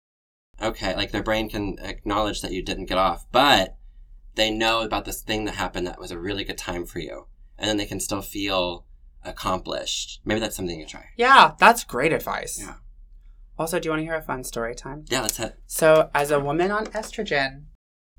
okay, 0.62 0.96
like 0.96 1.12
their 1.12 1.24
brain 1.24 1.50
can 1.50 1.78
acknowledge 1.80 2.42
that 2.42 2.52
you 2.52 2.62
didn't 2.62 2.86
get 2.86 2.98
off, 2.98 3.26
but 3.32 3.76
they 4.36 4.52
know 4.52 4.82
about 4.82 5.06
this 5.06 5.22
thing 5.22 5.46
that 5.46 5.56
happened 5.56 5.88
that 5.88 6.00
was 6.00 6.12
a 6.12 6.20
really 6.20 6.44
good 6.44 6.58
time 6.58 6.86
for 6.86 7.00
you. 7.00 7.28
And 7.58 7.70
then 7.70 7.78
they 7.78 7.86
can 7.86 8.00
still 8.00 8.22
feel 8.22 8.86
accomplished. 9.24 10.22
Maybe 10.26 10.40
that's 10.40 10.56
something 10.56 10.80
you 10.80 10.86
try. 10.86 11.06
yeah, 11.18 11.54
that's 11.60 11.84
great 11.84 12.12
advice. 12.12 12.60
Yeah. 12.60 12.76
Also, 13.58 13.80
do 13.80 13.88
you 13.88 13.92
want 13.92 14.02
to 14.02 14.06
hear 14.06 14.16
a 14.16 14.22
fun 14.22 14.44
story 14.44 14.74
time? 14.74 15.06
Yeah, 15.10 15.22
that's 15.22 15.40
it. 15.40 15.56
So, 15.68 16.10
as 16.16 16.32
a 16.32 16.40
woman 16.40 16.72
on 16.72 16.88
estrogen, 16.88 17.66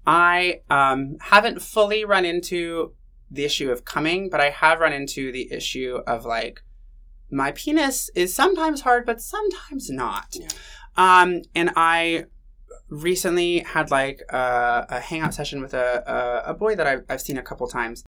I 0.06 0.60
um, 0.70 1.16
haven't 1.20 1.60
fully 1.60 2.04
run 2.04 2.24
into 2.24 2.92
the 3.30 3.44
issue 3.44 3.70
of 3.70 3.84
coming, 3.84 4.30
but 4.30 4.40
I 4.40 4.50
have 4.50 4.78
run 4.78 4.92
into 4.92 5.32
the 5.32 5.50
issue 5.52 5.98
of 6.06 6.24
like 6.24 6.62
my 7.30 7.50
penis 7.52 8.10
is 8.14 8.32
sometimes 8.32 8.82
hard, 8.82 9.04
but 9.04 9.20
sometimes 9.20 9.90
not. 9.90 10.36
Yeah. 10.38 10.48
Um, 10.96 11.42
and 11.54 11.72
I 11.74 12.26
recently 12.88 13.60
had 13.60 13.90
like 13.90 14.22
a, 14.30 14.86
a 14.88 15.00
hangout 15.00 15.34
session 15.34 15.60
with 15.60 15.74
a, 15.74 16.42
a, 16.46 16.50
a 16.50 16.54
boy 16.54 16.74
that 16.76 16.86
I've, 16.86 17.04
I've 17.08 17.20
seen 17.20 17.38
a 17.38 17.42
couple 17.42 17.66
times, 17.66 18.04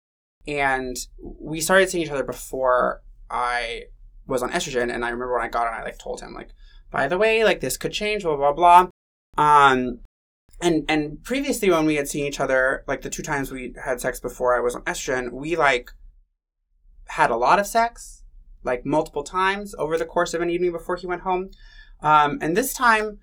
and 0.46 0.96
we 1.18 1.61
started 1.61 1.90
seeing 1.90 2.04
each 2.04 2.11
other 2.11 2.24
before 2.24 3.02
I 3.30 3.85
was 4.26 4.42
on 4.42 4.50
estrogen. 4.50 4.92
And 4.92 5.04
I 5.04 5.11
remember 5.11 5.35
when 5.35 5.44
I 5.44 5.48
got 5.48 5.66
on, 5.66 5.74
I 5.74 5.83
like 5.83 5.98
told 5.98 6.20
him 6.20 6.35
like, 6.35 6.50
by 6.90 7.09
the 7.09 7.18
way, 7.18 7.44
like 7.44 7.61
this 7.61 7.76
could 7.76 7.92
change, 7.92 8.22
blah 8.22 8.37
blah 8.37 8.52
blah. 8.52 8.88
Um, 9.37 10.00
and 10.61 10.85
and 10.88 11.22
previously 11.22 11.70
when 11.70 11.87
we 11.87 11.96
had 11.96 12.09
seen 12.09 12.26
each 12.26 12.40
other, 12.40 12.85
like 12.87 13.02
the 13.02 13.11
two 13.11 13.22
times 13.22 13.50
we 13.50 13.74
had 13.85 14.00
sex 14.00 14.20
before 14.20 14.56
I 14.56 14.61
was 14.61 14.74
on 14.74 14.83
estrogen, 14.83 15.33
we 15.33 15.56
like 15.56 15.92
had 17.09 17.30
a 17.30 17.37
lot 17.37 17.59
of 17.59 17.66
sex, 17.66 18.22
like 18.62 18.87
multiple 18.87 19.24
times 19.24 19.74
over 19.78 19.98
the 19.98 20.04
course 20.04 20.35
of 20.35 20.42
an 20.42 20.50
evening 20.50 20.72
before 20.72 20.96
he 20.96 21.06
went 21.06 21.22
home. 21.22 21.50
Um, 22.02 22.38
and 22.40 22.56
this 22.56 22.72
time 22.72 23.18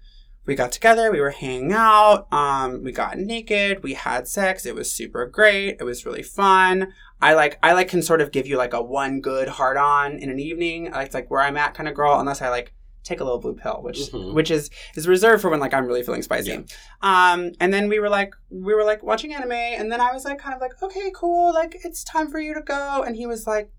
we 0.48 0.56
got 0.56 0.72
together, 0.72 1.12
we 1.12 1.20
were 1.22 1.30
hanging 1.32 1.74
out, 1.74 2.28
um, 2.34 2.82
we 2.84 2.92
got 2.92 3.18
naked, 3.18 3.84
we 3.84 3.94
had 3.94 4.28
sex, 4.28 4.66
it 4.66 4.74
was 4.74 4.90
super 4.92 5.26
great, 5.28 5.78
it 5.80 5.84
was 5.84 6.06
really 6.06 6.24
fun. 6.24 6.94
I 7.22 7.34
like 7.34 7.60
I 7.62 7.74
like 7.74 7.90
can 7.90 8.02
sort 8.02 8.22
of 8.22 8.32
give 8.32 8.48
you 8.48 8.58
like 8.58 8.74
a 8.74 8.82
one 8.82 9.22
good 9.22 9.48
hard 9.50 9.76
on 9.78 10.14
in 10.20 10.30
an 10.30 10.40
evening. 10.40 10.94
I 10.94 10.98
like 11.00 11.14
like 11.14 11.30
where 11.30 11.42
I'm 11.42 11.58
at 11.58 11.74
kind 11.74 11.90
of 11.90 11.96
girl, 11.96 12.20
unless 12.20 12.42
I 12.42 12.50
like 12.50 12.74
take 13.04 13.20
a 13.20 13.24
little 13.24 13.40
blue 13.40 13.56
pill, 13.56 13.80
which 13.82 14.00
Mhm. 14.12 14.34
which 14.34 14.52
is 14.52 14.70
is 14.96 15.08
reserved 15.08 15.42
for 15.42 15.50
when 15.50 15.60
like 15.60 15.74
I'm 15.74 15.86
really 15.86 16.04
feeling 16.04 16.22
spicy. 16.22 16.52
Yeah. 16.52 16.62
Um, 17.02 17.52
and 17.60 17.74
then 17.74 17.90
we 17.90 18.00
were 18.00 18.10
like 18.10 18.34
we 18.50 18.74
were 18.74 18.84
like 18.84 19.04
watching 19.04 19.34
anime, 19.34 19.52
and 19.52 19.92
then 19.92 20.00
I 20.00 20.14
was 20.14 20.26
like 20.26 20.38
kind 20.40 20.56
of 20.56 20.62
like 20.62 20.82
okay, 20.82 21.12
cool, 21.14 21.54
like 21.54 21.76
it's 21.84 22.04
time 22.04 22.30
for 22.30 22.40
you 22.40 22.54
to 22.54 22.62
go, 22.62 23.04
and 23.06 23.16
he 23.16 23.26
was 23.28 23.46
like, 23.48 23.70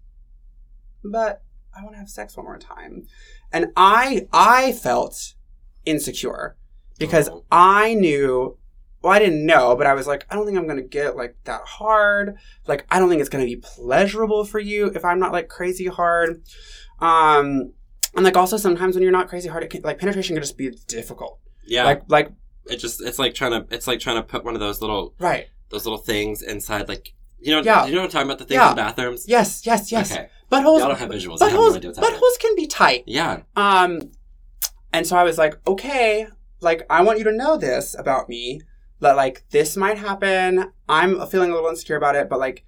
but 1.04 1.42
I 1.76 1.82
want 1.82 1.94
to 1.94 1.98
have 2.00 2.10
sex 2.10 2.36
one 2.36 2.44
more 2.44 2.58
time, 2.58 3.06
and 3.52 3.68
I 3.76 4.26
I 4.32 4.72
felt 4.72 5.34
insecure 5.84 6.56
because 6.98 7.28
Oh. 7.28 7.44
I 7.50 7.94
knew. 7.94 8.56
Well, 9.00 9.12
I 9.12 9.20
didn't 9.20 9.46
know, 9.46 9.76
but 9.76 9.86
I 9.86 9.94
was 9.94 10.08
like, 10.08 10.26
I 10.28 10.34
don't 10.34 10.44
think 10.44 10.58
I'm 10.58 10.66
gonna 10.66 10.82
get 10.82 11.16
like 11.16 11.36
that 11.44 11.60
hard. 11.62 12.36
Like, 12.66 12.84
I 12.90 12.98
don't 12.98 13.08
think 13.08 13.20
it's 13.20 13.30
gonna 13.30 13.44
be 13.44 13.56
pleasurable 13.56 14.44
for 14.44 14.58
you 14.58 14.86
if 14.86 15.04
I'm 15.04 15.20
not 15.20 15.32
like 15.32 15.48
crazy 15.48 15.86
hard. 15.86 16.42
Um, 17.00 17.72
and 18.16 18.24
like 18.24 18.36
also 18.36 18.56
sometimes 18.56 18.94
when 18.96 19.02
you're 19.02 19.12
not 19.12 19.28
crazy 19.28 19.48
hard, 19.48 19.62
it 19.62 19.70
can, 19.70 19.82
like 19.82 19.98
penetration 19.98 20.34
can 20.34 20.42
just 20.42 20.56
be 20.58 20.70
difficult. 20.88 21.38
Yeah. 21.66 21.84
Like, 21.84 22.02
like 22.08 22.32
it 22.66 22.76
just 22.78 23.00
it's 23.00 23.18
like 23.18 23.34
trying 23.34 23.52
to 23.52 23.66
it's 23.74 23.86
like 23.86 24.00
trying 24.00 24.16
to 24.16 24.22
put 24.22 24.44
one 24.44 24.54
of 24.54 24.60
those 24.60 24.80
little 24.80 25.14
right. 25.20 25.46
those 25.70 25.84
little 25.86 25.98
things 25.98 26.42
inside 26.42 26.88
like 26.88 27.14
you 27.38 27.54
know 27.54 27.62
Yeah. 27.62 27.86
you 27.86 27.92
know 27.92 27.98
what 28.00 28.06
I'm 28.06 28.10
talking 28.10 28.26
about 28.28 28.38
the 28.38 28.44
things 28.46 28.56
Yeah. 28.56 28.70
in 28.70 28.76
bathrooms? 28.76 29.26
Yes, 29.28 29.64
yes, 29.64 29.92
yes. 29.92 30.10
Okay. 30.12 30.28
Buttholes. 30.50 30.78
Y'all 30.80 30.88
don't 30.88 30.98
have 30.98 31.10
visuals. 31.10 31.40
I 31.40 31.44
have 31.44 31.52
no 31.54 31.60
Buttholes, 31.70 31.76
idea 31.76 31.90
what's 31.90 31.98
happening. 31.98 32.20
buttholes 32.20 32.40
can 32.40 32.56
be 32.56 32.66
tight. 32.66 33.04
Yeah. 33.06 33.42
Um, 33.54 34.10
and 34.92 35.06
so 35.06 35.16
I 35.16 35.22
was 35.22 35.36
like, 35.38 35.54
okay, 35.66 36.26
like 36.60 36.84
I 36.90 37.02
want 37.02 37.18
you 37.18 37.24
to 37.24 37.32
know 37.32 37.56
this 37.56 37.94
about 37.98 38.28
me. 38.28 38.60
That 39.00 39.16
like 39.16 39.44
this 39.50 39.76
might 39.76 39.98
happen. 39.98 40.72
I'm 40.88 41.24
feeling 41.28 41.50
a 41.50 41.54
little 41.54 41.70
insecure 41.70 41.96
about 41.96 42.16
it, 42.16 42.28
but 42.28 42.40
like, 42.40 42.64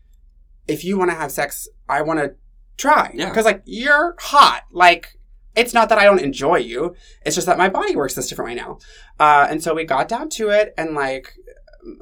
if 0.68 0.84
you 0.84 0.96
want 0.96 1.10
to 1.10 1.16
have 1.16 1.32
sex, 1.32 1.68
I 1.88 2.02
want 2.02 2.20
to 2.20 2.34
try. 2.76 3.10
Yeah. 3.14 3.28
Because 3.28 3.44
like 3.44 3.62
you're 3.64 4.14
hot. 4.18 4.62
Like 4.70 5.18
it's 5.56 5.74
not 5.74 5.88
that 5.88 5.98
I 5.98 6.04
don't 6.04 6.20
enjoy 6.20 6.58
you. 6.58 6.94
It's 7.26 7.34
just 7.34 7.46
that 7.46 7.58
my 7.58 7.68
body 7.68 7.96
works 7.96 8.14
this 8.14 8.28
different 8.28 8.50
way 8.50 8.54
now. 8.54 8.78
Uh, 9.18 9.46
and 9.50 9.62
so 9.62 9.74
we 9.74 9.84
got 9.84 10.08
down 10.08 10.28
to 10.30 10.50
it, 10.50 10.72
and 10.78 10.94
like 10.94 11.34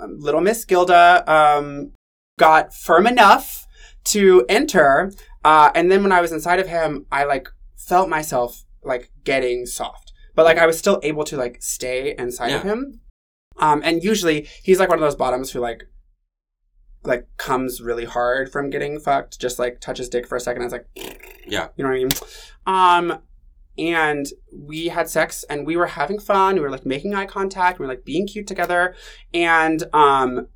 um, 0.00 0.18
little 0.18 0.40
Miss 0.40 0.64
Gilda 0.64 1.24
um, 1.26 1.92
got 2.38 2.74
firm 2.74 3.06
enough 3.06 3.66
to 4.04 4.44
enter. 4.48 5.12
Uh, 5.44 5.70
and 5.74 5.90
then 5.90 6.02
when 6.02 6.12
I 6.12 6.20
was 6.20 6.32
inside 6.32 6.60
of 6.60 6.68
him, 6.68 7.06
I 7.10 7.24
like 7.24 7.48
felt 7.76 8.08
myself 8.08 8.64
like 8.82 9.10
getting 9.24 9.66
soft, 9.66 10.07
but 10.38 10.44
like 10.44 10.58
I 10.58 10.66
was 10.66 10.78
still 10.78 11.00
able 11.02 11.24
to 11.24 11.36
like 11.36 11.56
stay 11.60 12.14
inside 12.16 12.52
of 12.52 12.62
him. 12.62 13.00
Um, 13.56 13.82
and 13.84 14.04
usually 14.04 14.46
he's 14.62 14.78
like 14.78 14.88
one 14.88 14.96
of 14.96 15.02
those 15.02 15.16
bottoms 15.16 15.50
who 15.50 15.58
like 15.58 15.82
like 17.02 17.26
comes 17.38 17.80
really 17.80 18.04
hard 18.04 18.52
from 18.52 18.70
getting 18.70 19.00
fucked, 19.00 19.40
just 19.40 19.58
like 19.58 19.80
touches 19.80 20.08
dick 20.08 20.28
for 20.28 20.36
a 20.36 20.40
second. 20.40 20.62
And 20.62 20.72
it's 20.72 20.86
like, 20.96 21.16
Yeah. 21.44 21.70
you 21.74 21.82
know 21.82 21.90
what 21.90 21.96
I 21.96 22.04
mean? 22.04 22.10
Um, 23.12 23.18
and 23.76 24.26
we 24.52 24.86
had 24.86 25.08
sex 25.08 25.44
and 25.50 25.66
we 25.66 25.76
were 25.76 25.88
having 25.88 26.20
fun. 26.20 26.54
We 26.54 26.60
were 26.60 26.70
like 26.70 26.86
making 26.86 27.16
eye 27.16 27.26
contact. 27.26 27.80
We 27.80 27.86
were 27.86 27.92
like 27.92 28.04
being 28.04 28.28
cute 28.28 28.46
together. 28.46 28.94
And 29.34 29.82
um, 29.92 30.46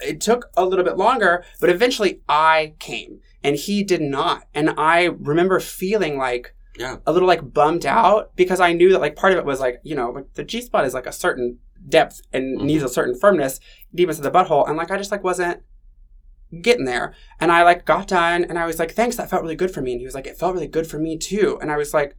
it 0.00 0.20
took 0.20 0.50
a 0.56 0.64
little 0.64 0.84
bit 0.84 0.96
longer, 0.96 1.44
but 1.60 1.68
eventually 1.68 2.20
I 2.28 2.74
came 2.78 3.18
and 3.42 3.56
he 3.56 3.82
did 3.82 4.02
not. 4.02 4.44
And 4.54 4.70
I 4.78 5.06
remember 5.06 5.58
feeling 5.58 6.16
like 6.16 6.54
Yeah. 6.78 6.96
a 7.06 7.12
little 7.12 7.26
like 7.28 7.52
bummed 7.54 7.86
out 7.86 8.34
because 8.36 8.60
I 8.60 8.72
knew 8.72 8.92
that 8.92 9.00
like 9.00 9.16
part 9.16 9.32
of 9.32 9.38
it 9.38 9.44
was 9.44 9.60
like, 9.60 9.80
you 9.82 9.94
know, 9.94 10.10
like 10.10 10.34
the 10.34 10.44
G 10.44 10.60
spot 10.60 10.84
is 10.84 10.94
like 10.94 11.06
a 11.06 11.12
certain 11.12 11.58
depth 11.88 12.20
and 12.32 12.58
Mhm. 12.60 12.64
needs 12.64 12.82
a 12.82 12.88
certain 12.88 13.18
firmness 13.18 13.60
deep 13.94 14.08
into 14.08 14.20
the 14.22 14.30
butthole. 14.30 14.68
And 14.68 14.76
like 14.76 14.90
I 14.90 14.96
just 14.98 15.10
like 15.12 15.24
wasn't 15.24 15.62
getting 16.62 16.84
there. 16.84 17.14
And 17.40 17.50
I 17.50 17.62
like 17.62 17.84
got 17.84 18.08
done 18.08 18.44
and 18.44 18.58
I 18.58 18.66
was 18.66 18.78
like, 18.78 18.92
thanks, 18.92 19.16
that 19.16 19.30
felt 19.30 19.42
really 19.42 19.56
good 19.56 19.70
for 19.70 19.80
me. 19.80 19.92
And 19.92 20.00
he 20.00 20.06
was 20.06 20.14
like, 20.14 20.26
it 20.26 20.38
felt 20.38 20.54
really 20.54 20.68
good 20.68 20.86
for 20.86 20.98
me 20.98 21.16
too. 21.18 21.58
And 21.60 21.70
I 21.72 21.76
was 21.76 21.92
like, 21.94 22.16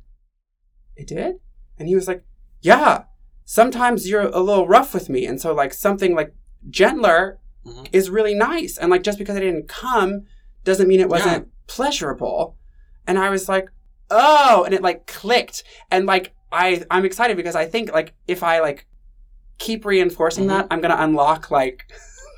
it 0.95 1.07
did? 1.07 1.35
And 1.77 1.87
he 1.87 1.95
was 1.95 2.07
like, 2.07 2.23
yeah, 2.61 3.03
sometimes 3.45 4.09
you're 4.09 4.21
a 4.23 4.39
little 4.39 4.67
rough 4.67 4.93
with 4.93 5.09
me. 5.09 5.25
And 5.25 5.39
so 5.39 5.53
like 5.53 5.73
something 5.73 6.15
like 6.15 6.33
gentler 6.69 7.39
Mhm. 7.65 7.87
is 7.93 8.09
really 8.09 8.33
nice. 8.33 8.77
And 8.77 8.89
like 8.89 9.03
just 9.03 9.17
because 9.19 9.35
I 9.35 9.41
didn't 9.41 9.67
come 9.67 10.23
doesn't 10.63 10.87
mean 10.87 10.99
it 10.99 11.09
wasn't 11.09 11.49
pleasurable. 11.67 12.57
And 13.05 13.17
I 13.19 13.29
was 13.29 13.47
like, 13.47 13.69
oh, 14.09 14.63
and 14.63 14.73
it 14.73 14.81
like 14.81 15.07
clicked. 15.07 15.63
And 15.91 16.05
like 16.05 16.33
I 16.51 16.83
I'm 16.89 17.05
excited 17.05 17.37
because 17.37 17.55
I 17.55 17.65
think 17.65 17.91
like 17.91 18.13
if 18.27 18.43
I 18.43 18.59
like 18.59 18.85
keep 19.59 19.85
reinforcing 19.85 20.45
Mhm. 20.45 20.49
that, 20.49 20.67
I'm 20.71 20.81
gonna 20.81 20.97
unlock 20.99 21.51
like 21.51 21.91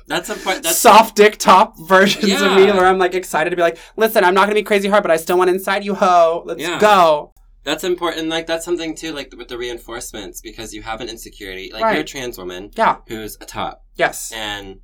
That's 0.06 0.28
a 0.28 0.34
part. 0.34 0.62
That's 0.64 0.76
soft 0.90 1.14
dick 1.16 1.36
top 1.36 1.74
versions 1.78 2.40
of 2.42 2.52
me 2.54 2.64
Yeah. 2.66 2.76
where 2.76 2.86
I'm 2.86 2.98
like 2.98 3.14
excited 3.14 3.50
to 3.50 3.56
be 3.56 3.62
like, 3.62 3.78
listen, 3.96 4.24
I'm 4.24 4.34
not 4.34 4.42
gonna 4.46 4.54
be 4.54 4.62
crazy 4.64 4.88
hard, 4.88 5.02
but 5.04 5.10
I 5.12 5.16
still 5.16 5.38
want 5.38 5.50
inside 5.50 5.84
you 5.84 5.94
ho. 5.94 6.42
Let's 6.46 6.60
Yeah. 6.60 6.78
go. 6.80 7.32
That's 7.62 7.84
important. 7.84 8.28
Like 8.28 8.46
that's 8.46 8.64
something 8.64 8.94
too, 8.96 9.12
like 9.12 9.32
with 9.36 9.48
the 9.48 9.58
reinforcements, 9.58 10.40
because 10.40 10.72
you 10.74 10.82
have 10.82 11.00
an 11.00 11.08
insecurity. 11.08 11.70
Like 11.72 11.82
Right. 11.84 11.92
you're 11.92 12.00
a 12.02 12.04
trans 12.04 12.38
woman 12.38 12.70
Yeah. 12.76 12.96
who's 13.06 13.36
a 13.40 13.44
top, 13.44 13.84
Yes. 13.94 14.32
and 14.34 14.80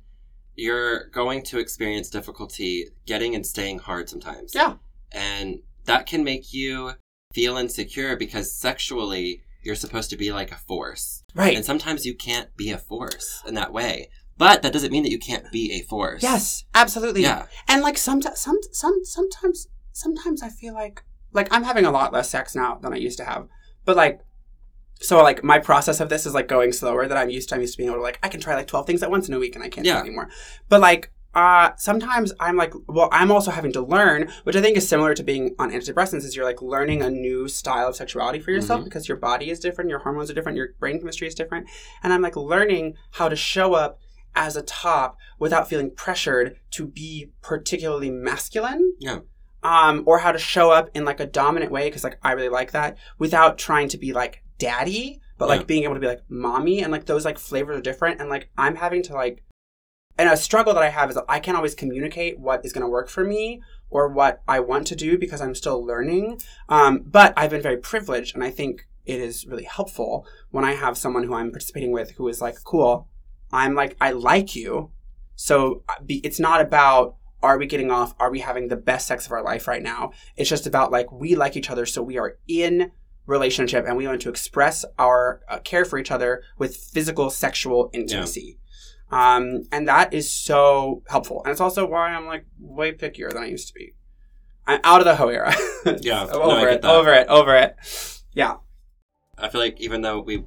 you're 0.55 1.09
going 1.09 1.43
to 1.43 1.59
experience 1.59 2.09
difficulty 2.09 2.85
getting 3.05 3.35
and 3.35 3.45
staying 3.45 3.79
hard 3.79 4.09
sometimes. 4.09 4.53
Yeah. 4.55 4.75
and 5.13 5.59
that 5.87 6.05
can 6.05 6.23
make 6.23 6.53
you 6.53 6.91
feel 7.33 7.57
insecure 7.57 8.15
because 8.15 8.55
sexually 8.57 9.41
you're 9.63 9.75
supposed 9.75 10.09
to 10.11 10.17
be 10.17 10.31
like 10.31 10.51
a 10.51 10.55
force, 10.55 11.23
Right. 11.35 11.55
and 11.55 11.65
sometimes 11.65 12.05
you 12.05 12.15
can't 12.15 12.55
be 12.55 12.71
a 12.71 12.77
force 12.77 13.41
in 13.47 13.55
that 13.55 13.73
way. 13.73 14.09
But 14.37 14.61
that 14.61 14.71
doesn't 14.71 14.91
mean 14.91 15.03
that 15.03 15.11
you 15.11 15.19
can't 15.19 15.51
be 15.51 15.73
a 15.73 15.81
force. 15.81 16.21
Yes, 16.23 16.63
absolutely. 16.75 17.23
Yeah. 17.23 17.47
And 17.67 17.81
like 17.81 17.97
sometimes, 17.97 18.39
some, 18.39 18.59
some, 18.71 18.99
sometimes, 19.03 19.67
sometimes 19.93 20.43
I 20.43 20.49
feel 20.49 20.73
like, 20.75 21.03
like 21.33 21.47
I'm 21.51 21.63
having 21.63 21.85
a 21.85 21.91
lot 21.91 22.13
less 22.13 22.29
sex 22.29 22.55
now 22.55 22.75
than 22.75 22.93
I 22.93 22.97
used 22.97 23.17
to 23.17 23.25
have. 23.25 23.47
But 23.83 23.97
like, 23.97 24.21
so 25.01 25.21
like 25.23 25.43
my 25.43 25.57
process 25.59 25.99
of 25.99 26.09
this 26.09 26.25
is 26.25 26.33
like 26.33 26.47
going 26.47 26.71
slower 26.71 27.07
than 27.07 27.17
I'm 27.17 27.29
used 27.31 27.49
to. 27.49 27.55
I'm 27.55 27.61
used 27.61 27.73
to 27.73 27.77
being 27.79 27.89
able 27.89 27.99
to 27.99 28.03
like 28.03 28.19
I 28.23 28.29
can 28.29 28.39
try 28.39 28.55
like 28.55 28.67
12 28.67 28.85
things 28.87 29.03
at 29.03 29.11
once 29.11 29.27
in 29.27 29.33
a 29.33 29.39
week 29.39 29.55
and 29.55 29.63
I 29.63 29.69
can't 29.69 29.83
do 29.83 29.89
Yeah. 29.89 29.97
it 29.99 30.01
anymore. 30.05 30.29
But 30.69 30.81
like, 30.81 31.11
uh, 31.37 31.71
sometimes 31.77 32.33
I'm 32.39 32.57
like, 32.57 32.73
well, 32.87 33.09
I'm 33.11 33.31
also 33.31 33.51
having 33.51 33.71
to 33.73 33.81
learn, 33.81 34.29
which 34.43 34.55
I 34.55 34.61
think 34.61 34.75
is 34.75 34.87
similar 34.89 35.13
to 35.13 35.23
being 35.23 35.53
on 35.59 35.71
antidepressants, 35.71 36.23
is 36.25 36.35
you're 36.35 36.43
like 36.45 36.61
learning 36.63 37.03
a 37.03 37.09
new 37.11 37.47
style 37.47 37.87
of 37.89 37.95
sexuality 37.95 38.39
for 38.39 38.51
yourself 38.51 38.81
Mhm. 38.81 38.85
because 38.85 39.07
your 39.07 39.17
body 39.17 39.51
is 39.51 39.59
different, 39.59 39.89
your 39.91 39.99
hormones 39.99 40.31
are 40.31 40.33
different, 40.33 40.57
your 40.57 40.69
brain 40.79 40.97
chemistry 40.99 41.27
is 41.27 41.35
different, 41.35 41.67
and 42.01 42.11
I'm 42.11 42.23
like 42.23 42.35
learning 42.35 42.95
how 43.11 43.29
to 43.29 43.35
show 43.35 43.75
up 43.75 43.99
as 44.35 44.55
a 44.57 44.63
top 44.63 45.17
without 45.37 45.69
feeling 45.69 45.91
pressured 45.91 46.55
to 46.71 46.87
be 46.87 47.31
particularly 47.41 48.09
masculine 48.09 48.93
Yeah. 48.99 49.19
um, 49.63 50.03
or 50.07 50.19
how 50.19 50.31
to 50.31 50.39
show 50.39 50.71
up 50.71 50.89
in 50.95 51.05
like 51.05 51.19
a 51.19 51.25
dominant 51.27 51.71
way 51.71 51.87
because 51.87 52.03
like 52.03 52.17
I 52.23 52.31
really 52.31 52.49
like 52.49 52.71
that 52.71 52.97
without 53.19 53.57
trying 53.57 53.89
to 53.89 53.97
be 53.97 54.11
like 54.11 54.41
daddy, 54.57 55.21
but 55.37 55.47
like 55.49 55.67
being 55.67 55.83
able 55.83 55.93
to 55.93 55.99
be 55.99 56.07
like 56.07 56.21
mommy 56.29 56.81
and 56.81 56.91
like 56.91 57.05
those 57.05 57.25
like 57.25 57.37
flavors 57.37 57.77
are 57.77 57.81
different 57.81 58.19
and 58.21 58.29
like 58.29 58.49
I'm 58.57 58.75
having 58.75 59.03
to 59.03 59.13
like 59.13 59.43
and 60.17 60.29
a 60.29 60.37
struggle 60.37 60.73
that 60.73 60.83
I 60.83 60.89
have 60.89 61.09
is 61.09 61.15
that 61.15 61.25
I 61.29 61.39
can't 61.39 61.57
always 61.57 61.75
communicate 61.75 62.39
what 62.39 62.65
is 62.65 62.73
going 62.73 62.83
to 62.83 62.89
work 62.89 63.09
for 63.09 63.23
me 63.23 63.61
or 63.89 64.07
what 64.07 64.41
I 64.47 64.59
want 64.59 64.87
to 64.87 64.95
do 64.95 65.17
because 65.17 65.41
I'm 65.41 65.55
still 65.55 65.85
learning. 65.85 66.41
Um, 66.69 67.03
but 67.05 67.33
I've 67.37 67.51
been 67.51 67.61
very 67.61 67.77
privileged 67.77 68.35
and 68.35 68.43
I 68.43 68.49
think 68.49 68.87
it 69.05 69.21
is 69.21 69.45
really 69.45 69.63
helpful 69.63 70.27
when 70.51 70.65
I 70.65 70.73
have 70.73 70.97
someone 70.97 71.23
who 71.23 71.33
I'm 71.33 71.51
participating 71.51 71.91
with 71.91 72.11
who 72.11 72.27
is 72.27 72.41
like, 72.41 72.63
cool, 72.63 73.07
I'm 73.51 73.75
like, 73.75 73.95
I 74.01 74.11
like 74.11 74.55
you. 74.55 74.91
So 75.35 75.83
uh, 75.87 75.93
be, 76.05 76.15
it's 76.25 76.39
not 76.39 76.61
about 76.61 77.15
are 77.43 77.59
we 77.59 77.67
getting 77.67 77.91
off? 77.91 78.15
Are 78.19 78.31
we 78.31 78.39
having 78.39 78.67
the 78.67 78.75
best 78.75 79.07
sex 79.07 79.27
of 79.27 79.31
our 79.31 79.43
life 79.43 79.67
right 79.67 79.83
now? 79.83 80.11
It's 80.35 80.49
just 80.49 80.65
about 80.65 80.91
like 80.91 81.11
we 81.11 81.35
like 81.35 81.55
each 81.55 81.69
other, 81.69 81.85
so 81.85 82.01
we 82.01 82.17
are 82.17 82.37
in 82.47 82.91
relationship 83.27 83.85
and 83.85 83.95
we 83.95 84.07
want 84.07 84.21
to 84.21 84.29
express 84.29 84.83
our 84.97 85.41
uh, 85.47 85.59
care 85.59 85.85
for 85.85 85.99
each 85.99 86.09
other 86.09 86.41
with 86.57 86.75
physical 86.75 87.29
sexual 87.29 87.91
intimacy. 87.93 88.57
Um, 89.11 89.63
and 89.71 89.87
that 89.87 90.13
is 90.13 90.31
so 90.31 91.03
helpful. 91.07 91.41
And 91.43 91.51
it's 91.51 91.61
also 91.61 91.85
why 91.87 92.09
I'm 92.09 92.25
like 92.25 92.45
way 92.59 92.91
pickier 92.91 93.31
than 93.31 93.41
I 93.43 93.47
used 93.47 93.67
to 93.69 93.73
be. 93.73 93.93
I'm 94.65 94.81
out 94.83 94.99
of 94.99 95.05
the 95.05 95.15
hoe 95.15 95.29
era. 95.29 95.53
Yeah, 96.01 96.23
I'm 96.23 96.29
no, 96.31 96.41
over 96.41 96.67
it, 96.67 96.81
that. 96.81 96.91
over 96.91 97.13
it, 97.13 97.27
over 97.29 97.55
it. 97.55 97.75
Yeah. 98.33 98.55
I 99.37 99.47
feel 99.47 99.61
like 99.61 99.79
even 99.79 100.01
though 100.01 100.19
we 100.19 100.43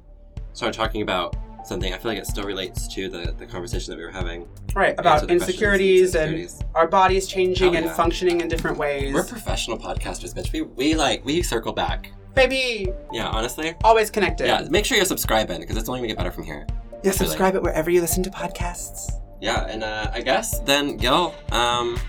started 0.53 0.77
talking 0.77 1.01
about 1.01 1.35
something, 1.65 1.91
I 1.91 1.97
feel 1.97 2.11
like 2.11 2.19
it 2.19 2.27
still 2.27 2.43
relates 2.43 2.87
to 2.93 3.09
the, 3.09 3.33
the 3.39 3.47
conversation 3.47 3.89
that 3.91 3.97
we 3.97 4.03
were 4.05 4.11
having. 4.11 4.47
Right. 4.75 4.93
About 4.99 5.21
the 5.21 5.33
insecurities 5.33 6.13
and 6.13 6.51
our 6.75 6.87
bodies 6.87 7.25
changing 7.25 7.73
Oh, 7.73 7.77
and 7.77 7.85
yeah. 7.87 7.93
functioning 7.95 8.41
in 8.41 8.47
different 8.47 8.77
ways. 8.77 9.11
We're 9.13 9.23
professional 9.23 9.79
podcasters, 9.79 10.35
bitch. 10.35 10.51
We, 10.53 10.61
we 10.61 10.93
like, 10.93 11.25
we 11.25 11.41
circle 11.41 11.73
back. 11.73 12.11
Baby, 12.35 12.93
Yeah, 13.11 13.27
honestly. 13.29 13.73
always 13.83 14.11
connected. 14.11 14.45
Yeah, 14.45 14.67
make 14.69 14.85
sure 14.85 14.97
you're 14.97 15.05
subscribing 15.05 15.59
because 15.61 15.75
it's 15.77 15.89
only 15.89 15.99
gonna 16.01 16.09
get 16.09 16.17
better 16.17 16.31
from 16.31 16.43
here. 16.43 16.67
Yeah, 17.03 17.11
subscribe 17.11 17.55
it 17.55 17.63
wherever 17.63 17.89
you 17.89 18.01
listen 18.01 18.21
to 18.23 18.29
podcasts. 18.29 19.11
Yeah, 19.39 19.65
and 19.65 19.83
uh, 19.83 20.11
I 20.13 20.21
guess 20.21 20.59
then, 20.59 20.97
Gil, 20.97 21.33
um, 21.51 21.99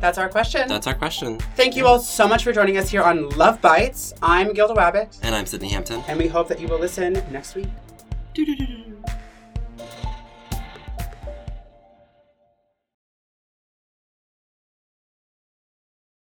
That's 0.00 0.18
our 0.18 0.28
question. 0.28 0.68
that's 0.68 0.86
our 0.86 0.94
question. 0.94 1.38
Thank 1.56 1.74
you 1.74 1.86
all 1.86 1.98
so 1.98 2.28
much 2.28 2.44
for 2.44 2.52
joining 2.52 2.76
us 2.76 2.90
here 2.90 3.02
on 3.02 3.30
Love 3.30 3.60
Bytes. 3.62 4.12
I'm 4.22 4.52
Gilda 4.52 4.74
Wabbit, 4.74 5.18
And 5.22 5.34
I'm 5.34 5.46
Sydni 5.46 5.70
Hampton. 5.70 6.02
and 6.06 6.18
we 6.18 6.26
hope 6.28 6.48
that 6.48 6.60
you 6.60 6.68
will 6.68 6.78
listen 6.78 7.14
next 7.30 7.54
week. 7.54 7.68
Doo-doo-doo-doo. 8.34 8.91